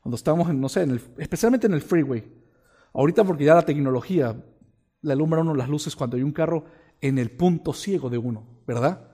Cuando 0.00 0.16
estamos, 0.16 0.48
en, 0.48 0.60
no 0.60 0.68
sé, 0.68 0.86
especialmente 1.18 1.66
en 1.66 1.74
el 1.74 1.82
freeway. 1.82 2.24
Ahorita 2.94 3.24
porque 3.24 3.44
ya 3.44 3.54
la 3.54 3.62
tecnología 3.62 4.34
le 5.02 5.12
alumbra 5.12 5.40
uno 5.40 5.54
las 5.54 5.68
luces 5.68 5.94
cuando 5.94 6.16
hay 6.16 6.22
un 6.22 6.32
carro 6.32 6.64
en 7.00 7.18
el 7.18 7.30
punto 7.30 7.72
ciego 7.72 8.08
de 8.08 8.18
uno, 8.18 8.62
¿verdad? 8.66 9.08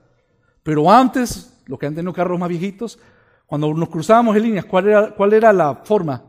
Pero 0.63 0.89
antes, 0.89 1.61
lo 1.67 1.77
que 1.77 1.85
han 1.85 1.95
tenido 1.95 2.13
carros 2.13 2.39
más 2.39 2.49
viejitos, 2.49 2.99
cuando 3.45 3.73
nos 3.73 3.89
cruzábamos 3.89 4.35
en 4.35 4.43
líneas, 4.43 4.65
¿cuál 4.65 4.87
era, 4.87 5.15
¿cuál 5.15 5.33
era 5.33 5.53
la 5.53 5.75
forma? 5.75 6.25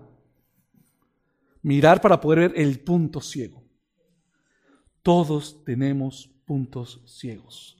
Mirar 1.62 2.00
para 2.00 2.20
poder 2.20 2.50
ver 2.50 2.52
el 2.56 2.80
punto 2.80 3.20
ciego. 3.20 3.62
Todos 5.02 5.64
tenemos 5.64 6.30
puntos 6.44 7.02
ciegos. 7.06 7.77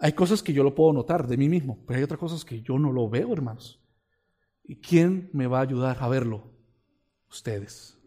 Hay 0.00 0.12
cosas 0.14 0.42
que 0.42 0.54
yo 0.54 0.64
lo 0.64 0.74
puedo 0.74 0.94
notar 0.94 1.26
de 1.26 1.36
mí 1.36 1.48
mismo, 1.48 1.78
pero 1.86 1.98
hay 1.98 2.04
otras 2.04 2.18
cosas 2.18 2.44
que 2.44 2.62
yo 2.62 2.78
no 2.78 2.90
lo 2.90 3.08
veo, 3.10 3.32
hermanos. 3.32 3.78
¿Y 4.64 4.76
quién 4.76 5.28
me 5.34 5.46
va 5.46 5.58
a 5.58 5.62
ayudar 5.62 5.98
a 6.00 6.08
verlo? 6.08 6.50
Ustedes. 7.28 7.98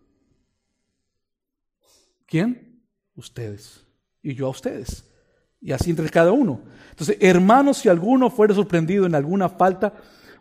¿Quién? 2.25 2.81
Ustedes. 3.15 3.85
Y 4.23 4.33
yo 4.33 4.47
a 4.47 4.49
ustedes. 4.49 5.07
Y 5.61 5.71
así 5.71 5.91
entre 5.91 6.09
cada 6.09 6.31
uno. 6.31 6.61
Entonces, 6.89 7.17
hermanos, 7.19 7.77
si 7.77 7.89
alguno 7.89 8.31
fuere 8.31 8.55
sorprendido 8.55 9.05
en 9.05 9.13
alguna 9.13 9.47
falta, 9.47 9.93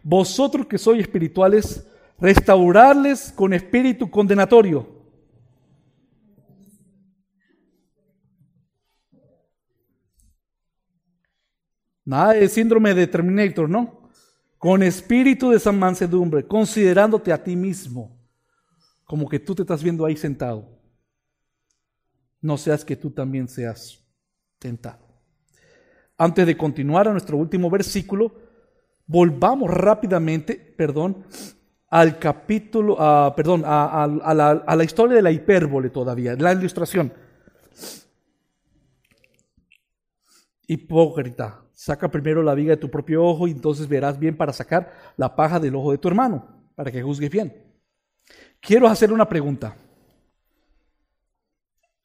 vosotros 0.02 0.66
que 0.66 0.78
sois 0.78 1.02
espirituales, 1.02 1.86
restaurarles 2.18 3.30
con 3.30 3.52
espíritu 3.52 4.10
condenatorio 4.10 4.91
Nada 12.04 12.32
de 12.32 12.48
síndrome 12.48 12.94
de 12.94 13.06
Terminator, 13.06 13.68
¿no? 13.68 14.08
Con 14.58 14.82
espíritu 14.82 15.50
de 15.50 15.56
esa 15.56 15.72
mansedumbre, 15.72 16.46
considerándote 16.46 17.32
a 17.32 17.42
ti 17.42 17.56
mismo, 17.56 18.18
como 19.04 19.28
que 19.28 19.38
tú 19.38 19.54
te 19.54 19.62
estás 19.62 19.82
viendo 19.82 20.04
ahí 20.04 20.16
sentado. 20.16 20.68
No 22.40 22.56
seas 22.56 22.84
que 22.84 22.96
tú 22.96 23.10
también 23.10 23.48
seas 23.48 24.04
tentado. 24.58 25.06
Antes 26.18 26.46
de 26.46 26.56
continuar 26.56 27.08
a 27.08 27.12
nuestro 27.12 27.36
último 27.36 27.70
versículo, 27.70 28.32
volvamos 29.06 29.70
rápidamente, 29.70 30.54
perdón, 30.54 31.24
al 31.88 32.18
capítulo, 32.18 32.96
perdón, 33.36 33.62
a, 33.66 34.06
la, 34.34 34.50
a 34.50 34.76
la 34.76 34.84
historia 34.84 35.16
de 35.16 35.22
la 35.22 35.30
hipérbole 35.30 35.90
todavía, 35.90 36.34
la 36.34 36.52
ilustración. 36.52 37.12
Hipócrita, 40.66 41.62
Saca 41.82 42.08
primero 42.08 42.42
la 42.42 42.54
viga 42.54 42.70
de 42.70 42.76
tu 42.76 42.90
propio 42.90 43.24
ojo 43.24 43.48
y 43.48 43.50
entonces 43.50 43.88
verás 43.88 44.18
bien 44.18 44.36
para 44.36 44.52
sacar 44.52 44.92
la 45.16 45.34
paja 45.34 45.58
del 45.58 45.74
ojo 45.74 45.90
de 45.90 45.98
tu 45.98 46.06
hermano, 46.06 46.46
para 46.76 46.92
que 46.92 47.02
juzgues 47.02 47.28
bien. 47.28 47.52
Quiero 48.60 48.86
hacer 48.86 49.12
una 49.12 49.28
pregunta. 49.28 49.76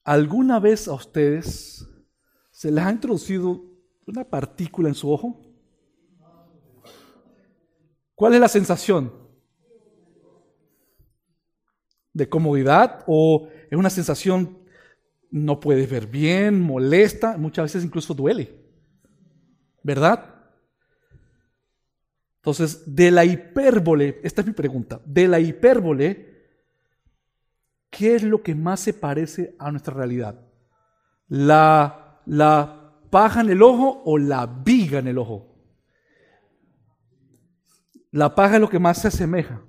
¿Alguna 0.03 0.59
vez 0.59 0.87
a 0.87 0.93
ustedes 0.93 1.87
se 2.49 2.71
les 2.71 2.83
ha 2.83 2.91
introducido 2.91 3.61
una 4.07 4.23
partícula 4.23 4.89
en 4.89 4.95
su 4.95 5.11
ojo? 5.11 5.39
¿Cuál 8.15 8.33
es 8.33 8.39
la 8.39 8.47
sensación? 8.47 9.13
¿De 12.13 12.27
comodidad 12.27 13.03
o 13.05 13.47
es 13.69 13.77
una 13.77 13.91
sensación 13.91 14.57
no 15.31 15.59
puedes 15.59 15.89
ver 15.89 16.07
bien, 16.07 16.61
molesta, 16.61 17.37
muchas 17.37 17.65
veces 17.65 17.83
incluso 17.83 18.13
duele? 18.13 18.67
¿verdad? 19.87 20.35
Entonces, 22.41 22.93
de 22.93 23.09
la 23.09 23.23
hipérbole, 23.23 24.19
esta 24.21 24.41
es 24.41 24.47
mi 24.47 24.51
pregunta, 24.51 24.99
de 25.05 25.29
la 25.29 25.39
hipérbole, 25.39 26.51
¿qué 27.89 28.15
es 28.15 28.23
lo 28.23 28.43
que 28.43 28.53
más 28.53 28.81
se 28.81 28.93
parece 28.93 29.55
a 29.57 29.71
nuestra 29.71 29.93
realidad? 29.93 30.41
¿La, 31.29 32.21
la 32.25 32.99
paja 33.09 33.39
en 33.39 33.49
el 33.49 33.63
ojo 33.63 34.01
o 34.03 34.17
la 34.17 34.45
viga 34.45 34.99
en 34.99 35.07
el 35.07 35.17
ojo? 35.17 35.55
La 38.11 38.35
paja 38.35 38.55
es 38.55 38.61
lo 38.61 38.69
que 38.69 38.79
más 38.79 39.01
se 39.01 39.07
asemeja, 39.07 39.61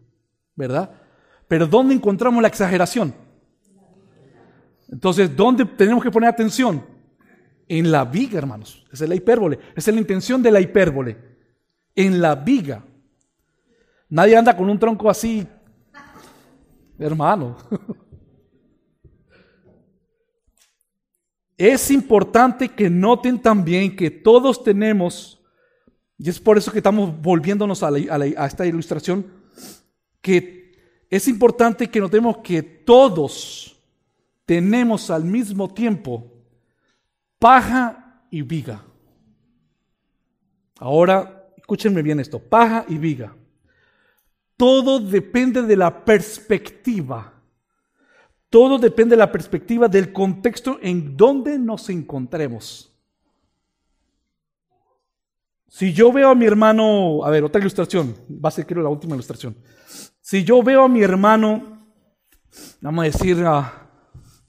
¿verdad? 0.57 1.01
Pero 1.47 1.69
¿dónde 1.69 1.95
encontramos 1.95 2.43
la 2.43 2.49
exageración? 2.49 3.15
Entonces, 4.91 5.35
¿dónde 5.35 5.65
tenemos 5.65 6.03
que 6.03 6.11
poner 6.11 6.29
atención? 6.29 6.85
En 7.67 7.91
la 7.91 8.05
viga, 8.05 8.39
hermanos. 8.39 8.87
Esa 8.91 9.05
es 9.05 9.11
la 9.11 9.17
hipérbole. 9.17 9.59
Esa 9.77 9.91
es 9.91 9.95
la 9.95 10.01
intención 10.01 10.43
de 10.43 10.51
la 10.51 10.61
hipérbole. 10.61 11.17
En 11.95 12.21
la 12.21 12.35
viga. 12.35 12.85
Nadie 14.09 14.37
anda 14.37 14.57
con 14.57 14.71
un 14.71 14.79
tronco 14.79 15.11
así, 15.11 15.47
hermano. 16.99 17.57
Es 21.59 21.91
importante 21.91 22.69
que 22.69 22.89
noten 22.89 23.43
también 23.43 23.97
que 23.97 24.13
todos 24.13 24.63
tenemos, 24.63 25.43
y 26.17 26.31
es 26.31 26.39
por 26.39 26.57
eso 26.57 26.71
que 26.71 26.79
estamos 26.79 27.21
volviéndonos 27.21 27.83
a, 27.83 27.91
esta 28.47 28.65
ilustración, 28.65 29.27
que 30.23 31.05
es 31.11 31.27
importante 31.27 31.91
que 31.91 31.99
notemos 31.99 32.39
que 32.45 32.63
todos 32.63 33.78
tenemos 34.49 35.11
al 35.11 35.25
mismo 35.25 35.69
tiempo 35.69 36.33
paja 37.39 38.23
y 38.31 38.41
viga. 38.41 38.83
Ahora, 40.79 41.51
escúchenme 41.55 42.01
bien 42.01 42.19
esto, 42.19 42.39
paja 42.39 42.87
y 42.89 42.97
viga. 42.97 43.37
Todo 44.57 45.01
depende 45.01 45.61
de 45.61 45.77
la 45.77 46.03
perspectiva. 46.03 47.35
Todo 48.49 48.79
depende 48.79 49.17
de 49.17 49.19
la 49.19 49.31
perspectiva 49.31 49.87
del 49.87 50.15
contexto 50.15 50.79
en 50.81 51.15
donde 51.15 51.59
nos 51.59 51.91
encontremos. 51.91 52.91
Si 55.69 55.93
yo 55.93 56.11
veo 56.11 56.31
a 56.31 56.35
mi 56.35 56.47
hermano, 56.47 57.23
a 57.23 57.29
ver, 57.29 57.45
otra 57.45 57.61
ilustración, 57.61 58.17
va 58.31 58.49
a 58.49 58.53
ser 58.53 58.67
creo 58.67 58.83
la 58.83 58.89
última 58.89 59.15
ilustración. 59.15 59.55
Si 60.23 60.43
yo 60.43 60.63
veo 60.63 60.85
a 60.85 60.89
mi 60.89 61.03
hermano, 61.03 61.87
vamos 62.81 63.03
a 63.03 63.05
decir, 63.09 63.45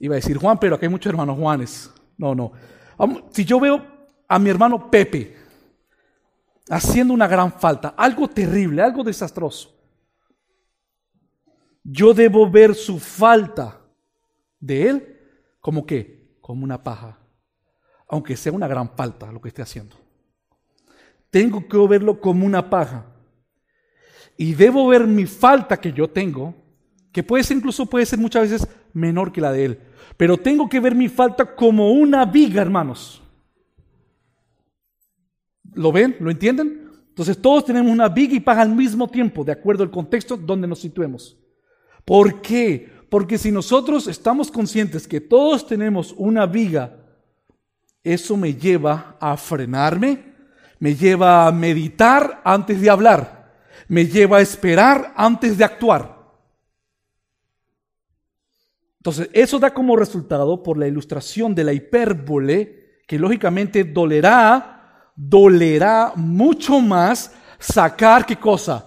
iba 0.00 0.14
a 0.14 0.16
decir 0.16 0.36
Juan, 0.38 0.58
pero 0.58 0.74
aquí 0.74 0.86
hay 0.86 0.90
muchos 0.90 1.10
hermanos 1.10 1.38
Juanes. 1.38 1.92
No, 2.16 2.34
no. 2.34 2.52
Si 3.30 3.44
yo 3.44 3.60
veo 3.60 3.86
a 4.26 4.38
mi 4.38 4.50
hermano 4.50 4.90
Pepe 4.90 5.36
haciendo 6.68 7.14
una 7.14 7.28
gran 7.28 7.52
falta, 7.52 7.94
algo 7.96 8.28
terrible, 8.28 8.82
algo 8.82 9.04
desastroso, 9.04 9.76
yo 11.84 12.12
debo 12.14 12.50
ver 12.50 12.74
su 12.74 12.98
falta 12.98 13.80
de 14.58 14.88
él 14.88 15.20
como 15.60 15.84
que, 15.84 16.36
como 16.40 16.64
una 16.64 16.82
paja, 16.82 17.18
aunque 18.08 18.36
sea 18.36 18.52
una 18.52 18.68
gran 18.68 18.90
falta 18.96 19.30
lo 19.30 19.40
que 19.40 19.48
esté 19.48 19.62
haciendo. 19.62 19.96
Tengo 21.30 21.66
que 21.68 21.76
verlo 21.86 22.20
como 22.20 22.44
una 22.44 22.68
paja. 22.68 23.06
Y 24.36 24.54
debo 24.54 24.88
ver 24.88 25.06
mi 25.06 25.26
falta 25.26 25.76
que 25.76 25.92
yo 25.92 26.08
tengo, 26.08 26.54
que 27.12 27.22
puede 27.22 27.44
ser 27.44 27.58
incluso 27.58 27.86
puede 27.86 28.06
ser 28.06 28.18
muchas 28.18 28.50
veces 28.50 28.68
menor 28.92 29.32
que 29.32 29.40
la 29.40 29.52
de 29.52 29.64
él. 29.64 29.80
Pero 30.16 30.36
tengo 30.36 30.68
que 30.68 30.80
ver 30.80 30.94
mi 30.94 31.08
falta 31.08 31.54
como 31.54 31.92
una 31.92 32.24
viga, 32.24 32.60
hermanos. 32.62 33.22
¿Lo 35.74 35.92
ven? 35.92 36.16
¿Lo 36.20 36.30
entienden? 36.30 36.90
Entonces 37.08 37.40
todos 37.40 37.64
tenemos 37.64 37.92
una 37.92 38.08
viga 38.08 38.34
y 38.34 38.40
paja 38.40 38.62
al 38.62 38.74
mismo 38.74 39.08
tiempo, 39.08 39.44
de 39.44 39.52
acuerdo 39.52 39.82
al 39.82 39.90
contexto 39.90 40.36
donde 40.36 40.66
nos 40.66 40.80
situemos. 40.80 41.36
¿Por 42.04 42.40
qué? 42.40 42.88
Porque 43.08 43.38
si 43.38 43.50
nosotros 43.50 44.06
estamos 44.06 44.50
conscientes 44.50 45.06
que 45.06 45.20
todos 45.20 45.66
tenemos 45.66 46.14
una 46.16 46.46
viga, 46.46 46.96
eso 48.02 48.36
me 48.36 48.54
lleva 48.54 49.16
a 49.20 49.36
frenarme, 49.36 50.24
me 50.78 50.94
lleva 50.94 51.46
a 51.46 51.52
meditar 51.52 52.40
antes 52.44 52.80
de 52.80 52.88
hablar, 52.88 53.52
me 53.88 54.06
lleva 54.06 54.38
a 54.38 54.40
esperar 54.40 55.12
antes 55.16 55.58
de 55.58 55.64
actuar. 55.64 56.19
Entonces, 59.00 59.30
eso 59.32 59.58
da 59.58 59.72
como 59.72 59.96
resultado 59.96 60.62
por 60.62 60.76
la 60.76 60.86
ilustración 60.86 61.54
de 61.54 61.64
la 61.64 61.72
hipérbole, 61.72 63.00
que 63.08 63.18
lógicamente 63.18 63.84
dolerá, 63.84 65.12
dolerá 65.16 66.12
mucho 66.16 66.80
más 66.80 67.34
sacar 67.58 68.26
qué 68.26 68.36
cosa? 68.36 68.86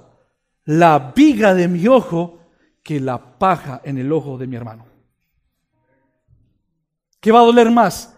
La 0.65 1.13
viga 1.15 1.55
de 1.55 1.67
mi 1.67 1.87
ojo 1.87 2.39
que 2.83 2.99
la 2.99 3.39
paja 3.39 3.81
en 3.83 3.97
el 3.97 4.11
ojo 4.11 4.37
de 4.37 4.45
mi 4.45 4.55
hermano. 4.55 4.85
¿Qué 7.19 7.31
va 7.31 7.39
a 7.39 7.45
doler 7.45 7.71
más? 7.71 8.15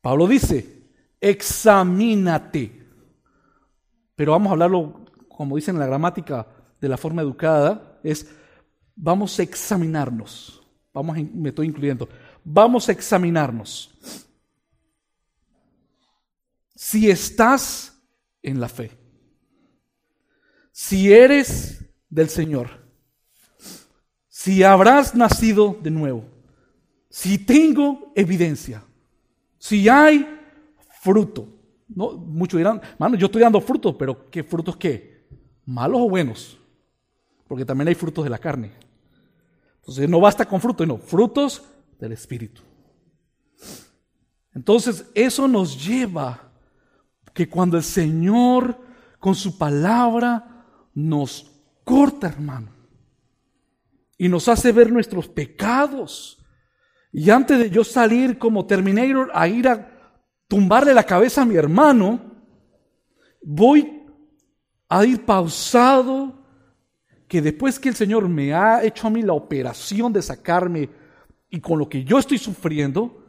Pablo 0.00 0.26
dice, 0.26 0.90
examínate. 1.20 2.84
Pero 4.16 4.32
vamos 4.32 4.48
a 4.48 4.52
hablarlo, 4.54 5.04
como 5.28 5.54
dicen 5.54 5.76
en 5.76 5.80
la 5.80 5.86
gramática, 5.86 6.48
de 6.80 6.88
la 6.88 6.96
forma 6.96 7.22
educada, 7.22 8.00
es 8.02 8.28
vamos 8.96 9.38
a 9.38 9.44
examinarnos. 9.44 10.67
Vamos, 10.92 11.16
me 11.34 11.50
estoy 11.50 11.66
incluyendo. 11.66 12.08
Vamos 12.44 12.88
a 12.88 12.92
examinarnos. 12.92 13.90
Si 16.74 17.10
estás 17.10 18.00
en 18.42 18.60
la 18.60 18.68
fe, 18.68 18.90
si 20.72 21.12
eres 21.12 21.84
del 22.08 22.28
Señor, 22.28 22.70
si 24.28 24.62
habrás 24.62 25.14
nacido 25.14 25.76
de 25.82 25.90
nuevo, 25.90 26.24
si 27.10 27.38
tengo 27.38 28.12
evidencia, 28.14 28.84
si 29.58 29.88
hay 29.88 30.26
fruto, 31.02 31.48
no, 31.88 32.12
muchos 32.12 32.58
dirán, 32.58 32.80
mano, 32.98 33.16
yo 33.16 33.26
estoy 33.26 33.42
dando 33.42 33.60
frutos, 33.60 33.96
pero 33.98 34.30
¿qué 34.30 34.44
frutos 34.44 34.76
qué? 34.76 35.26
¿Malos 35.64 36.00
o 36.02 36.08
buenos? 36.08 36.58
Porque 37.48 37.64
también 37.64 37.88
hay 37.88 37.94
frutos 37.94 38.22
de 38.24 38.30
la 38.30 38.38
carne. 38.38 38.72
Entonces 39.88 40.10
no 40.10 40.20
basta 40.20 40.44
con 40.44 40.60
frutos, 40.60 40.86
no, 40.86 40.98
frutos 40.98 41.62
del 41.98 42.12
Espíritu. 42.12 42.60
Entonces 44.52 45.06
eso 45.14 45.48
nos 45.48 45.82
lleva 45.82 46.52
que 47.32 47.48
cuando 47.48 47.78
el 47.78 47.82
Señor 47.82 48.78
con 49.18 49.34
su 49.34 49.56
palabra 49.56 50.66
nos 50.92 51.50
corta, 51.84 52.26
hermano, 52.26 52.68
y 54.18 54.28
nos 54.28 54.46
hace 54.48 54.72
ver 54.72 54.92
nuestros 54.92 55.26
pecados, 55.26 56.44
y 57.10 57.30
antes 57.30 57.58
de 57.58 57.70
yo 57.70 57.82
salir 57.82 58.38
como 58.38 58.66
Terminator 58.66 59.30
a 59.32 59.48
ir 59.48 59.68
a 59.68 60.20
tumbarle 60.48 60.92
la 60.92 61.04
cabeza 61.04 61.40
a 61.40 61.46
mi 61.46 61.54
hermano, 61.54 62.20
voy 63.42 64.04
a 64.86 65.06
ir 65.06 65.24
pausado, 65.24 66.37
que 67.28 67.42
después 67.42 67.78
que 67.78 67.90
el 67.90 67.94
Señor 67.94 68.28
me 68.28 68.54
ha 68.54 68.82
hecho 68.82 69.06
a 69.06 69.10
mí 69.10 69.22
la 69.22 69.34
operación 69.34 70.12
de 70.12 70.22
sacarme 70.22 70.88
y 71.50 71.60
con 71.60 71.78
lo 71.78 71.88
que 71.88 72.02
yo 72.02 72.18
estoy 72.18 72.38
sufriendo, 72.38 73.24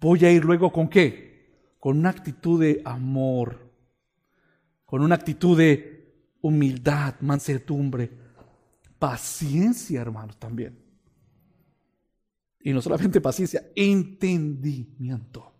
voy 0.00 0.24
a 0.24 0.30
ir 0.30 0.44
luego 0.44 0.72
con 0.72 0.88
qué? 0.88 1.74
Con 1.80 1.98
una 1.98 2.10
actitud 2.10 2.60
de 2.60 2.80
amor, 2.84 3.72
con 4.84 5.02
una 5.02 5.16
actitud 5.16 5.58
de 5.58 5.98
humildad, 6.40 7.16
mansedumbre, 7.20 8.10
paciencia, 8.98 10.00
hermanos, 10.00 10.38
también. 10.38 10.78
Y 12.60 12.72
no 12.72 12.80
solamente 12.80 13.20
paciencia, 13.20 13.64
entendimiento. 13.74 15.52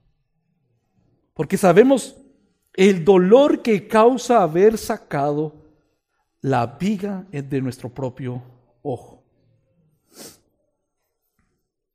Porque 1.34 1.56
sabemos 1.56 2.16
el 2.74 3.04
dolor 3.04 3.62
que 3.62 3.88
causa 3.88 4.42
haber 4.42 4.78
sacado 4.78 5.67
la 6.40 6.66
viga 6.66 7.26
de 7.30 7.60
nuestro 7.60 7.88
propio 7.92 8.42
ojo. 8.82 9.22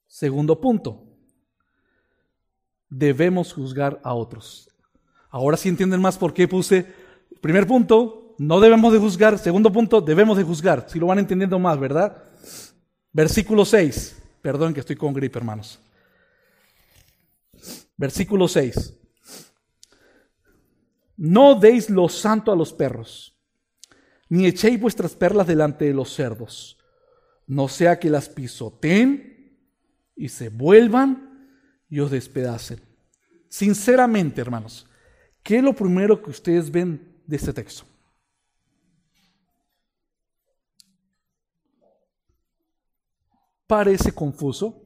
Segundo 0.08 0.60
punto, 0.60 1.04
debemos 2.90 3.54
juzgar 3.54 4.00
a 4.04 4.14
otros. 4.14 4.70
Ahora 5.30 5.58
sí 5.58 5.70
entienden 5.70 6.02
más 6.02 6.18
por 6.18 6.34
qué 6.34 6.48
puse, 6.48 6.86
primer 7.42 7.66
punto, 7.66 8.36
no 8.38 8.60
debemos 8.60 8.94
de 8.94 9.00
juzgar, 9.00 9.40
segundo 9.40 9.72
punto, 9.72 10.02
debemos 10.02 10.38
de 10.38 10.44
juzgar, 10.44 10.88
si 10.90 11.00
lo 11.00 11.08
van 11.08 11.20
entendiendo 11.20 11.58
más, 11.58 11.80
¿verdad? 11.80 12.24
Versículo 13.12 13.66
6, 13.66 14.22
perdón 14.42 14.74
que 14.74 14.80
estoy 14.82 14.96
con 14.96 15.14
gripe, 15.14 15.40
hermanos. 15.40 15.80
Versículo 17.98 18.48
6. 18.48 19.00
No 21.18 21.56
deis 21.56 21.90
lo 21.90 22.10
santo 22.10 22.52
a 22.52 22.56
los 22.56 22.74
perros, 22.74 23.33
ni 24.34 24.48
echéis 24.48 24.82
vuestras 24.82 25.14
perlas 25.16 25.46
delante 25.46 25.86
de 25.86 25.94
los 25.94 26.12
cerdos, 26.12 26.80
no 27.46 27.68
sea 27.68 28.00
que 28.00 28.10
las 28.10 28.30
pisoteen 28.30 29.60
y 30.16 30.28
se 30.28 30.50
vuelvan 30.50 31.56
y 31.88 32.00
os 32.00 32.10
despedacen. 32.10 32.82
Sinceramente, 33.48 34.42
hermanos, 34.42 34.90
¿qué 35.44 35.58
es 35.58 35.64
lo 35.64 35.74
primero 35.74 36.20
que 36.20 36.32
ustedes 36.32 36.72
ven 36.72 37.22
de 37.28 37.36
este 37.36 37.54
texto? 37.54 37.84
Parece 43.68 44.14
confuso. 44.14 44.82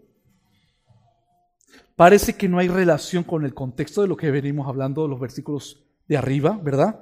Parece 1.96 2.36
que 2.36 2.50
no 2.50 2.60
hay 2.60 2.68
relación 2.68 3.24
con 3.24 3.46
el 3.46 3.54
contexto 3.54 4.02
de 4.02 4.10
lo 4.10 4.18
que 4.18 4.30
venimos 4.30 4.68
hablando 4.68 5.04
de 5.04 5.08
los 5.08 5.22
versículos 5.22 5.86
de 6.06 6.18
arriba, 6.18 6.60
¿verdad? 6.62 7.00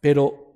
Pero 0.00 0.47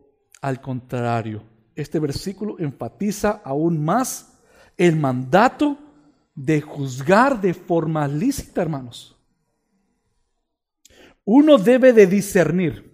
al 0.43 0.61
contrario, 0.61 1.43
este 1.75 1.99
versículo 1.99 2.57
enfatiza 2.59 3.41
aún 3.43 3.83
más 3.83 4.39
el 4.77 4.97
mandato 4.97 5.79
de 6.35 6.61
juzgar 6.61 7.41
de 7.41 7.55
forma 7.55 8.07
lícita, 8.07 8.61
hermanos. 8.61 9.17
Uno 11.25 11.57
debe 11.57 11.95
de 11.95 12.07
discernir. 12.07 12.93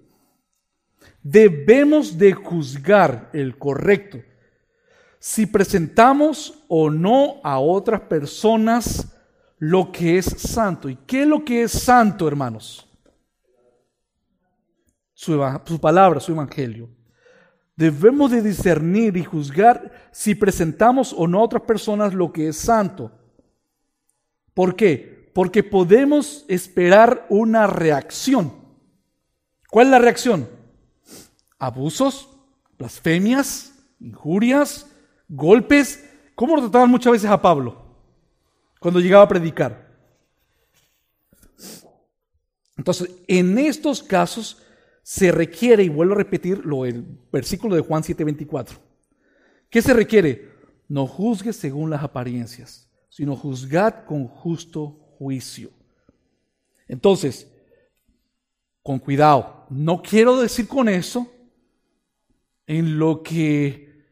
Debemos 1.22 2.16
de 2.16 2.32
juzgar 2.32 3.30
el 3.32 3.59
correcto. 3.59 4.18
Si 5.18 5.46
presentamos 5.46 6.62
o 6.68 6.90
no 6.90 7.40
a 7.42 7.59
otras 7.59 8.03
personas 8.03 9.16
lo 9.59 9.90
que 9.90 10.18
es 10.18 10.26
santo. 10.26 10.88
¿Y 10.88 10.96
qué 11.07 11.22
es 11.22 11.28
lo 11.28 11.44
que 11.44 11.62
es 11.62 11.72
santo, 11.72 12.28
hermanos? 12.28 12.88
su, 15.18 15.80
palabra, 15.80 16.20
su 16.20 16.30
evangelio. 16.30 16.88
Debemos 17.78 18.32
de 18.32 18.42
discernir 18.42 19.16
y 19.16 19.22
juzgar 19.22 20.08
si 20.10 20.34
presentamos 20.34 21.14
o 21.16 21.28
no 21.28 21.38
a 21.38 21.44
otras 21.44 21.62
personas 21.62 22.12
lo 22.12 22.32
que 22.32 22.48
es 22.48 22.56
santo. 22.56 23.12
¿Por 24.52 24.74
qué? 24.74 25.30
Porque 25.32 25.62
podemos 25.62 26.44
esperar 26.48 27.24
una 27.28 27.68
reacción. 27.68 28.52
¿Cuál 29.70 29.86
es 29.86 29.90
la 29.92 30.00
reacción? 30.00 30.48
Abusos, 31.56 32.28
blasfemias, 32.76 33.72
injurias, 34.00 34.90
golpes. 35.28 36.04
¿Cómo 36.34 36.56
lo 36.56 36.62
trataban 36.62 36.90
muchas 36.90 37.12
veces 37.12 37.30
a 37.30 37.40
Pablo 37.40 37.80
cuando 38.80 38.98
llegaba 38.98 39.22
a 39.22 39.28
predicar? 39.28 39.86
Entonces, 42.76 43.08
en 43.28 43.56
estos 43.56 44.02
casos 44.02 44.64
se 45.09 45.32
requiere, 45.32 45.84
y 45.84 45.88
vuelvo 45.88 46.12
a 46.12 46.18
repetir 46.18 46.66
lo 46.66 46.84
el 46.84 47.02
versículo 47.32 47.74
de 47.74 47.80
Juan 47.80 48.02
7:24. 48.02 48.78
¿Qué 49.70 49.80
se 49.80 49.94
requiere? 49.94 50.52
No 50.86 51.06
juzgues 51.06 51.56
según 51.56 51.88
las 51.88 52.02
apariencias, 52.02 52.90
sino 53.09 53.34
juzgad 53.34 54.04
con 54.04 54.28
justo 54.28 54.90
juicio. 55.16 55.70
Entonces, 56.86 57.50
con 58.82 58.98
cuidado, 58.98 59.64
no 59.70 60.02
quiero 60.02 60.38
decir 60.38 60.68
con 60.68 60.90
eso 60.90 61.32
en 62.66 62.98
lo 62.98 63.22
que 63.22 64.04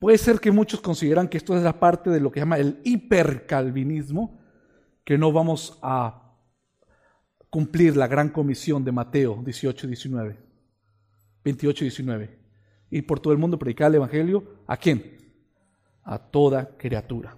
puede 0.00 0.18
ser 0.18 0.40
que 0.40 0.50
muchos 0.50 0.80
consideran 0.80 1.28
que 1.28 1.36
esto 1.36 1.56
es 1.56 1.62
la 1.62 1.78
parte 1.78 2.10
de 2.10 2.18
lo 2.18 2.32
que 2.32 2.40
se 2.40 2.42
llama 2.44 2.58
el 2.58 2.80
hipercalvinismo, 2.82 4.36
que 5.04 5.16
no 5.16 5.30
vamos 5.30 5.78
a 5.80 6.27
cumplir 7.50 7.96
la 7.96 8.06
gran 8.06 8.28
comisión 8.28 8.84
de 8.84 8.92
Mateo 8.92 9.42
18, 9.44 9.86
19, 9.86 10.38
28, 11.44 11.84
19. 11.84 12.38
Y 12.90 13.02
por 13.02 13.20
todo 13.20 13.32
el 13.32 13.38
mundo 13.38 13.58
predicar 13.58 13.88
el 13.88 13.96
Evangelio. 13.96 14.62
¿A 14.66 14.76
quién? 14.76 15.18
A 16.04 16.18
toda 16.18 16.76
criatura. 16.76 17.36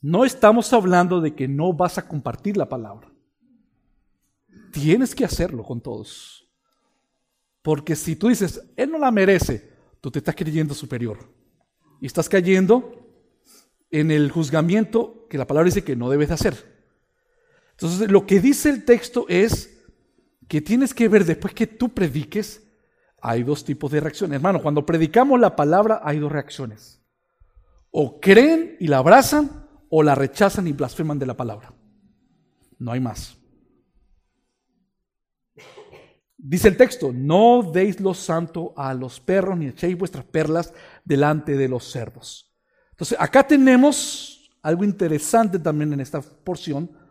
No 0.00 0.24
estamos 0.24 0.72
hablando 0.72 1.20
de 1.20 1.34
que 1.34 1.46
no 1.46 1.72
vas 1.72 1.98
a 1.98 2.08
compartir 2.08 2.56
la 2.56 2.68
palabra. 2.68 3.08
Tienes 4.72 5.14
que 5.14 5.24
hacerlo 5.24 5.62
con 5.62 5.80
todos. 5.80 6.48
Porque 7.62 7.94
si 7.94 8.16
tú 8.16 8.28
dices, 8.28 8.62
Él 8.76 8.90
no 8.90 8.98
la 8.98 9.10
merece, 9.10 9.70
tú 10.00 10.10
te 10.10 10.18
estás 10.18 10.34
creyendo 10.34 10.74
superior. 10.74 11.18
Y 12.00 12.06
estás 12.06 12.28
cayendo 12.28 12.98
en 13.90 14.10
el 14.10 14.30
juzgamiento 14.32 15.26
que 15.28 15.38
la 15.38 15.46
palabra 15.46 15.66
dice 15.66 15.84
que 15.84 15.94
no 15.94 16.10
debes 16.10 16.30
hacer. 16.30 16.71
Entonces, 17.82 18.12
lo 18.12 18.24
que 18.26 18.38
dice 18.38 18.70
el 18.70 18.84
texto 18.84 19.26
es 19.28 19.76
que 20.46 20.60
tienes 20.60 20.94
que 20.94 21.08
ver 21.08 21.24
después 21.24 21.52
que 21.52 21.66
tú 21.66 21.88
prediques, 21.88 22.62
hay 23.20 23.42
dos 23.42 23.64
tipos 23.64 23.90
de 23.90 23.98
reacciones. 23.98 24.36
Hermano, 24.36 24.62
cuando 24.62 24.86
predicamos 24.86 25.40
la 25.40 25.56
palabra 25.56 26.00
hay 26.04 26.20
dos 26.20 26.30
reacciones. 26.30 27.02
O 27.90 28.20
creen 28.20 28.76
y 28.78 28.86
la 28.86 28.98
abrazan 28.98 29.66
o 29.90 30.04
la 30.04 30.14
rechazan 30.14 30.68
y 30.68 30.72
blasfeman 30.72 31.18
de 31.18 31.26
la 31.26 31.36
palabra. 31.36 31.74
No 32.78 32.92
hay 32.92 33.00
más. 33.00 33.36
Dice 36.36 36.68
el 36.68 36.76
texto, 36.76 37.12
no 37.12 37.68
deis 37.72 38.00
lo 38.00 38.14
santo 38.14 38.74
a 38.76 38.94
los 38.94 39.18
perros 39.18 39.58
ni 39.58 39.66
echéis 39.66 39.98
vuestras 39.98 40.24
perlas 40.24 40.72
delante 41.04 41.56
de 41.56 41.68
los 41.68 41.90
cerdos. 41.90 42.48
Entonces, 42.92 43.18
acá 43.20 43.44
tenemos 43.44 44.50
algo 44.62 44.84
interesante 44.84 45.58
también 45.58 45.92
en 45.92 46.00
esta 46.00 46.20
porción 46.20 47.01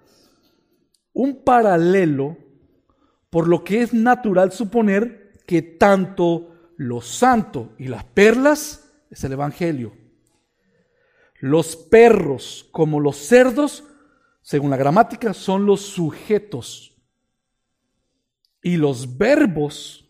un 1.14 1.43
paralelo 1.43 2.38
por 3.30 3.47
lo 3.47 3.64
que 3.64 3.82
es 3.82 3.93
natural 3.93 4.51
suponer 4.51 5.34
que 5.45 5.62
tanto 5.62 6.74
lo 6.78 7.01
santo 7.01 7.74
y 7.78 7.88
las 7.88 8.03
perlas 8.03 8.91
es 9.09 9.24
el 9.24 9.34
Evangelio. 9.34 9.93
Los 11.39 11.76
perros 11.76 12.68
como 12.72 12.99
los 12.99 13.18
cerdos, 13.18 13.84
según 14.41 14.70
la 14.70 14.78
gramática, 14.78 15.34
son 15.34 15.66
los 15.66 15.82
sujetos. 15.82 16.95
Y 18.62 18.78
los 18.78 19.18
verbos, 19.18 20.07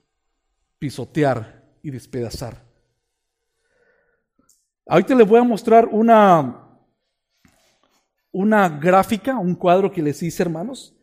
pisotear 0.77 1.63
y 1.81 1.91
despedazar. 1.91 2.65
Ahorita 4.85 5.15
les 5.15 5.27
voy 5.27 5.39
a 5.39 5.43
mostrar 5.43 5.87
una, 5.87 6.60
una 8.31 8.69
gráfica, 8.69 9.37
un 9.37 9.55
cuadro 9.55 9.91
que 9.91 10.01
les 10.01 10.21
hice, 10.23 10.43
hermanos, 10.43 10.95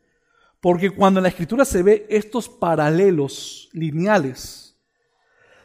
porque 0.61 0.91
cuando 0.91 1.21
en 1.21 1.25
la 1.25 1.29
escritura 1.29 1.65
se 1.65 1.83
ve 1.83 2.07
estos 2.09 2.49
paralelos 2.49 3.69
lineales, 3.73 4.77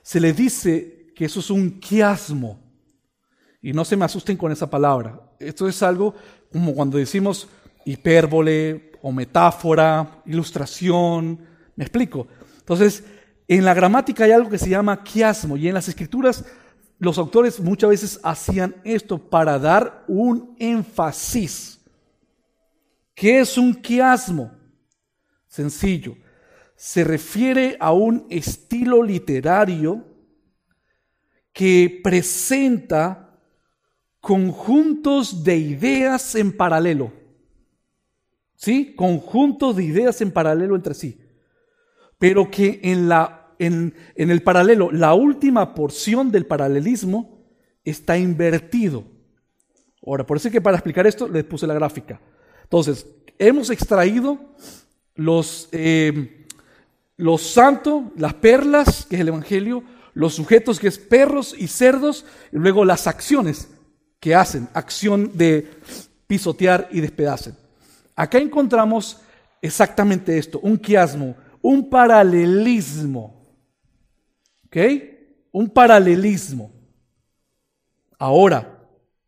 se 0.01 0.20
le 0.20 0.34
dice 0.34 1.14
que 1.16 1.26
eso 1.26 1.39
es 1.39 1.49
un 1.49 1.80
quiasmo. 1.80 2.59
Y 3.61 3.72
no 3.72 3.86
se 3.86 3.95
me 3.95 4.05
asusten 4.05 4.36
con 4.36 4.51
esa 4.51 4.70
palabra. 4.70 5.22
Esto 5.39 5.68
es 5.68 5.82
algo 5.82 6.14
como 6.51 6.76
cuando 6.76 6.97
decimos 6.97 7.47
hipérbole 7.86 8.91
o 9.01 9.11
metáfora, 9.11 10.22
ilustración. 10.26 11.39
¿Me 11.76 11.86
explico? 11.86 12.28
Entonces, 12.59 13.03
en 13.47 13.66
la 13.66 13.74
gramática 13.74 14.26
hay 14.26 14.32
algo 14.32 14.49
que 14.49 14.57
se 14.57 14.70
llama 14.70 15.03
quiasmo 15.03 15.57
y 15.57 15.68
en 15.68 15.74
las 15.74 15.88
escrituras 15.88 16.45
los 17.03 17.17
autores 17.17 17.59
muchas 17.59 17.89
veces 17.89 18.19
hacían 18.23 18.75
esto 18.83 19.17
para 19.17 19.59
dar 19.59 20.03
un 20.07 20.55
énfasis. 20.59 21.79
¿Qué 23.13 23.39
es 23.39 23.57
un 23.57 23.73
quiasmo? 23.73 24.51
Sencillo. 25.47 26.15
Se 26.75 27.03
refiere 27.03 27.77
a 27.79 27.91
un 27.91 28.25
estilo 28.29 29.03
literario 29.03 30.03
que 31.53 32.01
presenta 32.03 33.39
conjuntos 34.19 35.43
de 35.43 35.57
ideas 35.57 36.35
en 36.35 36.55
paralelo. 36.55 37.13
¿Sí? 38.55 38.95
Conjuntos 38.95 39.75
de 39.75 39.83
ideas 39.83 40.21
en 40.21 40.31
paralelo 40.31 40.75
entre 40.75 40.93
sí. 40.93 41.19
Pero 42.17 42.49
que 42.49 42.79
en 42.83 43.09
la 43.09 43.42
en, 43.59 43.93
el 44.15 44.41
paralelo, 44.41 44.91
la 44.91 45.13
última 45.13 45.73
porción 45.73 46.31
del 46.31 46.45
paralelismo 46.45 47.43
está 47.83 48.17
invertido. 48.17 49.03
Ahora, 50.05 50.25
por 50.25 50.37
eso 50.37 50.47
es 50.47 50.51
que 50.51 50.61
para 50.61 50.77
explicar 50.77 51.07
esto 51.07 51.27
les 51.27 51.43
puse 51.43 51.67
la 51.67 51.73
gráfica. 51.73 52.19
Entonces, 52.63 53.05
hemos 53.39 53.69
extraído 53.69 54.37
los, 55.15 55.69
eh, 55.71 56.45
los 57.17 57.41
santos, 57.41 58.03
las 58.17 58.33
perlas, 58.33 59.05
que 59.05 59.15
es 59.15 59.21
el 59.21 59.29
Evangelio, 59.29 59.83
los 60.13 60.35
sujetos, 60.35 60.79
que 60.79 60.87
es 60.87 60.97
perros 60.97 61.55
y 61.57 61.67
cerdos, 61.67 62.25
y 62.51 62.57
luego 62.57 62.85
las 62.85 63.07
acciones 63.07 63.69
que 64.19 64.35
hacen, 64.35 64.69
acción 64.73 65.31
de 65.33 65.69
pisotear 66.27 66.87
y 66.91 67.01
despedacen. 67.01 67.55
Acá 68.15 68.37
encontramos 68.37 69.19
exactamente 69.61 70.37
esto, 70.37 70.59
un 70.61 70.77
quiasmo, 70.77 71.35
un 71.61 71.89
paralelismo 71.89 73.42
un 75.51 75.69
paralelismo. 75.69 76.71
Ahora, 78.17 78.80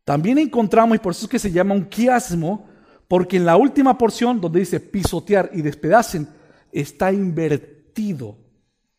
también 0.04 0.38
encontramos, 0.38 0.96
y 0.96 0.98
por 0.98 1.12
eso 1.12 1.26
es 1.26 1.30
que 1.30 1.38
se 1.38 1.52
llama 1.52 1.74
un 1.74 1.84
quiasmo, 1.84 2.68
porque 3.08 3.36
en 3.36 3.46
la 3.46 3.56
última 3.56 3.96
porción, 3.96 4.40
donde 4.40 4.60
dice 4.60 4.80
pisotear 4.80 5.50
y 5.52 5.62
despedacen, 5.62 6.28
está 6.72 7.12
invertido. 7.12 8.36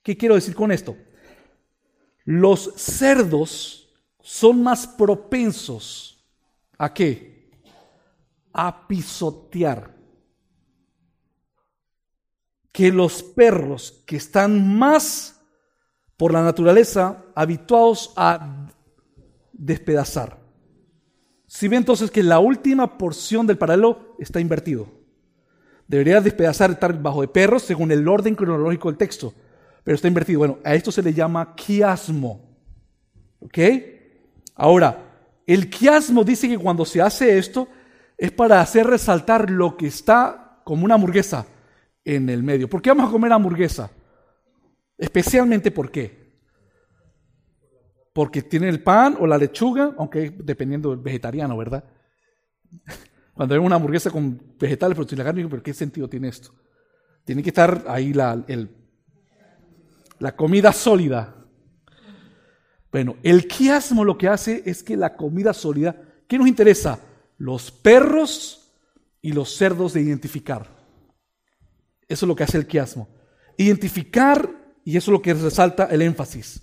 ¿Qué 0.02 0.16
quiero 0.16 0.36
decir 0.36 0.56
con 0.56 0.72
esto? 0.72 0.95
Los 2.24 2.74
cerdos 2.76 3.89
son 4.22 4.64
más 4.64 4.88
propensos 4.88 6.26
a 6.78 6.93
qué? 6.93 7.52
A 8.54 8.88
pisotear. 8.88 9.95
Que 12.72 12.91
los 12.91 13.24
perros 13.24 14.04
que 14.06 14.18
están 14.18 14.78
más 14.78 15.37
por 16.18 16.34
la 16.34 16.43
naturaleza 16.43 17.24
habituados 17.36 18.11
a 18.15 18.68
despedazar. 19.53 20.39
Si 21.45 21.68
ve 21.68 21.78
entonces 21.78 22.11
que 22.11 22.24
la 22.24 22.39
última 22.39 22.97
porción 22.97 23.47
del 23.47 23.57
paralelo 23.57 24.15
está 24.20 24.39
invertido. 24.39 24.88
Debería 25.88 26.20
despedazar 26.20 26.72
estar 26.72 27.01
bajo 27.01 27.22
de 27.22 27.30
perros 27.30 27.63
según 27.63 27.91
el 27.91 28.05
orden 28.07 28.36
cronológico 28.36 28.89
del 28.89 28.97
texto, 28.97 29.34
pero 29.84 29.95
está 29.95 30.09
invertido. 30.09 30.39
Bueno, 30.39 30.59
a 30.65 30.76
esto 30.76 30.91
se 30.91 31.01
le 31.01 31.13
llama 31.13 31.55
quiasmo. 31.55 32.41
¿Ok? 33.39 33.57
Ahora, 34.55 35.07
el 35.45 35.70
quiasmo 35.70 36.26
dice 36.26 36.49
que 36.49 36.57
cuando 36.57 36.84
se 36.84 37.01
hace 37.01 37.38
esto 37.38 37.70
es 38.18 38.32
para 38.32 38.59
hacer 38.59 38.88
resaltar 38.88 39.49
lo 39.49 39.78
que 39.78 39.88
está 39.88 40.61
como 40.65 40.84
una 40.84 40.95
hamburguesa 40.95 41.45
en 42.03 42.30
el 42.30 42.43
medio. 42.43 42.68
¿Por 42.68 42.82
qué 42.82 42.89
vamos 42.89 43.07
a 43.07 43.11
comer 43.11 43.32
hamburguesa? 43.32 43.89
Especialmente 44.98 45.72
¿por 45.72 45.91
qué? 45.91 46.28
Porque 48.14 48.41
tiene 48.41 48.68
el 48.68 48.82
pan 48.82 49.16
o 49.20 49.28
la 49.28 49.38
lechuga, 49.38 49.93
aunque 49.98 50.32
dependiendo 50.32 50.89
del 50.89 51.00
vegetariano, 51.00 51.56
¿verdad? 51.56 51.84
Cuando 53.34 53.54
hay 53.54 53.62
una 53.62 53.76
hamburguesa 53.76 54.10
con 54.10 54.41
vegetales, 54.60 54.98
pero 54.98 55.08
sin 55.08 55.20
la 55.20 55.24
carne, 55.24 55.48
¿pero 55.48 55.62
qué 55.62 55.74
sentido 55.74 56.10
tiene 56.10 56.30
esto? 56.30 56.52
Tiene 57.24 57.43
que 57.43 57.50
estar 57.50 57.86
ahí 57.88 58.12
la, 58.12 58.43
la 60.18 60.36
comida 60.36 60.74
sólida. 60.74 61.36
Bueno, 62.91 63.18
el 63.22 63.48
quiasmo 63.48 64.04
lo 64.04 64.18
que 64.18 64.28
hace 64.28 64.64
es 64.66 64.82
que 64.82 64.98
la 64.98 65.16
comida 65.16 65.54
sólida, 65.54 66.02
¿qué 66.28 66.39
nos 66.39 66.48
interesa? 66.48 67.00
Los 67.38 67.70
perros 67.70 68.74
y 69.22 69.34
los 69.34 69.56
cerdos 69.56 69.93
de 69.93 70.02
identificar. 70.02 70.76
Eso 72.08 72.26
es 72.26 72.28
lo 72.28 72.36
que 72.36 72.43
hace 72.43 72.58
el 72.58 72.66
quiasmo. 72.66 73.10
Identificar, 73.58 74.50
y 74.88 74.96
eso 74.96 75.12
es 75.12 75.14
lo 75.14 75.22
que 75.22 75.34
resalta 75.34 75.88
el 75.88 76.02
énfasis. 76.02 76.62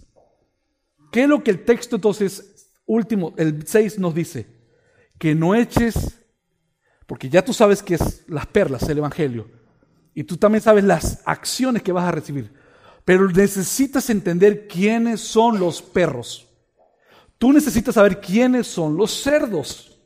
¿Qué 1.12 1.25
es 1.25 1.29
lo 1.29 1.45
que 1.45 1.51
el 1.51 1.62
texto 1.62 1.97
entonces 1.97 2.70
último, 2.87 3.35
el 3.37 3.66
6 3.66 3.99
nos 3.99 4.14
dice? 4.14 4.47
Que 5.18 5.35
no 5.35 5.55
eches, 5.55 6.22
porque 7.07 7.29
ya 7.29 7.45
tú 7.45 7.53
sabes 7.53 7.83
que 7.83 7.97
es 7.97 8.25
las 8.27 8.47
perlas, 8.47 8.89
el 8.89 8.97
Evangelio, 8.97 9.51
y 10.14 10.25
tú 10.25 10.39
también 10.39 10.62
sabes 10.62 10.85
las 10.85 11.20
acciones 11.27 11.83
que 11.83 11.93
vas 11.93 12.05
a 12.05 12.12
recibir, 12.12 12.51
pero 13.05 13.29
necesitas 13.29 14.09
entender 14.09 14.68
quiénes 14.68 15.20
son 15.20 15.61
los 15.61 15.83
perros. 15.83 16.49
Tú 17.37 17.53
necesitas 17.53 17.95
saber 17.95 18.22
quiénes 18.22 18.66
son 18.66 18.97
los 18.97 19.11
cerdos. 19.11 19.99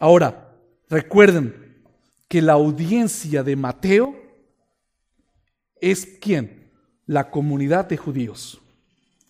Ahora, 0.00 0.56
recuerden 0.88 1.84
que 2.28 2.40
la 2.40 2.54
audiencia 2.54 3.42
de 3.42 3.56
Mateo 3.56 4.23
es 5.90 6.06
quién? 6.20 6.70
La 7.06 7.30
comunidad 7.30 7.88
de 7.88 7.96
judíos. 7.96 8.60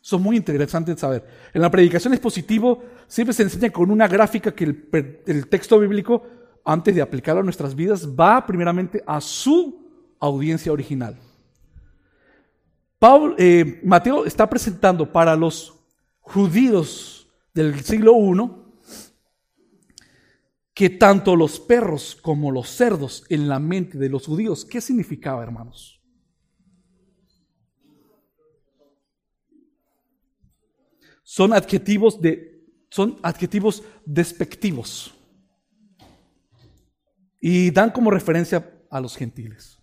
Eso 0.03 0.17
es 0.17 0.23
muy 0.23 0.37
interesante 0.37 0.97
saber. 0.97 1.25
En 1.55 1.63
la 1.63 1.71
predicación 1.71 2.13
expositivo 2.13 2.85
siempre 3.07 3.33
se 3.33 3.43
enseña 3.43 3.71
con 3.71 3.91
una 3.91 4.07
gráfica 4.07 4.55
que 4.55 4.65
el, 4.65 5.47
texto 5.49 5.79
bíblico, 5.79 6.27
antes 6.65 6.95
de 6.95 7.01
aplicarlo 7.01 7.41
a 7.41 7.45
nuestras 7.45 7.75
vidas, 7.75 8.07
va 8.09 8.45
primeramente 8.47 9.03
a 9.07 9.21
su 9.21 9.83
audiencia 10.21 10.73
original. 10.73 11.19
Eh, 13.39 13.81
Mateo 13.85 14.25
está 14.25 14.49
presentando 14.49 15.11
para 15.11 15.37
los 15.37 15.75
judíos 16.21 17.29
del 17.53 17.81
siglo 17.83 18.15
I 18.17 18.51
que 20.75 20.91
tanto 20.91 21.37
los 21.37 21.61
perros 21.61 22.19
como 22.21 22.51
los 22.51 22.69
cerdos 22.69 23.25
en 23.29 23.49
la 23.49 23.59
mente 23.59 23.97
de 23.97 24.09
los 24.09 24.27
judíos, 24.27 24.65
¿qué 24.65 24.81
significaba, 24.81 25.43
hermanos? 25.43 26.01
Son 31.35 31.53
adjetivos, 31.53 32.21
de, 32.21 32.65
son 32.89 33.19
adjetivos 33.21 33.83
despectivos 34.05 35.13
y 37.41 37.73
dan 37.73 37.91
como 37.91 38.09
referencia 38.09 38.71
a 38.89 39.01
los 39.01 39.17
gentiles. 39.17 39.77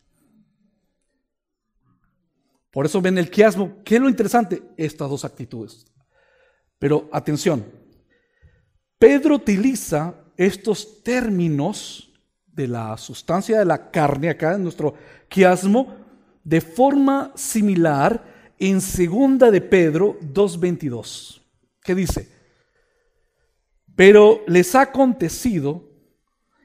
Por 2.71 2.85
eso 2.85 3.01
ven 3.01 3.17
el 3.17 3.29
quiasmo. 3.29 3.83
¿Qué 3.83 3.95
es 3.95 4.01
lo 4.01 4.07
interesante? 4.07 4.63
Estas 4.77 5.09
dos 5.09 5.25
actitudes. 5.25 5.85
Pero 6.79 7.09
atención, 7.11 7.65
Pedro 8.97 9.35
utiliza 9.35 10.15
estos 10.37 11.03
términos 11.03 12.13
de 12.47 12.69
la 12.69 12.95
sustancia 12.95 13.59
de 13.59 13.65
la 13.65 13.91
carne 13.91 14.29
acá 14.29 14.55
en 14.55 14.63
nuestro 14.63 14.93
quiasmo 15.27 15.97
de 16.45 16.61
forma 16.61 17.33
similar 17.35 18.53
en 18.57 18.79
segunda 18.79 19.51
de 19.51 19.59
Pedro 19.59 20.17
2.22. 20.21 21.40
¿Qué 21.83 21.95
dice? 21.95 22.29
Pero 23.95 24.41
les 24.47 24.75
ha 24.75 24.81
acontecido, 24.81 25.89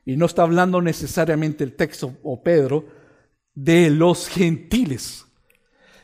y 0.05 0.17
no 0.17 0.27
está 0.27 0.43
hablando 0.43 0.81
necesariamente 0.81 1.65
el 1.65 1.75
texto 1.75 2.17
o 2.23 2.43
Pedro, 2.43 2.87
de 3.55 3.91
los 3.91 4.29
gentiles. 4.29 5.27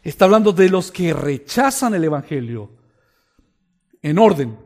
Está 0.02 0.24
hablando 0.24 0.52
de 0.52 0.68
los 0.68 0.90
que 0.90 1.12
rechazan 1.12 1.94
el 1.94 2.04
Evangelio. 2.04 2.70
En 4.00 4.18
orden. 4.18 4.58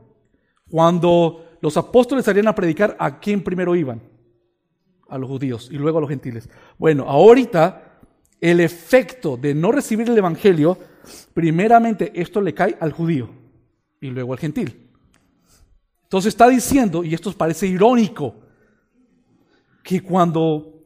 Cuando 0.70 1.58
los 1.60 1.76
apóstoles 1.76 2.24
salían 2.24 2.48
a 2.48 2.54
predicar, 2.54 2.96
¿a 2.98 3.20
quién 3.20 3.44
primero 3.44 3.76
iban? 3.76 4.00
A 5.08 5.18
los 5.18 5.28
judíos 5.28 5.68
y 5.70 5.76
luego 5.76 5.98
a 5.98 6.00
los 6.00 6.10
gentiles. 6.10 6.48
Bueno, 6.78 7.04
ahorita 7.04 8.00
el 8.40 8.60
efecto 8.60 9.36
de 9.36 9.54
no 9.54 9.72
recibir 9.72 10.08
el 10.08 10.16
Evangelio, 10.16 10.78
primeramente 11.34 12.12
esto 12.14 12.40
le 12.40 12.54
cae 12.54 12.76
al 12.80 12.92
judío 12.92 13.45
y 14.06 14.10
luego 14.10 14.32
al 14.32 14.38
gentil. 14.38 14.88
Entonces 16.04 16.28
está 16.28 16.48
diciendo, 16.48 17.02
y 17.02 17.14
esto 17.14 17.32
parece 17.32 17.66
irónico, 17.66 18.36
que 19.82 20.00
cuando 20.00 20.84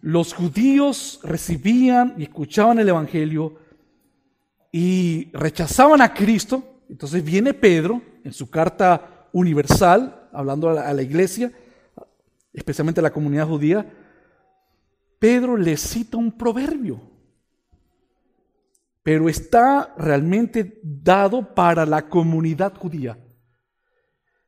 los 0.00 0.32
judíos 0.32 1.20
recibían 1.22 2.14
y 2.16 2.24
escuchaban 2.24 2.78
el 2.78 2.88
Evangelio 2.88 3.56
y 4.72 5.28
rechazaban 5.32 6.00
a 6.00 6.14
Cristo, 6.14 6.82
entonces 6.88 7.22
viene 7.24 7.54
Pedro 7.54 8.00
en 8.24 8.32
su 8.32 8.48
carta 8.48 9.28
universal, 9.32 10.28
hablando 10.32 10.70
a 10.70 10.74
la, 10.74 10.88
a 10.88 10.94
la 10.94 11.02
iglesia, 11.02 11.52
especialmente 12.52 13.00
a 13.00 13.02
la 13.02 13.12
comunidad 13.12 13.46
judía, 13.46 13.92
Pedro 15.18 15.56
le 15.56 15.76
cita 15.76 16.16
un 16.16 16.32
proverbio 16.32 17.09
pero 19.10 19.28
está 19.28 19.92
realmente 19.98 20.78
dado 20.84 21.52
para 21.52 21.84
la 21.84 22.08
comunidad 22.08 22.76
judía. 22.76 23.18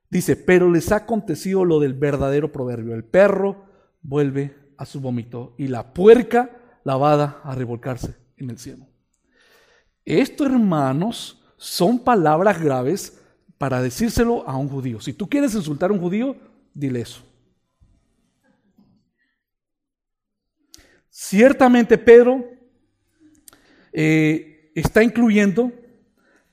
Dice, 0.09 0.37
pero 0.37 0.71
les 0.71 0.93
ha 0.93 0.99
acontecido 0.99 1.65
lo 1.65 1.81
del 1.81 1.95
verdadero 1.95 2.53
proverbio. 2.53 2.95
El 2.95 3.03
perro 3.03 3.65
vuelve 4.03 4.57
a 4.79 4.87
su 4.87 5.01
vómito 5.01 5.57
y 5.59 5.67
la 5.67 5.93
puerca 5.93 6.79
lavada 6.85 7.41
a 7.43 7.57
revolcarse 7.57 8.15
en 8.37 8.51
el 8.51 8.59
cielo. 8.61 8.87
Esto, 10.05 10.47
hermanos, 10.47 11.43
son 11.57 11.99
palabras 11.99 12.63
graves 12.63 13.21
para 13.59 13.83
decírselo 13.83 14.49
a 14.49 14.57
un 14.57 14.69
judío. 14.69 15.01
Si 15.01 15.13
tú 15.13 15.29
quieres 15.29 15.57
insultar 15.57 15.91
a 15.91 15.93
un 15.93 16.01
judío, 16.01 16.37
dile 16.73 17.01
eso. 17.01 17.25
Ciertamente 21.11 21.99
Pedro 21.99 22.45
eh, 23.93 24.52
está 24.75 25.03
incluyendo 25.03 25.73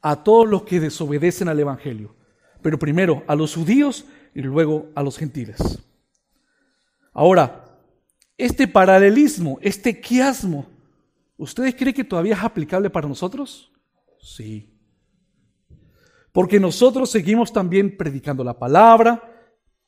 a 0.01 0.23
todos 0.23 0.47
los 0.47 0.63
que 0.63 0.79
desobedecen 0.79 1.49
al 1.49 1.59
Evangelio, 1.59 2.15
pero 2.61 2.79
primero 2.79 3.23
a 3.27 3.35
los 3.35 3.55
judíos 3.55 4.05
y 4.33 4.41
luego 4.41 4.89
a 4.95 5.03
los 5.03 5.17
gentiles. 5.17 5.79
Ahora, 7.13 7.65
este 8.37 8.67
paralelismo, 8.67 9.59
este 9.61 9.99
quiasmo, 9.99 10.65
¿ustedes 11.37 11.75
creen 11.75 11.93
que 11.93 12.03
todavía 12.03 12.35
es 12.35 12.43
aplicable 12.43 12.89
para 12.89 13.07
nosotros? 13.07 13.71
Sí. 14.21 14.73
Porque 16.31 16.59
nosotros 16.59 17.09
seguimos 17.09 17.51
también 17.51 17.97
predicando 17.97 18.43
la 18.43 18.57
palabra 18.57 19.21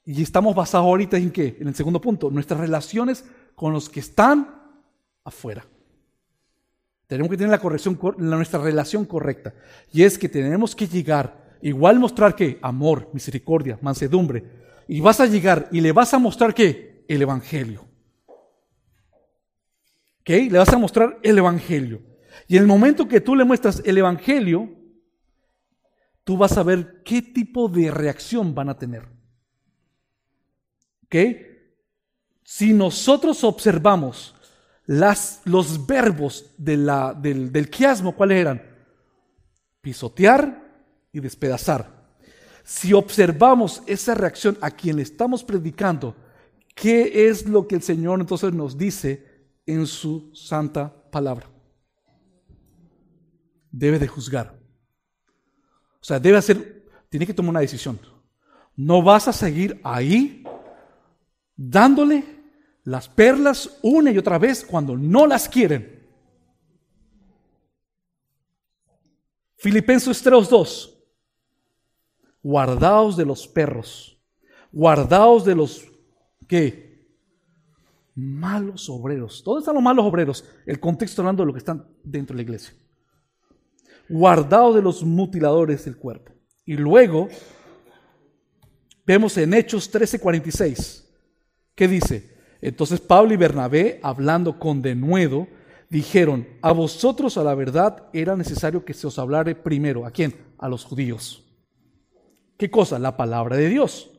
y 0.04 0.22
estamos 0.22 0.56
basados 0.56 0.88
ahorita 0.88 1.18
en 1.18 1.32
qué? 1.32 1.58
En 1.60 1.68
el 1.68 1.76
segundo 1.76 2.02
punto, 2.02 2.30
nuestras 2.30 2.60
relaciones 2.60 3.24
con 3.56 3.72
los 3.72 3.90
que 3.90 4.00
están 4.00 4.62
afuera. 5.24 5.66
Tenemos 7.12 7.30
que 7.30 7.36
tener 7.36 7.51
la 7.51 7.59
corrección, 7.59 7.99
nuestra 8.20 8.62
relación 8.62 9.03
correcta. 9.03 9.53
Y 9.91 10.03
es 10.03 10.18
que 10.18 10.30
tenemos 10.30 10.74
que 10.74 10.88
llegar, 10.88 11.57
igual 11.62 11.99
mostrar 11.99 12.38
que 12.38 12.57
amor, 12.62 13.09
misericordia, 13.12 13.78
mansedumbre. 13.82 14.45
Y 14.88 15.01
vas 15.01 15.20
a 15.20 15.26
llegar 15.26 15.68
y 15.74 15.82
le 15.82 15.91
vas 15.91 16.14
a 16.14 16.20
mostrar 16.20 16.53
que 16.53 17.03
el 17.09 17.22
Evangelio. 17.22 17.86
¿Ok? 20.22 20.30
Le 20.30 20.57
vas 20.57 20.72
a 20.72 20.78
mostrar 20.78 21.20
el 21.22 21.38
Evangelio. 21.38 22.01
Y 22.47 22.55
en 22.55 22.62
el 22.62 22.68
momento 22.68 23.09
que 23.09 23.20
tú 23.20 23.36
le 23.36 23.43
muestras 23.43 23.82
el 23.84 23.97
Evangelio, 23.97 24.70
tú 26.24 26.38
vas 26.38 26.57
a 26.57 26.64
ver 26.64 27.03
qué 27.03 27.22
tipo 27.22 27.68
de 27.68 27.91
reacción 27.91 28.55
van 28.55 28.70
a 28.70 28.78
tener. 28.78 29.05
¿Ok? 31.03 31.16
Si 32.45 32.72
nosotros 32.72 33.43
observamos 33.43 34.34
las, 34.86 35.42
los 35.46 35.86
verbos 35.86 36.54
del, 36.58 36.90
del 37.52 37.70
quiasmo, 37.70 38.16
¿cuáles 38.16 38.40
eran? 38.40 38.62
Pisotear 39.82 40.62
y 41.12 41.20
despedazar. 41.20 42.02
Si 42.64 42.94
observamos 42.94 43.84
esa 43.88 44.14
reacción 44.14 44.58
a 44.62 44.72
quien 44.72 44.98
le 44.98 45.04
estamos 45.04 45.44
predicando, 45.44 46.16
¿qué 46.76 47.28
es 47.30 47.48
lo 47.48 47.68
que 47.68 47.76
el 47.76 47.82
Señor 47.82 48.20
entonces 48.20 48.54
nos 48.54 48.78
dice 48.78 49.26
en 49.66 49.88
su 49.88 50.32
santa 50.34 50.94
palabra? 51.12 51.50
Debe 53.72 54.00
de 54.00 54.08
juzgar. 54.08 54.60
O 56.02 56.04
sea, 56.04 56.20
debe 56.20 56.38
hacer, 56.38 56.90
tiene 57.10 57.26
que 57.26 57.34
tomar 57.34 57.52
una 57.52 57.60
decisión. 57.60 58.00
No 58.76 59.02
vas 59.02 59.28
a 59.28 59.34
seguir 59.34 59.80
ahí 59.84 60.44
dándole 61.56 62.41
las 62.84 63.08
perlas 63.08 63.78
una 63.82 64.12
y 64.12 64.18
otra 64.18 64.38
vez 64.38 64.66
cuando 64.66 64.98
no 64.98 65.28
las 65.28 65.48
quieren. 65.48 66.00
Filipenses 69.58 70.26
3.2. 70.26 70.90
Guardaos 72.42 73.16
de 73.16 73.26
los 73.26 73.48
perros. 73.48 74.18
Guardaos 74.72 75.46
de 75.46 75.56
los 75.56 75.88
¿qué? 76.48 76.92
Malos 78.16 78.90
obreros. 78.90 79.44
¿Dónde 79.44 79.60
están 79.60 79.76
los 79.76 79.84
malos 79.84 80.06
obreros? 80.06 80.44
El 80.66 80.80
contexto 80.80 81.22
hablando 81.22 81.44
de 81.44 81.48
lo 81.48 81.54
que 81.54 81.60
están 81.60 81.86
dentro 82.04 82.34
de 82.36 82.38
la 82.38 82.44
iglesia. 82.44 82.74
guardados 84.10 84.76
de 84.76 84.82
los 84.82 85.04
mutiladores 85.04 85.86
del 85.86 85.98
cuerpo. 85.98 86.34
Y 86.66 86.76
luego 86.76 87.30
vemos 89.06 89.38
en 89.38 89.54
Hechos 89.54 89.90
13:46, 89.92 91.06
¿qué 91.76 91.88
dice? 91.88 92.31
Entonces 92.62 93.01
Pablo 93.01 93.34
y 93.34 93.38
Bernabé, 93.38 93.99
hablando 94.03 94.59
con 94.59 94.82
denuedo, 94.82 95.47
dijeron, 95.89 96.47
a 96.62 96.72
vosotros 96.72 97.38
a 97.38 97.43
la 97.43 97.55
verdad 97.55 98.07
era 98.14 98.36
necesario 98.36 98.86
que 98.86 98.93
se 98.93 99.07
os 99.07 99.20
hablare 99.20 99.55
primero. 99.55 100.05
¿A 100.05 100.12
quién? 100.12 100.36
A 100.57 100.70
los 100.70 100.86
judíos. 100.86 101.43
¿Qué 102.57 102.70
cosa? 102.70 102.99
La 102.99 103.18
palabra 103.18 103.57
de 103.57 103.68
Dios. 103.68 104.12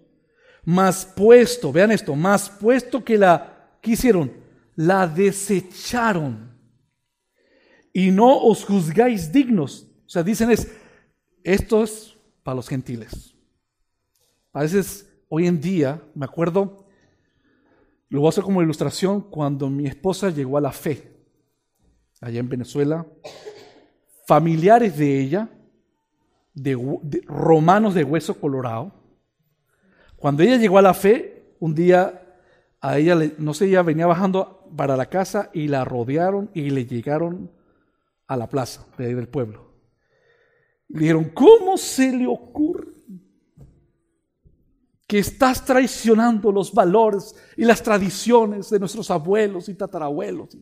Más 0.65 1.07
puesto, 1.07 1.73
vean 1.73 1.93
esto, 1.93 2.15
más 2.15 2.51
puesto 2.51 3.05
que 3.05 3.17
la, 3.17 3.79
¿qué 3.81 3.93
hicieron? 3.93 4.33
La 4.75 5.07
desecharon. 5.07 6.53
Y 7.93 8.11
no 8.11 8.39
os 8.39 8.65
juzgáis 8.65 9.33
dignos. 9.33 9.87
O 10.07 10.09
sea, 10.09 10.23
dicen 10.23 10.51
es, 10.51 10.69
esto 11.45 11.85
es 11.85 12.17
para 12.43 12.57
los 12.57 12.69
gentiles. 12.69 13.35
A 14.53 14.63
veces, 14.63 15.09
hoy 15.29 15.47
en 15.47 15.61
día, 15.61 16.03
me 16.15 16.25
acuerdo, 16.25 16.82
lo 18.13 18.21
voy 18.21 18.27
a 18.27 18.29
hacer 18.29 18.45
como 18.45 18.61
ilustración, 18.61 19.23
cuando 19.23 19.71
mi 19.71 19.87
esposa 19.87 20.29
llegó 20.29 20.59
a 20.59 20.61
la 20.61 20.71
fe, 20.71 21.17
allá 22.21 22.41
en 22.41 22.49
Venezuela, 22.51 23.07
familiares 24.27 24.99
de 24.99 25.19
ella, 25.19 25.49
de, 26.53 27.23
romanos 27.25 27.95
de 27.95 28.05
hueso 28.05 28.39
colorado. 28.39 28.93
Cuando 30.17 30.43
ella 30.43 30.59
llegó 30.59 30.77
a 30.77 30.83
la 30.83 30.93
fe, 30.93 31.57
un 31.59 31.75
día 31.75 32.37
a 32.83 32.99
ella, 32.99 33.17
no 33.39 33.55
sé, 33.55 33.65
ella 33.65 33.83
venía 33.83 34.07
bajando 34.07 34.69
para 34.77 34.95
la 34.95 35.07
casa 35.07 35.49
y 35.55 35.69
la 35.69 35.83
rodearon 35.87 36.51
y 36.53 36.69
le 36.69 36.85
llegaron 36.85 37.51
a 38.27 38.37
la 38.37 38.47
plaza 38.47 38.87
del 38.99 39.27
pueblo. 39.27 39.73
Le 40.89 41.01
dijeron, 41.01 41.31
¿cómo 41.31 41.79
se 41.79 42.13
le 42.13 42.27
ocurre 42.27 42.92
que 45.13 45.19
estás 45.19 45.63
traicionando 45.63 46.51
los 46.51 46.73
valores 46.73 47.37
y 47.55 47.67
las 47.67 47.83
tradiciones 47.83 48.71
de 48.71 48.79
nuestros 48.79 49.11
abuelos 49.11 49.69
y 49.69 49.75
tatarabuelos? 49.75 50.57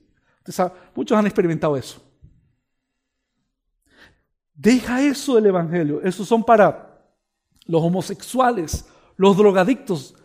Muchos 0.93 1.17
han 1.17 1.25
experimentado 1.27 1.77
eso. 1.77 2.03
Deja 4.53 5.03
eso 5.03 5.37
del 5.37 5.47
Evangelio. 5.47 6.03
Esos 6.03 6.27
son 6.27 6.43
para 6.43 7.01
los 7.67 7.81
homosexuales, 7.81 8.89
los 9.17 9.37
drogadictos. 9.37 10.17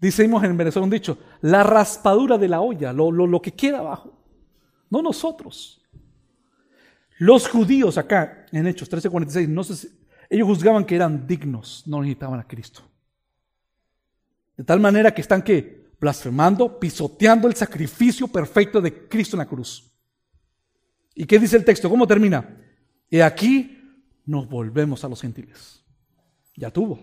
Decimos 0.00 0.42
en 0.44 0.56
Venezuela 0.56 0.84
un 0.84 0.90
dicho, 0.90 1.18
la 1.42 1.62
raspadura 1.62 2.38
de 2.38 2.48
la 2.48 2.62
olla, 2.62 2.94
lo, 2.94 3.12
lo, 3.12 3.42
que 3.42 3.52
queda 3.52 3.80
abajo. 3.80 4.18
No 4.88 5.02
nosotros. 5.02 5.86
Los 7.18 7.46
judíos 7.46 7.98
acá, 7.98 8.46
en 8.52 8.66
Hechos 8.66 8.90
13:46, 8.90 9.48
no 9.48 9.60
ellos 10.30 10.48
juzgaban 10.48 10.86
que 10.86 10.96
eran 10.96 11.26
dignos, 11.26 11.82
no 11.86 12.00
necesitaban 12.00 12.40
a 12.40 12.48
Cristo. 12.48 12.87
De 14.58 14.64
tal 14.64 14.80
manera 14.80 15.14
que 15.14 15.20
están 15.20 15.40
que 15.40 15.86
blasfemando, 16.00 16.80
pisoteando 16.80 17.46
el 17.46 17.54
sacrificio 17.54 18.26
perfecto 18.26 18.80
de 18.80 19.06
Cristo 19.08 19.36
en 19.36 19.38
la 19.38 19.46
cruz. 19.46 19.88
¿Y 21.14 21.24
qué 21.26 21.38
dice 21.38 21.56
el 21.56 21.64
texto? 21.64 21.88
¿Cómo 21.88 22.08
termina? 22.08 22.60
Y 23.08 23.20
aquí 23.20 23.78
nos 24.26 24.48
volvemos 24.48 25.04
a 25.04 25.08
los 25.08 25.20
gentiles. 25.20 25.84
Ya 26.56 26.72
tuvo. 26.72 26.98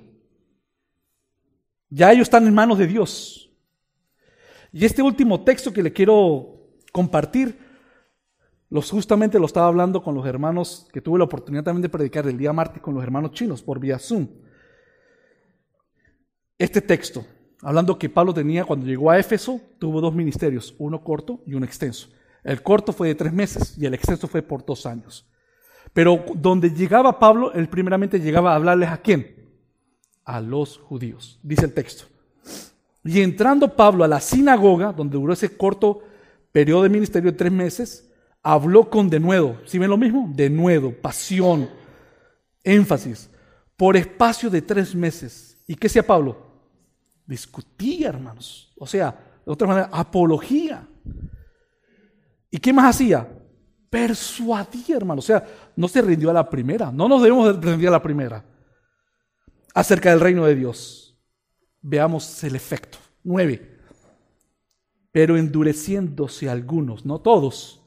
Ya 1.90 2.12
ellos 2.12 2.24
están 2.24 2.46
en 2.46 2.54
manos 2.54 2.78
de 2.78 2.88
Dios. 2.88 3.50
Y 4.74 4.84
este 4.84 5.02
último 5.02 5.46
texto 5.46 5.72
que 5.72 5.82
le 5.82 5.94
quiero 5.94 6.74
compartir, 6.92 7.58
los, 8.70 8.92
justamente 8.92 9.40
lo 9.40 9.46
estaba 9.46 9.68
hablando 9.68 10.04
con 10.04 10.14
los 10.14 10.26
hermanos, 10.26 10.90
que 10.92 11.00
tuve 11.00 11.20
la 11.20 11.24
oportunidad 11.24 11.64
también 11.64 11.84
de 11.84 11.90
predicar 11.90 12.28
el 12.28 12.38
día 12.38 12.52
martes 12.52 12.82
con 12.82 12.94
los 12.94 13.02
hermanos 13.02 13.32
chinos 13.32 13.64
por 13.64 13.80
vía 13.80 13.98
Zoom. 13.98 14.28
Este 16.58 16.82
texto, 16.82 17.26
hablando 17.66 17.98
que 17.98 18.10
Pablo 18.10 18.32
tenía 18.32 18.64
cuando 18.64 18.86
llegó 18.86 19.10
a 19.10 19.18
Éfeso, 19.18 19.60
tuvo 19.80 20.00
dos 20.00 20.14
ministerios, 20.14 20.76
uno 20.78 21.04
corto 21.04 21.42
y 21.48 21.56
uno 21.56 21.66
extenso. 21.66 22.10
El 22.44 22.62
corto 22.62 22.94
fue 22.94 23.08
de 23.08 23.16
tres 23.16 23.34
meses 23.34 23.76
y 23.76 23.88
el 23.88 23.96
extenso 23.96 24.28
fue 24.28 24.44
por 24.44 24.64
dos 24.64 24.86
años. 24.86 25.28
Pero 25.92 26.24
donde 26.36 26.70
llegaba 26.70 27.18
Pablo, 27.18 27.52
él 27.54 27.68
primeramente 27.68 28.20
llegaba 28.20 28.52
a 28.52 28.56
hablarles 28.56 28.90
a 28.90 28.98
quién? 28.98 29.50
A 30.24 30.42
los 30.42 30.78
judíos, 30.78 31.40
dice 31.42 31.66
el 31.66 31.74
texto. 31.74 32.06
Y 33.04 33.22
entrando 33.22 33.76
Pablo 33.76 34.04
a 34.04 34.08
la 34.08 34.20
sinagoga, 34.20 34.94
donde 34.94 35.18
duró 35.18 35.34
ese 35.34 35.58
corto 35.58 36.02
periodo 36.52 36.84
de 36.84 36.90
ministerio 36.90 37.32
de 37.32 37.38
tres 37.38 37.52
meses, 37.52 38.12
habló 38.44 38.92
con 38.92 39.10
denuedo. 39.10 39.58
¿Sí 39.66 39.80
ven 39.80 39.90
lo 39.90 39.98
mismo? 39.98 40.32
Denuedo, 40.36 40.92
pasión, 40.92 41.68
énfasis, 42.64 43.28
por 43.76 43.98
espacio 43.98 44.52
de 44.52 44.62
tres 44.62 44.94
meses. 44.94 45.58
¿Y 45.66 45.74
qué 45.74 45.88
hacía 45.88 46.06
Pablo? 46.06 46.45
Discutía, 47.26 48.10
hermanos. 48.10 48.74
O 48.78 48.86
sea, 48.86 49.42
de 49.46 49.52
otra 49.52 49.68
manera, 49.68 49.90
apología. 49.92 50.88
¿Y 52.52 52.58
qué 52.58 52.72
más 52.72 52.96
hacía? 52.96 53.28
Persuadía, 53.90 54.98
hermano. 54.98 55.20
O 55.20 55.24
sea, 55.24 55.46
no 55.76 55.88
se 55.88 56.02
rindió 56.02 56.30
a 56.30 56.34
la 56.34 56.50
primera. 56.50 56.92
No 56.92 57.08
nos 57.08 57.22
debemos 57.22 57.60
rendir 57.62 57.88
a 57.88 57.92
la 57.92 58.02
primera. 58.02 58.44
Acerca 59.74 60.10
del 60.10 60.20
reino 60.20 60.46
de 60.46 60.56
Dios. 60.56 61.18
Veamos 61.82 62.44
el 62.44 62.56
efecto. 62.56 62.98
Nueve. 63.24 63.80
Pero 65.12 65.38
endureciéndose 65.38 66.50
algunos, 66.50 67.06
no 67.06 67.22
todos, 67.22 67.82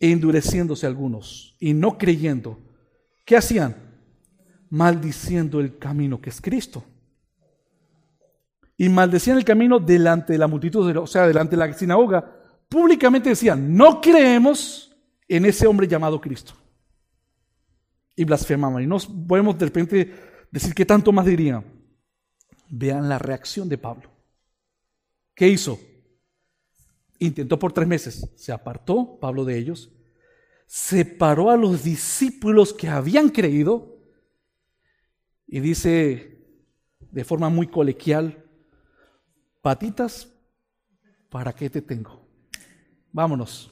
endureciéndose 0.00 0.86
algunos 0.86 1.56
y 1.60 1.74
no 1.74 1.98
creyendo, 1.98 2.58
¿qué 3.24 3.36
hacían? 3.36 3.76
Maldiciendo 4.70 5.60
el 5.60 5.78
camino 5.78 6.20
que 6.20 6.30
es 6.30 6.40
Cristo. 6.40 6.84
Y 8.76 8.88
maldecían 8.88 9.36
el 9.38 9.44
camino 9.44 9.78
delante 9.78 10.32
de 10.32 10.38
la 10.38 10.48
multitud, 10.48 10.96
o 10.96 11.06
sea, 11.06 11.26
delante 11.26 11.56
de 11.56 11.66
la 11.66 11.72
sinagoga, 11.72 12.24
públicamente 12.68 13.28
decían, 13.28 13.76
no 13.76 14.00
creemos 14.00 14.94
en 15.28 15.44
ese 15.44 15.66
hombre 15.66 15.86
llamado 15.86 16.20
Cristo. 16.20 16.54
Y 18.16 18.24
blasfemaban. 18.24 18.82
Y 18.82 18.86
no 18.86 18.98
podemos 19.26 19.58
de 19.58 19.64
repente 19.66 20.14
decir 20.50 20.74
qué 20.74 20.84
tanto 20.84 21.12
más 21.12 21.26
dirían. 21.26 21.64
Vean 22.68 23.08
la 23.08 23.18
reacción 23.18 23.68
de 23.68 23.78
Pablo. 23.78 24.10
¿Qué 25.34 25.48
hizo? 25.48 25.78
Intentó 27.18 27.58
por 27.58 27.72
tres 27.72 27.86
meses. 27.86 28.28
Se 28.36 28.52
apartó 28.52 29.18
Pablo 29.20 29.44
de 29.44 29.58
ellos. 29.58 29.92
Separó 30.66 31.50
a 31.50 31.56
los 31.56 31.84
discípulos 31.84 32.72
que 32.72 32.88
habían 32.88 33.28
creído. 33.28 33.98
Y 35.46 35.60
dice 35.60 36.34
de 37.10 37.24
forma 37.24 37.48
muy 37.48 37.68
colequial, 37.68 38.43
patitas, 39.64 40.28
¿para 41.30 41.54
qué 41.54 41.70
te 41.70 41.80
tengo? 41.80 42.22
vámonos. 43.14 43.70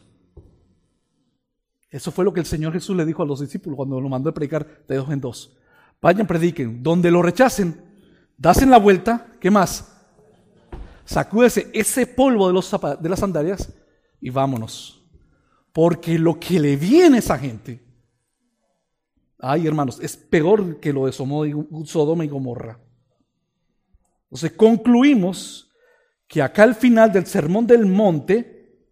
Eso 1.91 2.11
fue 2.11 2.25
lo 2.25 2.33
que 2.33 2.41
el 2.41 2.47
Señor 2.47 2.73
Jesús 2.73 2.97
le 2.97 3.05
dijo 3.05 3.23
a 3.23 3.27
los 3.27 3.41
discípulos 3.41 3.77
cuando 3.77 4.01
lo 4.01 4.09
mandó 4.09 4.31
a 4.31 4.35
predicar 4.35 4.87
de 4.89 4.97
dos 4.97 5.11
en 5.11 5.21
dos. 5.21 5.59
Vayan, 6.01 6.27
prediquen. 6.27 6.83
Donde 6.83 7.11
lo 7.11 7.21
rechacen, 7.21 7.79
dasen 8.39 8.71
la 8.71 8.79
vuelta. 8.79 9.27
¿Qué 9.39 9.51
más? 9.51 9.93
Sacúdese 11.05 11.71
ese 11.75 12.07
polvo 12.07 12.47
de, 12.47 12.55
los 12.55 12.71
de 13.01 13.09
las 13.09 13.19
sandalias 13.19 13.71
y 14.21 14.31
vámonos. 14.31 15.05
Porque 15.73 16.19
lo 16.19 16.39
que 16.39 16.59
le 16.59 16.77
viene 16.77 17.17
a 17.17 17.19
esa 17.19 17.39
gente, 17.39 17.85
ay 19.41 19.67
hermanos, 19.67 19.99
es 20.01 20.17
peor 20.17 20.81
que 20.81 20.93
lo 20.93 21.07
de 21.07 21.13
Sodoma 21.13 22.25
y 22.25 22.29
Gomorra. 22.29 22.81
Entonces 24.31 24.53
concluimos 24.53 25.72
que 26.33 26.41
acá 26.41 26.63
al 26.63 26.75
final 26.75 27.13
del 27.13 27.27
sermón 27.27 27.67
del 27.67 27.85
monte, 27.85 28.89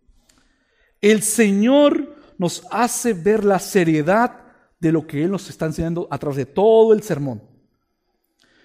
el 1.00 1.22
Señor 1.22 2.34
nos 2.36 2.66
hace 2.70 3.14
ver 3.14 3.46
la 3.46 3.58
seriedad 3.58 4.42
de 4.78 4.92
lo 4.92 5.06
que 5.06 5.24
Él 5.24 5.30
nos 5.30 5.48
está 5.48 5.64
enseñando 5.64 6.06
a 6.10 6.18
través 6.18 6.36
de 6.36 6.44
todo 6.44 6.92
el 6.92 7.02
sermón. 7.02 7.42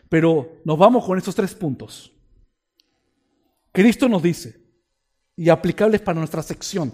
Pero 0.09 0.57
nos 0.65 0.77
vamos 0.77 1.05
con 1.05 1.17
estos 1.17 1.33
tres 1.33 1.55
puntos. 1.55 2.11
Cristo 3.71 4.09
nos 4.09 4.21
dice, 4.21 4.59
y 5.37 5.47
aplicables 5.47 6.01
para 6.01 6.19
nuestra 6.19 6.43
sección, 6.43 6.93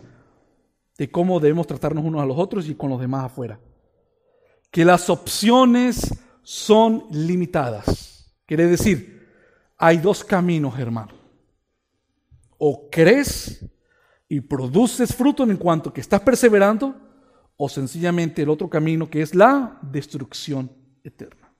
de 1.00 1.10
cómo 1.10 1.40
debemos 1.40 1.66
tratarnos 1.66 2.06
unos 2.06 2.22
a 2.22 2.28
los 2.28 2.38
otros 2.38 2.70
y 2.70 2.76
con 2.76 2.92
los 2.92 3.02
demás 3.02 3.26
afuera, 3.26 3.60
que 4.70 4.86
las 4.86 5.10
opciones 5.10 6.14
son 6.44 7.08
limitadas. 7.10 8.32
Quiere 8.46 8.68
decir, 8.68 9.28
hay 9.80 9.98
dos 9.98 10.24
caminos, 10.24 10.78
hermano. 10.78 11.21
O 12.64 12.90
crees 12.92 13.66
y 14.30 14.40
produces 14.40 15.16
fruto 15.16 15.44
en 15.44 15.58
cuanto 15.58 15.92
que 15.92 16.00
estás 16.00 16.22
perseverando, 16.22 16.96
o 17.58 17.68
sencillamente 17.68 18.44
el 18.44 18.50
otro 18.50 18.70
camino 18.70 19.10
que 19.10 19.24
es 19.24 19.34
la 19.34 19.80
destrucción 19.82 20.72
eterna. 21.04 21.52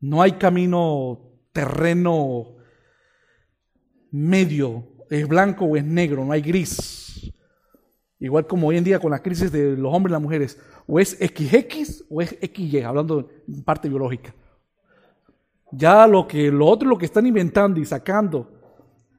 No 0.00 0.20
hay 0.20 0.32
camino 0.32 1.18
terreno 1.50 2.56
medio, 4.10 4.84
es 5.08 5.26
blanco 5.26 5.64
o 5.64 5.76
es 5.76 5.84
negro, 5.84 6.26
no 6.26 6.32
hay 6.32 6.42
gris. 6.42 7.32
Igual 8.18 8.46
como 8.46 8.68
hoy 8.68 8.76
en 8.76 8.84
día 8.84 8.98
con 8.98 9.10
la 9.10 9.22
crisis 9.22 9.50
de 9.50 9.78
los 9.78 9.94
hombres 9.94 10.10
y 10.10 10.12
las 10.12 10.22
mujeres, 10.22 10.60
o 10.86 11.00
es 11.00 11.12
XX 11.12 12.04
o 12.10 12.20
es 12.20 12.36
XY, 12.38 12.82
hablando 12.82 13.30
en 13.48 13.64
parte 13.64 13.88
biológica. 13.88 14.34
Ya 15.72 16.06
lo 16.06 16.28
que 16.28 16.50
lo 16.50 16.66
otro 16.66 16.86
lo 16.86 16.98
que 16.98 17.06
están 17.06 17.26
inventando 17.26 17.80
y 17.80 17.86
sacando, 17.86 18.59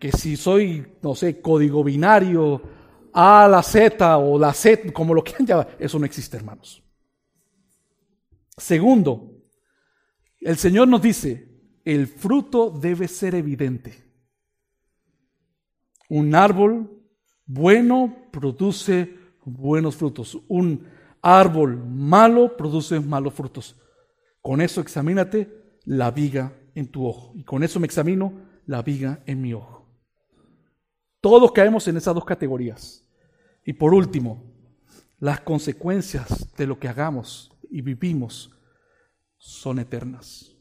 que 0.02 0.12
si 0.12 0.36
soy, 0.36 0.98
no 1.04 1.14
sé, 1.14 1.42
código 1.42 1.84
binario, 1.84 2.60
A 3.14 3.48
la 3.48 3.62
Z 3.62 4.18
o 4.18 4.40
la 4.40 4.52
Z, 4.52 4.92
como 4.92 5.14
lo 5.14 5.24
quieran 5.24 5.46
llamar, 5.46 5.78
eso 5.80 6.00
no 6.00 6.06
existe, 6.06 6.38
hermanos. 6.38 6.84
Segundo, 8.58 9.44
el 10.40 10.58
Señor 10.58 10.88
nos 10.88 11.04
dice, 11.04 11.48
el 11.86 12.08
fruto 12.08 12.72
debe 12.72 13.08
ser 13.08 13.36
evidente. 13.36 14.04
Un 16.10 16.34
árbol 16.34 16.90
bueno 17.46 18.26
produce 18.32 19.20
buenos 19.46 19.98
frutos. 19.98 20.40
Un 20.48 20.88
árbol 21.22 21.78
malo 21.78 22.58
produce 22.58 23.00
malos 23.00 23.36
frutos. 23.36 23.80
Con 24.42 24.62
eso 24.62 24.82
examínate 24.82 25.78
la 25.86 26.10
viga 26.10 26.58
en 26.74 26.88
tu 26.88 27.06
ojo. 27.06 27.34
Y 27.36 27.44
con 27.44 27.62
eso 27.64 27.80
me 27.80 27.86
examino 27.86 28.34
la 28.66 28.82
viga 28.82 29.22
en 29.28 29.42
mi 29.44 29.54
ojo. 29.54 29.81
Todos 31.22 31.52
caemos 31.52 31.88
en 31.88 31.98
esas 31.98 32.16
dos 32.16 32.26
categorías. 32.26 33.08
Y 33.64 33.74
por 33.74 33.94
último, 33.94 34.44
las 35.20 35.40
consecuencias 35.42 36.54
de 36.58 36.66
lo 36.66 36.80
que 36.80 36.88
hagamos 36.88 37.52
y 37.70 37.82
vivimos 37.82 38.52
son 39.38 39.80
eternas. 39.80 40.52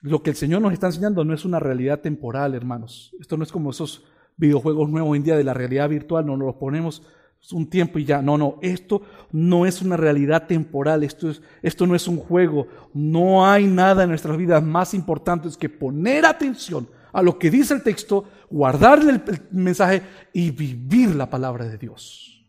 Lo 0.00 0.22
que 0.22 0.30
el 0.30 0.36
Señor 0.36 0.62
nos 0.62 0.72
está 0.72 0.86
enseñando 0.86 1.24
no 1.24 1.34
es 1.34 1.44
una 1.44 1.58
realidad 1.58 2.00
temporal, 2.00 2.54
hermanos. 2.54 3.12
Esto 3.18 3.36
no 3.36 3.42
es 3.42 3.50
como 3.50 3.70
esos 3.70 4.04
videojuegos 4.36 4.88
nuevos 4.88 5.10
hoy 5.10 5.18
en 5.18 5.24
día 5.24 5.36
de 5.36 5.42
la 5.42 5.54
realidad 5.54 5.88
virtual, 5.88 6.24
no 6.24 6.36
nos 6.36 6.46
los 6.46 6.56
ponemos 6.56 7.02
un 7.50 7.68
tiempo 7.68 7.98
y 7.98 8.04
ya. 8.04 8.22
No, 8.22 8.38
no, 8.38 8.58
esto 8.62 9.02
no 9.32 9.66
es 9.66 9.82
una 9.82 9.96
realidad 9.96 10.46
temporal, 10.46 11.02
esto, 11.02 11.30
es, 11.30 11.42
esto 11.62 11.84
no 11.86 11.96
es 11.96 12.06
un 12.06 12.18
juego. 12.18 12.68
No 12.94 13.44
hay 13.44 13.66
nada 13.66 14.04
en 14.04 14.10
nuestras 14.10 14.36
vidas 14.36 14.62
más 14.62 14.94
importante 14.94 15.48
que 15.58 15.68
poner 15.68 16.26
atención 16.26 16.88
a 17.18 17.22
lo 17.22 17.38
que 17.38 17.50
dice 17.50 17.74
el 17.74 17.82
texto, 17.82 18.24
guardarle 18.48 19.10
el, 19.10 19.22
mensaje 19.50 20.02
y 20.32 20.50
vivir 20.50 21.14
la 21.14 21.28
palabra 21.28 21.64
de 21.64 21.76
Dios. 21.76 22.44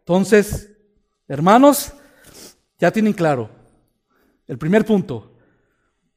Entonces, 0.00 0.72
hermanos, 1.28 1.92
ya 2.78 2.90
tienen 2.90 3.12
claro. 3.12 3.50
El 4.46 4.58
primer 4.58 4.84
punto, 4.84 5.32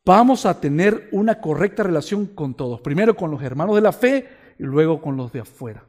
vamos 0.04 0.46
a 0.46 0.60
tener 0.60 1.10
una 1.12 1.40
correcta 1.40 1.84
relación 1.84 2.28
con 2.28 2.54
todos. 2.54 2.82
Primero 2.82 3.16
con 3.16 3.30
los 3.30 3.44
hermanos 3.44 3.76
de 3.76 3.82
la 3.82 3.92
fe 3.92 4.28
y 4.58 4.64
luego 4.64 5.02
con 5.02 5.18
los 5.18 5.32
de 5.32 5.42
afuera. 5.42 5.86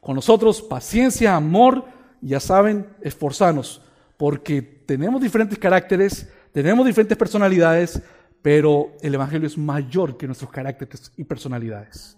Con 0.00 0.14
nosotros, 0.14 0.60
paciencia, 0.60 1.34
amor, 1.34 1.86
ya 2.20 2.38
saben, 2.38 2.86
esforzarnos, 3.00 3.82
porque 4.16 4.62
tenemos 4.62 5.20
diferentes 5.20 5.58
caracteres, 5.58 6.30
tenemos 6.52 6.86
diferentes 6.86 7.16
personalidades, 7.16 8.02
pero 8.44 8.92
el 9.00 9.14
Evangelio 9.14 9.48
es 9.48 9.58
mayor 9.58 10.16
que 10.16 10.26
nuestros 10.26 10.52
caracteres 10.52 11.10
y 11.16 11.24
personalidades. 11.24 12.16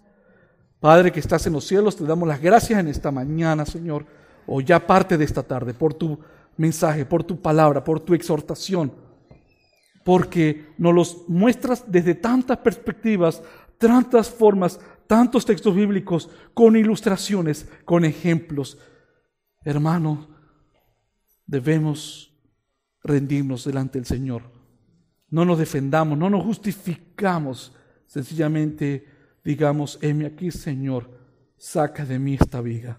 Padre 0.80 1.10
que 1.10 1.20
estás 1.20 1.46
en 1.46 1.54
los 1.54 1.64
cielos, 1.64 1.96
te 1.96 2.04
damos 2.04 2.28
las 2.28 2.42
gracias 2.42 2.78
en 2.78 2.88
esta 2.88 3.10
mañana, 3.10 3.64
Señor, 3.64 4.04
o 4.46 4.60
ya 4.60 4.84
parte 4.84 5.16
de 5.16 5.24
esta 5.24 5.42
tarde, 5.42 5.72
por 5.72 5.94
tu 5.94 6.18
mensaje, 6.56 7.06
por 7.06 7.24
tu 7.24 7.40
palabra, 7.40 7.82
por 7.82 8.00
tu 8.00 8.12
exhortación 8.12 9.06
porque 10.06 10.72
nos 10.78 10.94
los 10.94 11.28
muestras 11.28 11.82
desde 11.88 12.14
tantas 12.14 12.58
perspectivas, 12.58 13.42
tantas 13.76 14.30
formas, 14.30 14.78
tantos 15.08 15.44
textos 15.44 15.74
bíblicos, 15.74 16.30
con 16.54 16.76
ilustraciones, 16.76 17.68
con 17.84 18.04
ejemplos. 18.04 18.78
Hermano, 19.64 20.28
debemos 21.44 22.32
rendirnos 23.02 23.64
delante 23.64 23.98
del 23.98 24.06
Señor. 24.06 24.55
No 25.28 25.44
nos 25.44 25.58
defendamos, 25.58 26.16
no 26.16 26.30
nos 26.30 26.44
justificamos, 26.44 27.74
sencillamente 28.06 29.06
digamos, 29.46 29.98
heme 30.02 30.26
aquí, 30.26 30.50
Señor, 30.50 31.08
saca 31.56 32.04
de 32.04 32.18
mí 32.18 32.34
esta 32.34 32.60
viga, 32.60 32.98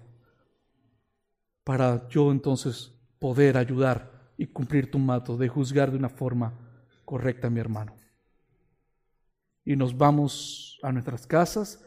para 1.66 2.08
yo 2.08 2.32
entonces 2.32 2.94
poder 3.20 3.58
ayudar 3.58 4.32
y 4.38 4.48
cumplir 4.48 4.90
tu 4.90 4.98
mato 4.98 5.36
de 5.36 5.50
juzgar 5.50 5.92
de 5.92 5.98
una 5.98 6.08
forma 6.08 6.54
correcta, 7.04 7.50
mi 7.50 7.60
hermano. 7.60 7.94
Y 9.66 9.76
nos 9.76 9.98
vamos 9.98 10.80
a 10.82 10.94
nuestras 10.94 11.28
casas. 11.28 11.84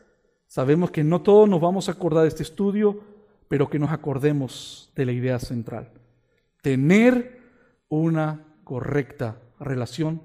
Sabemos 0.46 0.90
que 0.90 1.02
no 1.02 1.22
todos 1.22 1.48
nos 1.48 1.60
vamos 1.60 1.88
a 1.88 1.92
acordar 1.92 2.24
de 2.24 2.28
este 2.28 2.42
estudio, 2.42 3.02
pero 3.48 3.70
que 3.70 3.78
nos 3.78 3.90
acordemos 3.90 4.92
de 4.94 5.06
la 5.06 5.12
idea 5.12 5.38
central. 5.38 5.90
Tener 6.60 7.40
una 7.88 8.44
correcta 8.64 9.40
relación 9.58 10.22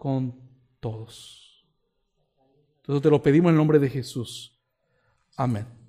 con 0.00 0.34
todos. 0.80 1.62
Entonces 2.78 3.02
te 3.02 3.10
lo 3.10 3.22
pedimos 3.22 3.50
en 3.50 3.54
el 3.54 3.58
nombre 3.58 3.78
de 3.78 3.90
Jesús. 3.90 4.58
Amén. 5.36 5.79